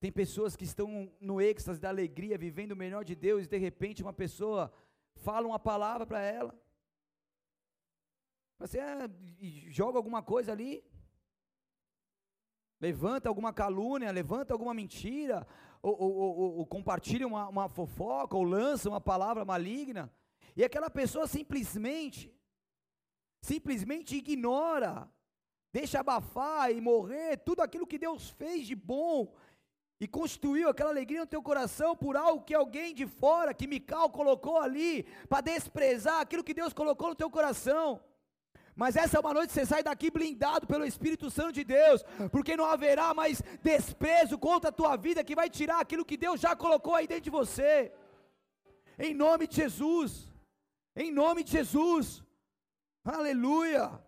Tem 0.00 0.10
pessoas 0.10 0.56
que 0.56 0.64
estão 0.64 1.12
no 1.20 1.40
êxtase 1.40 1.80
da 1.80 1.90
alegria, 1.90 2.38
vivendo 2.38 2.72
o 2.72 2.76
melhor 2.76 3.04
de 3.04 3.14
Deus, 3.14 3.44
e 3.44 3.48
de 3.48 3.58
repente 3.58 4.02
uma 4.02 4.12
pessoa 4.12 4.72
fala 5.16 5.46
uma 5.46 5.58
palavra 5.58 6.06
para 6.06 6.22
ela. 6.22 6.58
Você 8.58 8.78
é, 8.78 9.10
joga 9.68 9.98
alguma 9.98 10.22
coisa 10.22 10.52
ali, 10.52 10.82
levanta 12.80 13.28
alguma 13.28 13.52
calúnia, 13.52 14.10
levanta 14.10 14.54
alguma 14.54 14.72
mentira, 14.72 15.46
ou, 15.82 15.98
ou, 15.98 16.12
ou, 16.12 16.58
ou 16.58 16.66
compartilha 16.66 17.26
uma, 17.26 17.48
uma 17.48 17.68
fofoca, 17.68 18.36
ou 18.36 18.42
lança 18.42 18.88
uma 18.88 19.00
palavra 19.00 19.44
maligna, 19.44 20.10
e 20.56 20.64
aquela 20.64 20.90
pessoa 20.90 21.26
simplesmente, 21.26 22.34
simplesmente 23.40 24.16
ignora, 24.16 25.08
deixa 25.72 26.00
abafar 26.00 26.70
e 26.70 26.80
morrer 26.80 27.38
tudo 27.38 27.60
aquilo 27.60 27.86
que 27.86 27.98
Deus 27.98 28.30
fez 28.30 28.66
de 28.66 28.74
bom, 28.74 29.32
e 30.00 30.08
constituiu 30.08 30.68
aquela 30.70 30.90
alegria 30.90 31.20
no 31.20 31.26
teu 31.26 31.42
coração 31.42 31.94
por 31.94 32.16
algo 32.16 32.42
que 32.42 32.54
alguém 32.54 32.94
de 32.94 33.06
fora, 33.06 33.52
que 33.52 33.66
Mical 33.66 34.08
colocou 34.08 34.56
ali, 34.58 35.02
para 35.28 35.42
desprezar 35.42 36.20
aquilo 36.20 36.42
que 36.42 36.54
Deus 36.54 36.72
colocou 36.72 37.08
no 37.10 37.14
teu 37.14 37.30
coração. 37.30 38.00
Mas 38.74 38.96
essa 38.96 39.18
é 39.18 39.20
uma 39.20 39.34
noite 39.34 39.48
que 39.48 39.54
você 39.54 39.66
sai 39.66 39.82
daqui 39.82 40.10
blindado 40.10 40.66
pelo 40.66 40.86
Espírito 40.86 41.30
Santo 41.30 41.52
de 41.52 41.64
Deus, 41.64 42.02
porque 42.32 42.56
não 42.56 42.64
haverá 42.64 43.12
mais 43.12 43.42
desprezo 43.62 44.38
contra 44.38 44.70
a 44.70 44.72
tua 44.72 44.96
vida 44.96 45.22
que 45.22 45.34
vai 45.34 45.50
tirar 45.50 45.80
aquilo 45.80 46.04
que 46.04 46.16
Deus 46.16 46.40
já 46.40 46.56
colocou 46.56 46.94
aí 46.94 47.06
dentro 47.06 47.24
de 47.24 47.30
você. 47.30 47.92
Em 48.98 49.12
nome 49.12 49.46
de 49.46 49.56
Jesus. 49.56 50.30
Em 50.96 51.12
nome 51.12 51.44
de 51.44 51.52
Jesus. 51.52 52.24
Aleluia. 53.04 54.00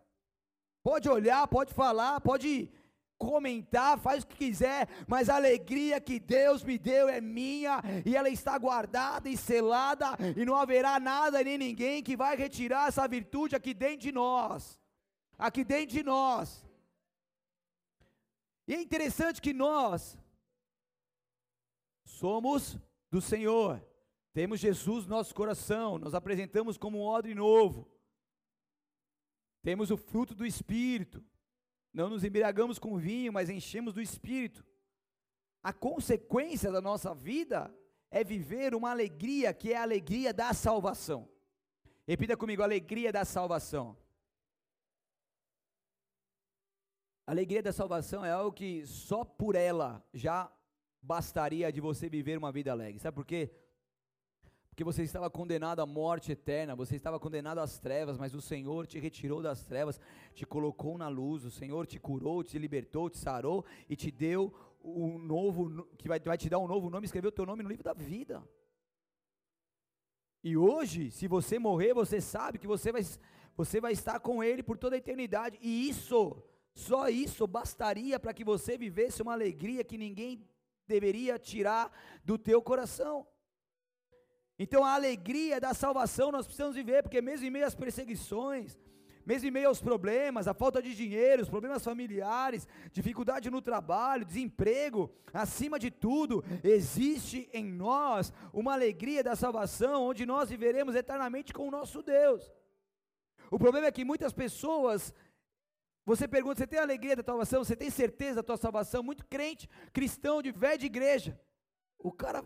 Pode 0.82 1.08
olhar, 1.08 1.46
pode 1.48 1.72
falar, 1.72 2.20
pode 2.20 2.70
comentar, 3.16 3.98
faz 4.00 4.24
o 4.24 4.26
que 4.26 4.36
quiser, 4.36 4.88
mas 5.06 5.28
a 5.28 5.36
alegria 5.36 6.00
que 6.00 6.18
Deus 6.18 6.64
me 6.64 6.76
deu 6.76 7.08
é 7.08 7.20
minha 7.20 7.80
e 8.04 8.16
ela 8.16 8.28
está 8.28 8.58
guardada 8.58 9.28
e 9.28 9.36
selada 9.36 10.16
e 10.36 10.44
não 10.44 10.56
haverá 10.56 10.98
nada 10.98 11.42
nem 11.44 11.56
ninguém 11.56 12.02
que 12.02 12.16
vai 12.16 12.36
retirar 12.36 12.88
essa 12.88 13.06
virtude 13.06 13.54
aqui 13.54 13.72
dentro 13.72 13.98
de 13.98 14.12
nós. 14.12 14.80
Aqui 15.38 15.62
dentro 15.62 15.94
de 15.94 16.02
nós. 16.02 16.66
E 18.66 18.74
é 18.74 18.80
interessante 18.80 19.40
que 19.40 19.52
nós 19.52 20.18
somos 22.04 22.76
do 23.08 23.20
Senhor. 23.20 23.80
Temos 24.32 24.58
Jesus 24.58 25.06
no 25.06 25.16
nosso 25.16 25.32
coração, 25.32 25.98
nós 25.98 26.14
apresentamos 26.14 26.76
como 26.76 26.98
um 26.98 27.02
odre 27.04 27.34
novo. 27.34 27.91
Temos 29.62 29.90
o 29.90 29.96
fruto 29.96 30.34
do 30.34 30.44
Espírito. 30.44 31.24
Não 31.92 32.08
nos 32.08 32.24
embriagamos 32.24 32.78
com 32.78 32.96
vinho, 32.96 33.32
mas 33.32 33.50
enchemos 33.50 33.92
do 33.92 34.00
espírito. 34.00 34.64
A 35.62 35.72
consequência 35.72 36.72
da 36.72 36.80
nossa 36.80 37.14
vida 37.14 37.72
é 38.10 38.24
viver 38.24 38.74
uma 38.74 38.90
alegria 38.90 39.52
que 39.52 39.72
é 39.72 39.76
a 39.76 39.82
alegria 39.82 40.32
da 40.32 40.52
salvação. 40.54 41.28
Repita 42.06 42.36
comigo: 42.36 42.62
alegria 42.62 43.12
da 43.12 43.24
salvação. 43.24 43.96
A 47.26 47.30
alegria 47.30 47.62
da 47.62 47.72
salvação 47.72 48.24
é 48.24 48.32
algo 48.32 48.52
que 48.52 48.84
só 48.86 49.24
por 49.24 49.54
ela 49.54 50.04
já 50.12 50.50
bastaria 51.00 51.70
de 51.70 51.80
você 51.80 52.08
viver 52.08 52.38
uma 52.38 52.50
vida 52.50 52.72
alegre. 52.72 52.98
Sabe 52.98 53.14
por 53.14 53.24
quê? 53.24 53.50
Porque 54.72 54.84
você 54.84 55.02
estava 55.02 55.28
condenado 55.28 55.80
à 55.80 55.86
morte 55.86 56.32
eterna, 56.32 56.74
você 56.74 56.96
estava 56.96 57.20
condenado 57.20 57.58
às 57.58 57.78
trevas, 57.78 58.16
mas 58.16 58.34
o 58.34 58.40
Senhor 58.40 58.86
te 58.86 58.98
retirou 58.98 59.42
das 59.42 59.66
trevas, 59.66 60.00
te 60.32 60.46
colocou 60.46 60.96
na 60.96 61.08
luz, 61.08 61.44
o 61.44 61.50
Senhor 61.50 61.86
te 61.86 62.00
curou, 62.00 62.42
te 62.42 62.58
libertou, 62.58 63.10
te 63.10 63.18
sarou 63.18 63.66
e 63.86 63.94
te 63.94 64.10
deu 64.10 64.50
um 64.82 65.18
novo, 65.18 65.86
que 65.98 66.08
vai, 66.08 66.18
vai 66.18 66.38
te 66.38 66.48
dar 66.48 66.58
um 66.58 66.66
novo 66.66 66.88
nome, 66.88 67.04
escreveu 67.04 67.28
o 67.28 67.32
teu 67.32 67.44
nome 67.44 67.62
no 67.62 67.68
livro 67.68 67.84
da 67.84 67.92
vida. 67.92 68.42
E 70.42 70.56
hoje, 70.56 71.10
se 71.10 71.28
você 71.28 71.58
morrer, 71.58 71.92
você 71.92 72.18
sabe 72.18 72.58
que 72.58 72.66
você 72.66 72.90
vai, 72.90 73.02
você 73.54 73.78
vai 73.78 73.92
estar 73.92 74.20
com 74.20 74.42
Ele 74.42 74.62
por 74.62 74.78
toda 74.78 74.96
a 74.96 74.98
eternidade, 74.98 75.58
e 75.60 75.86
isso, 75.86 76.42
só 76.72 77.10
isso 77.10 77.46
bastaria 77.46 78.18
para 78.18 78.32
que 78.32 78.42
você 78.42 78.78
vivesse 78.78 79.20
uma 79.20 79.34
alegria 79.34 79.84
que 79.84 79.98
ninguém 79.98 80.42
deveria 80.86 81.38
tirar 81.38 81.92
do 82.24 82.38
teu 82.38 82.62
coração. 82.62 83.26
Então 84.58 84.84
a 84.84 84.94
alegria 84.94 85.60
da 85.60 85.74
salvação 85.74 86.30
nós 86.30 86.46
precisamos 86.46 86.76
viver, 86.76 87.02
porque 87.02 87.20
mesmo 87.20 87.46
em 87.46 87.50
meio 87.50 87.66
às 87.66 87.74
perseguições, 87.74 88.78
mesmo 89.24 89.48
em 89.48 89.52
meio 89.52 89.68
aos 89.68 89.80
problemas, 89.80 90.48
a 90.48 90.54
falta 90.54 90.82
de 90.82 90.94
dinheiro, 90.94 91.42
os 91.42 91.48
problemas 91.48 91.84
familiares, 91.84 92.66
dificuldade 92.92 93.50
no 93.50 93.62
trabalho, 93.62 94.24
desemprego, 94.24 95.10
acima 95.32 95.78
de 95.78 95.90
tudo, 95.90 96.44
existe 96.62 97.48
em 97.52 97.64
nós 97.64 98.32
uma 98.52 98.72
alegria 98.72 99.22
da 99.22 99.36
salvação, 99.36 100.04
onde 100.04 100.26
nós 100.26 100.50
viveremos 100.50 100.94
eternamente 100.94 101.52
com 101.52 101.68
o 101.68 101.70
nosso 101.70 102.02
Deus. 102.02 102.52
O 103.50 103.58
problema 103.58 103.86
é 103.86 103.92
que 103.92 104.04
muitas 104.04 104.32
pessoas, 104.32 105.14
você 106.04 106.26
pergunta, 106.26 106.58
você 106.58 106.66
tem 106.66 106.78
alegria 106.78 107.14
da 107.14 107.22
salvação? 107.22 107.62
Você 107.64 107.76
tem 107.76 107.90
certeza 107.90 108.36
da 108.36 108.42
tua 108.42 108.56
salvação? 108.56 109.02
Muito 109.02 109.24
crente, 109.26 109.68
cristão 109.92 110.42
de 110.42 110.50
velha 110.50 110.78
de 110.78 110.86
igreja. 110.86 111.38
O 111.98 112.10
cara 112.10 112.44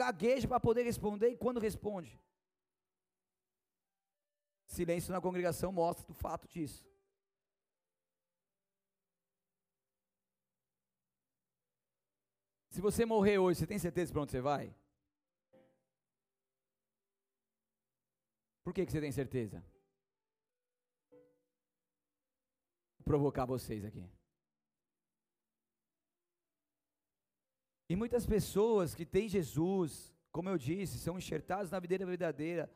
gagueja 0.00 0.48
para 0.48 0.58
poder 0.68 0.82
responder 0.90 1.28
e 1.30 1.36
quando 1.36 1.60
responde? 1.68 2.18
Silêncio 4.66 5.12
na 5.12 5.20
congregação 5.20 5.70
mostra 5.72 6.10
o 6.10 6.14
fato 6.14 6.48
disso. 6.48 6.82
Se 12.70 12.80
você 12.80 13.04
morrer 13.04 13.38
hoje, 13.38 13.58
você 13.58 13.66
tem 13.66 13.78
certeza 13.78 14.12
para 14.12 14.22
onde 14.22 14.32
você 14.32 14.40
vai? 14.40 14.74
Por 18.64 18.72
que, 18.72 18.86
que 18.86 18.92
você 18.92 19.00
tem 19.00 19.12
certeza? 19.12 19.62
Vou 22.96 23.04
provocar 23.04 23.44
vocês 23.44 23.84
aqui. 23.84 24.08
E 27.90 27.96
muitas 27.96 28.24
pessoas 28.24 28.94
que 28.94 29.04
têm 29.04 29.28
Jesus, 29.28 30.14
como 30.30 30.48
eu 30.48 30.56
disse, 30.56 30.96
são 30.96 31.18
enxertados 31.18 31.72
na 31.72 31.80
videira 31.80 32.06
verdadeira, 32.06 32.70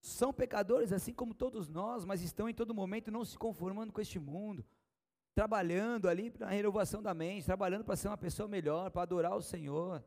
são 0.00 0.32
pecadores 0.32 0.92
assim 0.92 1.12
como 1.12 1.32
todos 1.32 1.68
nós, 1.68 2.04
mas 2.04 2.20
estão 2.20 2.48
em 2.48 2.52
todo 2.52 2.74
momento 2.74 3.12
não 3.12 3.24
se 3.24 3.38
conformando 3.38 3.92
com 3.92 4.00
este 4.00 4.18
mundo, 4.18 4.64
trabalhando 5.36 6.08
ali 6.08 6.34
na 6.36 6.48
renovação 6.48 7.00
da 7.00 7.14
mente, 7.14 7.46
trabalhando 7.46 7.84
para 7.84 7.94
ser 7.94 8.08
uma 8.08 8.18
pessoa 8.18 8.48
melhor, 8.48 8.90
para 8.90 9.02
adorar 9.02 9.36
o 9.36 9.40
Senhor. 9.40 10.04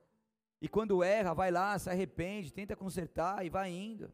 E 0.59 0.67
quando 0.67 1.01
erra, 1.01 1.33
vai 1.33 1.49
lá, 1.49 1.79
se 1.79 1.89
arrepende, 1.89 2.51
tenta 2.51 2.75
consertar 2.75 3.45
e 3.45 3.49
vai 3.49 3.71
indo. 3.71 4.11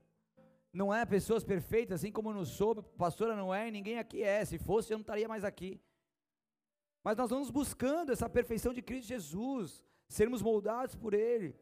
Não 0.72 0.94
é 0.94 1.08
pessoas 1.08 1.44
perfeitas, 1.44 2.02
assim 2.02 2.12
como 2.12 2.30
eu 2.30 2.36
não 2.36 2.46
sou, 2.46 2.84
pastora 2.84 3.36
não 3.36 3.52
é, 3.52 3.72
ninguém 3.72 3.98
aqui 3.98 4.22
é. 4.22 4.46
Se 4.46 4.60
fosse, 4.60 4.94
eu 4.94 5.00
não 5.00 5.02
estaria 5.02 5.28
mais 5.28 5.44
aqui. 5.44 5.82
Mas 7.04 7.18
nós 7.18 7.32
vamos 7.32 7.50
buscando 7.50 8.12
essa 8.12 8.30
perfeição 8.30 8.72
de 8.72 8.84
Cristo 8.84 9.08
Jesus 9.08 9.89
sermos 10.10 10.42
moldados 10.42 10.96
por 10.96 11.14
Ele. 11.14 11.56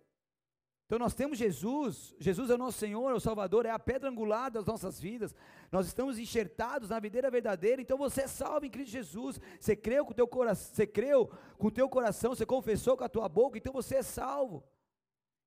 Então 0.87 0.97
nós 0.97 1.13
temos 1.13 1.37
Jesus, 1.37 2.15
Jesus 2.17 2.49
é 2.49 2.55
o 2.55 2.57
nosso 2.57 2.79
Senhor, 2.79 3.11
é 3.11 3.13
o 3.13 3.19
Salvador, 3.19 3.65
é 3.65 3.69
a 3.69 3.77
pedra 3.77 4.09
angular 4.09 4.49
das 4.49 4.65
nossas 4.65 4.97
vidas. 4.97 5.35
Nós 5.69 5.85
estamos 5.85 6.17
enxertados 6.17 6.89
na 6.89 6.97
videira 6.97 7.29
verdadeira, 7.29 7.81
então 7.81 7.97
você 7.97 8.21
é 8.21 8.27
salvo 8.27 8.65
em 8.65 8.69
Cristo 8.69 8.93
Jesus. 8.93 9.37
Você 9.59 9.75
creu 9.75 10.05
com 10.05 10.13
teu 10.13 10.25
coração, 10.25 10.73
você 10.73 10.87
creu 10.87 11.29
com 11.57 11.69
teu 11.69 11.89
coração, 11.89 12.33
você 12.33 12.45
confessou 12.45 12.95
com 12.95 13.03
a 13.03 13.09
tua 13.09 13.27
boca, 13.27 13.57
então 13.57 13.73
você 13.73 13.97
é 13.97 14.01
salvo. 14.01 14.63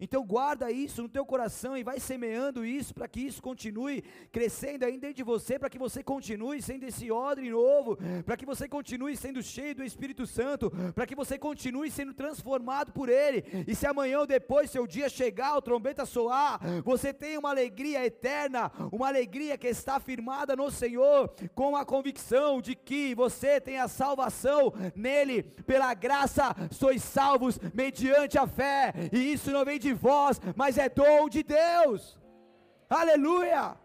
Então 0.00 0.24
guarda 0.24 0.70
isso 0.70 1.02
no 1.02 1.08
teu 1.08 1.26
coração 1.26 1.76
e 1.76 1.82
vai 1.82 2.00
semeando 2.00 2.64
isso 2.64 2.94
para 2.94 3.06
que 3.06 3.20
isso 3.20 3.42
continue 3.42 4.02
crescendo 4.32 4.84
ainda 4.84 5.00
dentro 5.00 5.16
de 5.16 5.22
você, 5.22 5.58
para 5.58 5.70
que 5.70 5.78
você 5.78 6.02
continue 6.02 6.62
sendo 6.62 6.84
esse 6.84 7.10
odre 7.10 7.50
novo, 7.50 7.98
para 8.24 8.36
que 8.36 8.46
você 8.46 8.68
continue 8.68 9.16
sendo 9.16 9.42
cheio 9.42 9.74
do 9.74 9.84
Espírito 9.84 10.26
Santo, 10.26 10.70
para 10.94 11.06
que 11.06 11.14
você 11.14 11.38
continue 11.38 11.90
sendo 11.90 12.14
transformado 12.14 12.92
por 12.92 13.08
Ele. 13.08 13.44
E 13.66 13.74
se 13.74 13.86
amanhã 13.86 14.20
ou 14.20 14.26
depois 14.26 14.70
seu 14.70 14.86
dia 14.86 15.08
chegar, 15.08 15.56
o 15.56 15.62
trombeta 15.62 16.04
soar, 16.04 16.60
você 16.84 17.12
tem 17.12 17.36
uma 17.38 17.50
alegria 17.50 18.04
eterna, 18.04 18.70
uma 18.92 19.08
alegria 19.08 19.58
que 19.58 19.66
está 19.66 19.98
firmada 19.98 20.54
no 20.54 20.70
Senhor, 20.70 21.34
com 21.54 21.74
a 21.74 21.84
convicção 21.84 22.60
de 22.60 22.74
que 22.74 23.14
você 23.14 23.60
tem 23.60 23.78
a 23.78 23.88
salvação 23.88 24.72
nele, 24.94 25.42
pela 25.66 25.92
graça 25.94 26.54
sois 26.70 27.02
salvos 27.02 27.58
mediante 27.74 28.38
a 28.38 28.46
fé, 28.46 28.92
e 29.12 29.32
isso 29.32 29.50
não 29.50 29.64
vem 29.64 29.78
de 29.78 29.89
de 29.90 29.94
vós, 29.94 30.40
mas 30.56 30.78
é 30.78 30.88
dom 30.88 31.28
de 31.28 31.42
Deus. 31.42 32.18
Aleluia! 32.88 33.76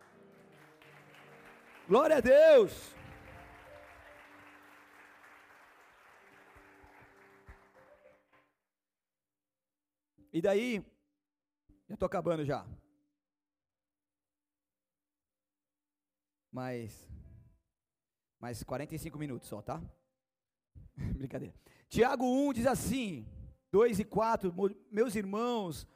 Glória 1.87 2.17
a 2.17 2.21
Deus! 2.21 2.95
E 10.31 10.41
daí, 10.41 10.85
já 11.87 11.93
estou 11.93 12.07
acabando 12.07 12.43
já. 12.43 12.67
Mais, 16.51 17.09
mais 18.39 18.63
45 18.63 19.17
minutos 19.17 19.47
só, 19.47 19.61
tá? 19.61 19.81
Brincadeira. 21.15 21.55
Tiago 21.87 22.25
1 22.25 22.53
diz 22.53 22.67
assim: 22.67 23.25
2 23.71 23.99
e 23.99 24.05
4, 24.05 24.53
meus 24.91 25.15
irmãos, 25.15 25.87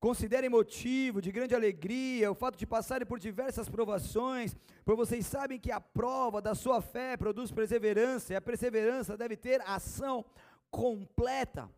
Considerem 0.00 0.48
motivo 0.48 1.20
de 1.20 1.30
grande 1.30 1.54
alegria 1.54 2.30
o 2.30 2.34
fato 2.34 2.56
de 2.56 2.66
passarem 2.66 3.06
por 3.06 3.18
diversas 3.18 3.68
provações, 3.68 4.56
pois 4.82 4.96
vocês 4.96 5.26
sabem 5.26 5.60
que 5.60 5.70
a 5.70 5.78
prova 5.78 6.40
da 6.40 6.54
sua 6.54 6.80
fé 6.80 7.18
produz 7.18 7.52
perseverança, 7.52 8.32
e 8.32 8.36
a 8.36 8.40
perseverança 8.40 9.14
deve 9.14 9.36
ter 9.36 9.60
ação 9.60 10.24
completa, 10.70 11.70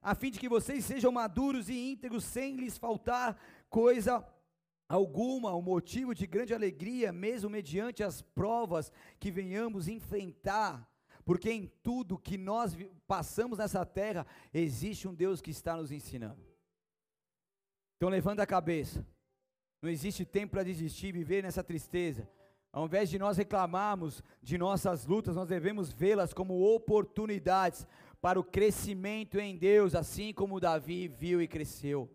a 0.00 0.14
fim 0.14 0.30
de 0.30 0.38
que 0.38 0.48
vocês 0.48 0.84
sejam 0.84 1.10
maduros 1.10 1.68
e 1.68 1.90
íntegros, 1.90 2.22
sem 2.22 2.54
lhes 2.54 2.78
faltar 2.78 3.36
coisa 3.68 4.24
alguma, 4.88 5.52
o 5.52 5.58
um 5.58 5.62
motivo 5.62 6.14
de 6.14 6.28
grande 6.28 6.54
alegria, 6.54 7.12
mesmo 7.12 7.50
mediante 7.50 8.04
as 8.04 8.22
provas 8.22 8.92
que 9.18 9.32
venhamos 9.32 9.88
enfrentar, 9.88 10.88
porque 11.24 11.50
em 11.50 11.66
tudo 11.82 12.18
que 12.18 12.38
nós 12.38 12.76
passamos 13.04 13.58
nessa 13.58 13.84
terra, 13.84 14.24
existe 14.52 15.08
um 15.08 15.14
Deus 15.14 15.40
que 15.40 15.50
está 15.50 15.76
nos 15.76 15.90
ensinando. 15.90 16.53
Então 18.04 18.12
levanta 18.12 18.42
a 18.42 18.46
cabeça. 18.46 19.02
Não 19.80 19.88
existe 19.88 20.26
tempo 20.26 20.50
para 20.50 20.62
desistir, 20.62 21.10
viver 21.10 21.42
nessa 21.42 21.64
tristeza. 21.64 22.28
Ao 22.70 22.84
invés 22.84 23.08
de 23.08 23.18
nós 23.18 23.38
reclamarmos 23.38 24.22
de 24.42 24.58
nossas 24.58 25.06
lutas, 25.06 25.36
nós 25.36 25.48
devemos 25.48 25.90
vê-las 25.90 26.34
como 26.34 26.60
oportunidades 26.74 27.86
para 28.20 28.38
o 28.38 28.44
crescimento 28.44 29.40
em 29.40 29.56
Deus, 29.56 29.94
assim 29.94 30.34
como 30.34 30.60
Davi 30.60 31.08
viu 31.08 31.40
e 31.40 31.48
cresceu. 31.48 32.10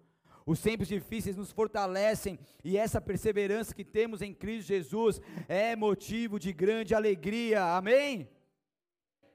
Os 0.45 0.61
tempos 0.61 0.87
difíceis 0.87 1.35
nos 1.35 1.51
fortalecem 1.51 2.37
e 2.63 2.77
essa 2.77 3.01
perseverança 3.01 3.73
que 3.73 3.83
temos 3.83 4.21
em 4.21 4.31
Cristo 4.31 4.67
Jesus 4.67 5.19
é 5.47 5.75
motivo 5.75 6.37
de 6.37 6.53
grande 6.53 6.93
alegria. 6.93 7.63
Amém? 7.63 8.29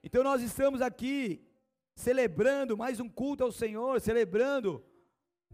Então 0.04 0.22
nós 0.22 0.40
estamos 0.40 0.80
aqui 0.80 1.44
celebrando 1.96 2.76
mais 2.76 3.00
um 3.00 3.08
culto 3.08 3.42
ao 3.42 3.50
Senhor, 3.50 4.00
celebrando 4.00 4.84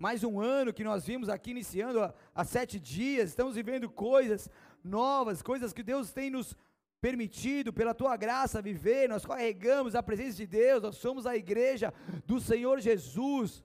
mais 0.01 0.25
um 0.25 0.41
ano 0.41 0.73
que 0.73 0.83
nós 0.83 1.05
vimos 1.05 1.29
aqui 1.29 1.51
iniciando 1.51 2.01
há, 2.35 2.43
sete 2.43 2.81
dias, 2.81 3.29
estamos 3.29 3.55
vivendo 3.55 3.87
coisas 3.91 4.49
novas, 4.83 5.43
coisas 5.43 5.75
que 5.75 5.83
Deus 5.83 6.11
tem 6.11 6.31
nos 6.31 6.57
permitido 7.03 7.71
pela 7.71 7.93
tua 7.93 8.17
graça 8.17 8.63
viver, 8.63 9.11
nós 9.11 9.27
carregamos 9.27 9.95
a 9.95 10.03
presença 10.03 10.39
de 10.39 10.47
Deus, 10.47 10.83
nós 10.83 10.97
somos 10.97 11.27
a 11.27 11.37
igreja 11.37 11.93
do 12.25 12.41
Senhor 12.41 12.81
Jesus. 12.81 13.63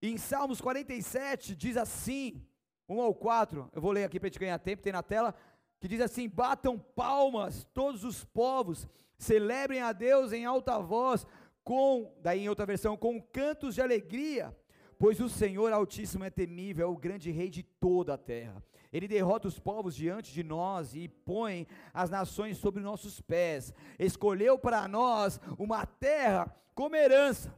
E 0.00 0.08
em 0.08 0.16
Salmos 0.16 0.58
47 0.58 1.54
diz 1.54 1.76
assim, 1.76 2.42
1 2.88 3.02
ao 3.02 3.14
4, 3.14 3.68
eu 3.74 3.82
vou 3.82 3.92
ler 3.92 4.04
aqui 4.04 4.18
para 4.18 4.30
te 4.30 4.38
ganhar 4.38 4.58
tempo, 4.58 4.82
tem 4.82 4.90
na 4.90 5.02
tela, 5.02 5.34
que 5.78 5.86
diz 5.86 6.00
assim: 6.00 6.30
Batam 6.30 6.78
palmas 6.78 7.66
todos 7.74 8.04
os 8.04 8.24
povos, 8.24 8.88
celebrem 9.18 9.82
a 9.82 9.92
Deus 9.92 10.32
em 10.32 10.46
alta 10.46 10.78
voz, 10.78 11.26
com, 11.62 12.10
daí 12.22 12.40
em 12.40 12.48
outra 12.48 12.64
versão, 12.64 12.96
com 12.96 13.20
cantos 13.20 13.74
de 13.74 13.82
alegria 13.82 14.56
Pois 15.02 15.18
o 15.18 15.28
Senhor 15.28 15.72
Altíssimo 15.72 16.22
é 16.22 16.30
temível, 16.30 16.86
é 16.86 16.88
o 16.88 16.96
grande 16.96 17.28
rei 17.32 17.50
de 17.50 17.64
toda 17.64 18.14
a 18.14 18.16
terra. 18.16 18.62
Ele 18.92 19.08
derrota 19.08 19.48
os 19.48 19.58
povos 19.58 19.96
diante 19.96 20.32
de 20.32 20.44
nós 20.44 20.94
e 20.94 21.08
põe 21.08 21.66
as 21.92 22.08
nações 22.08 22.56
sobre 22.56 22.80
nossos 22.80 23.20
pés. 23.20 23.74
Escolheu 23.98 24.56
para 24.56 24.86
nós 24.86 25.40
uma 25.58 25.84
terra 25.84 26.54
como 26.72 26.94
herança, 26.94 27.52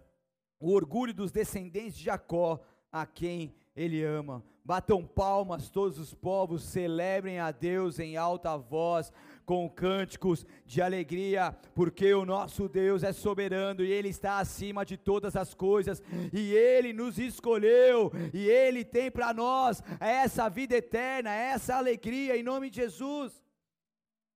o 0.58 0.72
orgulho 0.72 1.12
dos 1.12 1.30
descendentes 1.30 1.98
de 1.98 2.04
Jacó, 2.04 2.62
a 2.90 3.04
quem 3.04 3.54
ele 3.76 4.02
ama. 4.02 4.42
Batam 4.64 5.06
palmas 5.06 5.68
todos 5.68 5.98
os 5.98 6.14
povos, 6.14 6.64
celebrem 6.64 7.40
a 7.40 7.50
Deus 7.50 7.98
em 7.98 8.16
alta 8.16 8.56
voz 8.56 9.12
com 9.44 9.68
cânticos 9.68 10.46
de 10.64 10.80
alegria, 10.80 11.52
porque 11.74 12.12
o 12.14 12.24
nosso 12.24 12.68
Deus 12.68 13.02
é 13.02 13.12
soberano 13.12 13.84
e 13.84 13.90
Ele 13.90 14.08
está 14.08 14.38
acima 14.38 14.84
de 14.84 14.96
todas 14.96 15.36
as 15.36 15.54
coisas, 15.54 16.02
e 16.32 16.52
Ele 16.52 16.92
nos 16.92 17.18
escolheu, 17.18 18.10
e 18.32 18.48
Ele 18.48 18.84
tem 18.84 19.10
para 19.10 19.32
nós 19.34 19.82
essa 20.00 20.48
vida 20.48 20.76
eterna, 20.76 21.30
essa 21.30 21.76
alegria, 21.76 22.36
em 22.36 22.42
nome 22.42 22.70
de 22.70 22.76
Jesus. 22.76 23.42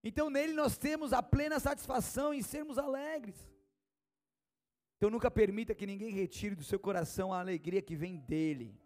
Então 0.02 0.30
nele 0.30 0.52
nós 0.52 0.78
temos 0.78 1.12
a 1.12 1.22
plena 1.22 1.58
satisfação 1.58 2.32
em 2.32 2.42
sermos 2.42 2.78
alegres. 2.78 3.36
Então 4.96 5.10
nunca 5.10 5.30
permita 5.30 5.74
que 5.74 5.86
ninguém 5.86 6.10
retire 6.10 6.54
do 6.54 6.64
seu 6.64 6.78
coração 6.78 7.32
a 7.32 7.40
alegria 7.40 7.80
que 7.80 7.96
vem 7.96 8.16
dele. 8.16 8.76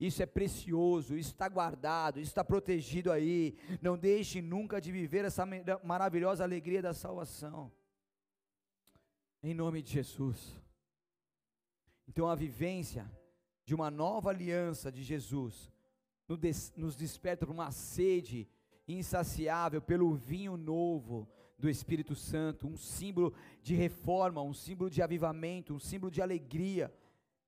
Isso 0.00 0.22
é 0.22 0.26
precioso, 0.26 1.16
isso 1.16 1.30
está 1.30 1.48
guardado, 1.48 2.20
isso 2.20 2.30
está 2.30 2.44
protegido 2.44 3.10
aí. 3.10 3.56
Não 3.82 3.98
deixe 3.98 4.40
nunca 4.40 4.80
de 4.80 4.92
viver 4.92 5.24
essa 5.24 5.44
maravilhosa 5.82 6.44
alegria 6.44 6.80
da 6.80 6.94
salvação. 6.94 7.72
Em 9.42 9.54
nome 9.54 9.82
de 9.82 9.92
Jesus. 9.92 10.56
Então 12.06 12.28
a 12.28 12.34
vivência 12.34 13.10
de 13.64 13.74
uma 13.74 13.90
nova 13.90 14.30
aliança 14.30 14.90
de 14.90 15.02
Jesus 15.02 15.70
nos 16.76 16.94
desperta 16.94 17.44
para 17.44 17.52
uma 17.52 17.70
sede 17.70 18.48
insaciável 18.86 19.82
pelo 19.82 20.14
vinho 20.14 20.56
novo 20.56 21.28
do 21.58 21.68
Espírito 21.68 22.14
Santo, 22.14 22.68
um 22.68 22.76
símbolo 22.76 23.34
de 23.62 23.74
reforma, 23.74 24.40
um 24.40 24.54
símbolo 24.54 24.88
de 24.88 25.02
avivamento, 25.02 25.74
um 25.74 25.78
símbolo 25.78 26.10
de 26.10 26.22
alegria. 26.22 26.94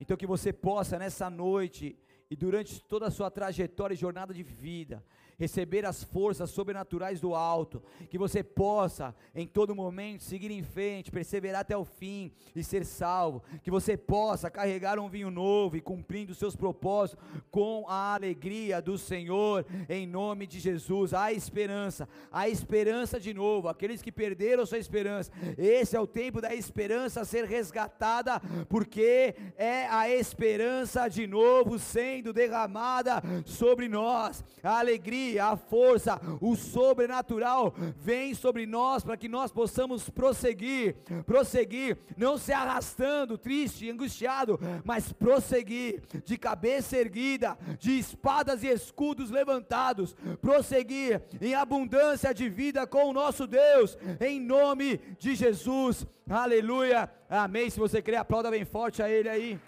Então 0.01 0.17
que 0.17 0.27
você 0.27 0.53
possa 0.53 0.99
nessa 0.99 1.31
noite 1.31 1.97
e 2.31 2.37
durante 2.37 2.81
toda 2.85 3.07
a 3.07 3.11
sua 3.11 3.31
trajetória 3.31 3.95
e 3.95 3.99
jornada 3.99 4.33
de 4.33 4.43
vida, 4.43 5.05
receber 5.41 5.87
as 5.87 6.05
forças 6.05 6.51
sobrenaturais 6.51 7.19
do 7.19 7.35
alto, 7.35 7.83
que 8.11 8.19
você 8.19 8.43
possa 8.43 9.15
em 9.35 9.47
todo 9.47 9.75
momento 9.75 10.23
seguir 10.23 10.51
em 10.51 10.63
frente, 10.63 11.11
perseverar 11.11 11.63
até 11.63 11.75
o 11.75 11.83
fim 11.83 12.31
e 12.55 12.63
ser 12.63 12.85
salvo, 12.85 13.43
que 13.63 13.71
você 13.71 13.97
possa 13.97 14.51
carregar 14.51 14.99
um 14.99 15.09
vinho 15.09 15.31
novo 15.31 15.79
e 15.79 15.81
cumprindo 15.81 16.33
os 16.33 16.39
seus 16.39 16.55
propósitos 16.55 17.25
com 17.51 17.87
a 17.89 18.13
alegria 18.13 18.83
do 18.83 18.99
Senhor, 18.99 19.65
em 19.89 20.07
nome 20.07 20.47
de 20.47 20.61
Jesus. 20.61 21.15
Há 21.15 21.33
esperança, 21.33 22.07
há 22.31 22.47
esperança 22.47 23.19
de 23.19 23.33
novo. 23.33 23.69
Aqueles 23.69 24.03
que 24.03 24.13
perderam 24.13 24.67
sua 24.67 24.77
esperança, 24.77 25.33
esse 25.57 25.97
é 25.97 26.01
o 26.01 26.07
tempo 26.07 26.43
da 26.43 26.55
esperança 26.55 27.25
ser 27.25 27.47
resgatada, 27.47 28.43
porque 28.69 29.35
é 29.57 29.87
a 29.87 30.11
esperança 30.11 31.09
de 31.09 31.27
novo 31.27 31.79
sendo 31.79 32.31
derramada 32.31 33.23
sobre 33.47 33.89
nós. 33.89 34.45
A 34.63 34.81
alegria 34.81 35.30
a 35.39 35.57
força, 35.57 36.21
o 36.41 36.57
sobrenatural 36.57 37.75
vem 37.97 38.35
sobre 38.35 38.67
nós 38.67 39.05
para 39.05 39.17
que 39.17 39.29
nós 39.29 39.53
possamos 39.53 40.09
prosseguir, 40.09 40.97
prosseguir, 41.25 41.99
não 42.17 42.39
se 42.39 42.53
arrastando, 42.53 43.39
triste, 43.39 43.91
angustiado, 43.91 44.59
mas 44.85 45.13
prosseguir, 45.13 46.03
de 46.25 46.37
cabeça 46.37 46.97
erguida, 46.97 47.57
de 47.79 47.99
espadas 47.99 48.63
e 48.63 48.69
escudos 48.69 49.31
levantados, 49.31 50.17
prosseguir 50.41 51.23
em 51.41 51.55
abundância 51.55 52.35
de 52.35 52.49
vida 52.49 52.87
com 52.87 53.05
o 53.05 53.13
nosso 53.13 53.47
Deus, 53.47 53.97
em 54.21 54.41
nome 54.41 54.99
de 55.19 55.35
Jesus, 55.35 56.07
aleluia, 56.29 57.11
amém. 57.29 57.71
Se 57.71 57.79
você 57.79 58.03
crê, 58.03 58.17
aplauda 58.17 58.51
bem 58.51 58.65
forte 58.65 59.03
a 59.03 59.09
Ele 59.09 59.29
aí. 59.29 59.61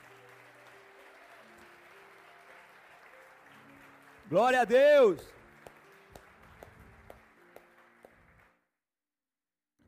Glória 4.29 4.63
a 4.63 4.65
Deus. 4.65 5.21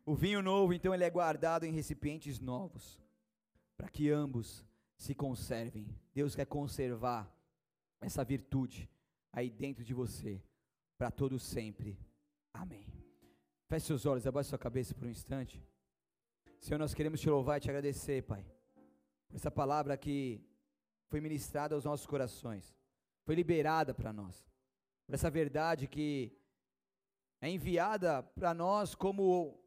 O 0.06 0.14
vinho 0.14 0.42
novo, 0.42 0.74
então, 0.74 0.92
ele 0.92 1.04
é 1.04 1.10
guardado 1.10 1.64
em 1.64 1.72
recipientes 1.72 2.38
novos, 2.38 3.00
para 3.76 3.88
que 3.88 4.10
ambos 4.10 4.64
se 4.98 5.14
conservem. 5.14 5.88
Deus 6.12 6.34
quer 6.36 6.44
conservar 6.46 7.34
essa 8.00 8.22
virtude 8.22 8.90
aí 9.32 9.48
dentro 9.48 9.82
de 9.82 9.94
você, 9.94 10.42
para 10.98 11.10
todo 11.10 11.38
sempre. 11.38 11.98
Amém. 12.52 12.86
Feche 13.66 13.86
seus 13.86 14.04
olhos, 14.04 14.26
abaixe 14.26 14.50
sua 14.50 14.58
cabeça 14.58 14.94
por 14.94 15.06
um 15.06 15.10
instante. 15.10 15.62
Senhor, 16.60 16.78
nós 16.78 16.92
queremos 16.92 17.20
te 17.20 17.30
louvar 17.30 17.56
e 17.56 17.60
te 17.60 17.70
agradecer, 17.70 18.22
Pai, 18.24 18.46
por 19.26 19.36
essa 19.36 19.50
palavra 19.50 19.96
que 19.96 20.40
foi 21.08 21.20
ministrada 21.20 21.74
aos 21.74 21.84
nossos 21.84 22.06
corações, 22.06 22.76
foi 23.24 23.34
liberada 23.34 23.94
para 23.94 24.12
nós, 24.12 24.46
por 25.06 25.14
essa 25.14 25.30
verdade 25.30 25.86
que 25.86 26.36
é 27.40 27.50
enviada 27.50 28.22
para 28.22 28.52
nós 28.52 28.94
como 28.94 29.63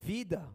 vida, 0.00 0.48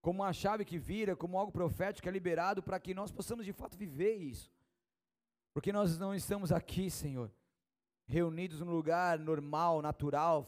como 0.00 0.22
uma 0.22 0.32
chave 0.32 0.64
que 0.64 0.78
vira, 0.78 1.14
como 1.14 1.38
algo 1.38 1.52
profético 1.52 2.02
que 2.02 2.08
é 2.08 2.12
liberado 2.12 2.62
para 2.62 2.80
que 2.80 2.92
nós 2.92 3.12
possamos 3.12 3.44
de 3.44 3.52
fato 3.52 3.76
viver 3.76 4.16
isso. 4.16 4.50
Porque 5.54 5.72
nós 5.72 5.98
não 5.98 6.14
estamos 6.14 6.50
aqui, 6.50 6.90
Senhor, 6.90 7.30
reunidos 8.06 8.60
num 8.60 8.72
lugar 8.72 9.18
normal, 9.18 9.80
natural, 9.80 10.46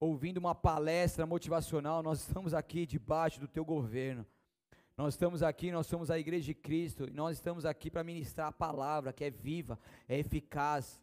ouvindo 0.00 0.38
uma 0.38 0.54
palestra 0.54 1.26
motivacional, 1.26 2.02
nós 2.02 2.20
estamos 2.20 2.54
aqui 2.54 2.86
debaixo 2.86 3.38
do 3.38 3.48
teu 3.48 3.64
governo. 3.64 4.26
Nós 4.96 5.14
estamos 5.14 5.44
aqui, 5.44 5.70
nós 5.70 5.86
somos 5.86 6.10
a 6.10 6.18
igreja 6.18 6.46
de 6.46 6.54
Cristo, 6.54 7.06
e 7.08 7.12
nós 7.12 7.36
estamos 7.36 7.64
aqui 7.64 7.88
para 7.88 8.02
ministrar 8.02 8.48
a 8.48 8.52
palavra 8.52 9.12
que 9.12 9.24
é 9.24 9.30
viva, 9.30 9.78
é 10.08 10.18
eficaz. 10.18 11.00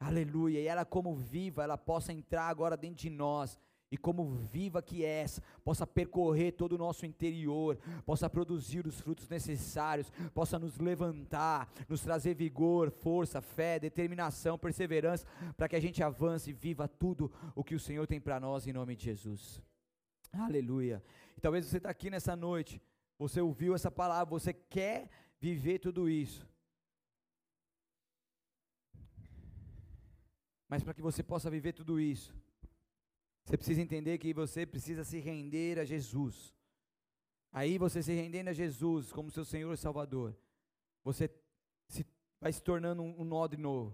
Aleluia. 0.00 0.60
E 0.60 0.66
ela 0.66 0.84
como 0.84 1.14
viva, 1.14 1.62
ela 1.62 1.76
possa 1.76 2.12
entrar 2.12 2.48
agora 2.48 2.76
dentro 2.76 2.96
de 2.96 3.10
nós 3.10 3.58
e 3.92 3.96
como 3.98 4.24
viva 4.24 4.80
que 4.80 5.04
és, 5.04 5.38
possa 5.62 5.86
percorrer 5.86 6.52
todo 6.52 6.72
o 6.72 6.78
nosso 6.78 7.04
interior, 7.04 7.76
possa 8.06 8.28
produzir 8.28 8.86
os 8.86 8.98
frutos 8.98 9.28
necessários, 9.28 10.10
possa 10.32 10.58
nos 10.58 10.78
levantar, 10.78 11.70
nos 11.86 12.00
trazer 12.00 12.34
vigor, 12.34 12.90
força, 12.90 13.42
fé, 13.42 13.78
determinação, 13.78 14.58
perseverança, 14.58 15.26
para 15.58 15.68
que 15.68 15.76
a 15.76 15.80
gente 15.80 16.02
avance 16.02 16.48
e 16.48 16.54
viva 16.54 16.88
tudo 16.88 17.30
o 17.54 17.62
que 17.62 17.74
o 17.74 17.78
Senhor 17.78 18.06
tem 18.06 18.18
para 18.18 18.40
nós 18.40 18.66
em 18.66 18.72
nome 18.72 18.96
de 18.96 19.04
Jesus. 19.04 19.60
Aleluia. 20.32 21.04
E 21.36 21.40
talvez 21.42 21.66
você 21.66 21.76
está 21.76 21.90
aqui 21.90 22.08
nessa 22.08 22.34
noite, 22.34 22.80
você 23.18 23.42
ouviu 23.42 23.74
essa 23.74 23.90
palavra, 23.90 24.30
você 24.30 24.54
quer 24.54 25.10
viver 25.38 25.80
tudo 25.80 26.08
isso. 26.08 26.48
Mas 30.66 30.82
para 30.82 30.94
que 30.94 31.02
você 31.02 31.22
possa 31.22 31.50
viver 31.50 31.74
tudo 31.74 32.00
isso, 32.00 32.34
você 33.44 33.56
precisa 33.56 33.80
entender 33.80 34.18
que 34.18 34.32
você 34.32 34.64
precisa 34.64 35.04
se 35.04 35.18
render 35.18 35.78
a 35.78 35.84
Jesus. 35.84 36.54
Aí 37.52 37.76
você 37.76 38.02
se 38.02 38.12
rendendo 38.12 38.48
a 38.48 38.52
Jesus 38.52 39.12
como 39.12 39.30
seu 39.30 39.44
Senhor 39.44 39.72
e 39.72 39.76
Salvador, 39.76 40.36
você 41.04 41.28
se, 41.88 42.06
vai 42.40 42.52
se 42.52 42.62
tornando 42.62 43.02
um, 43.02 43.20
um 43.20 43.24
nó 43.24 43.46
de 43.46 43.56
novo. 43.56 43.90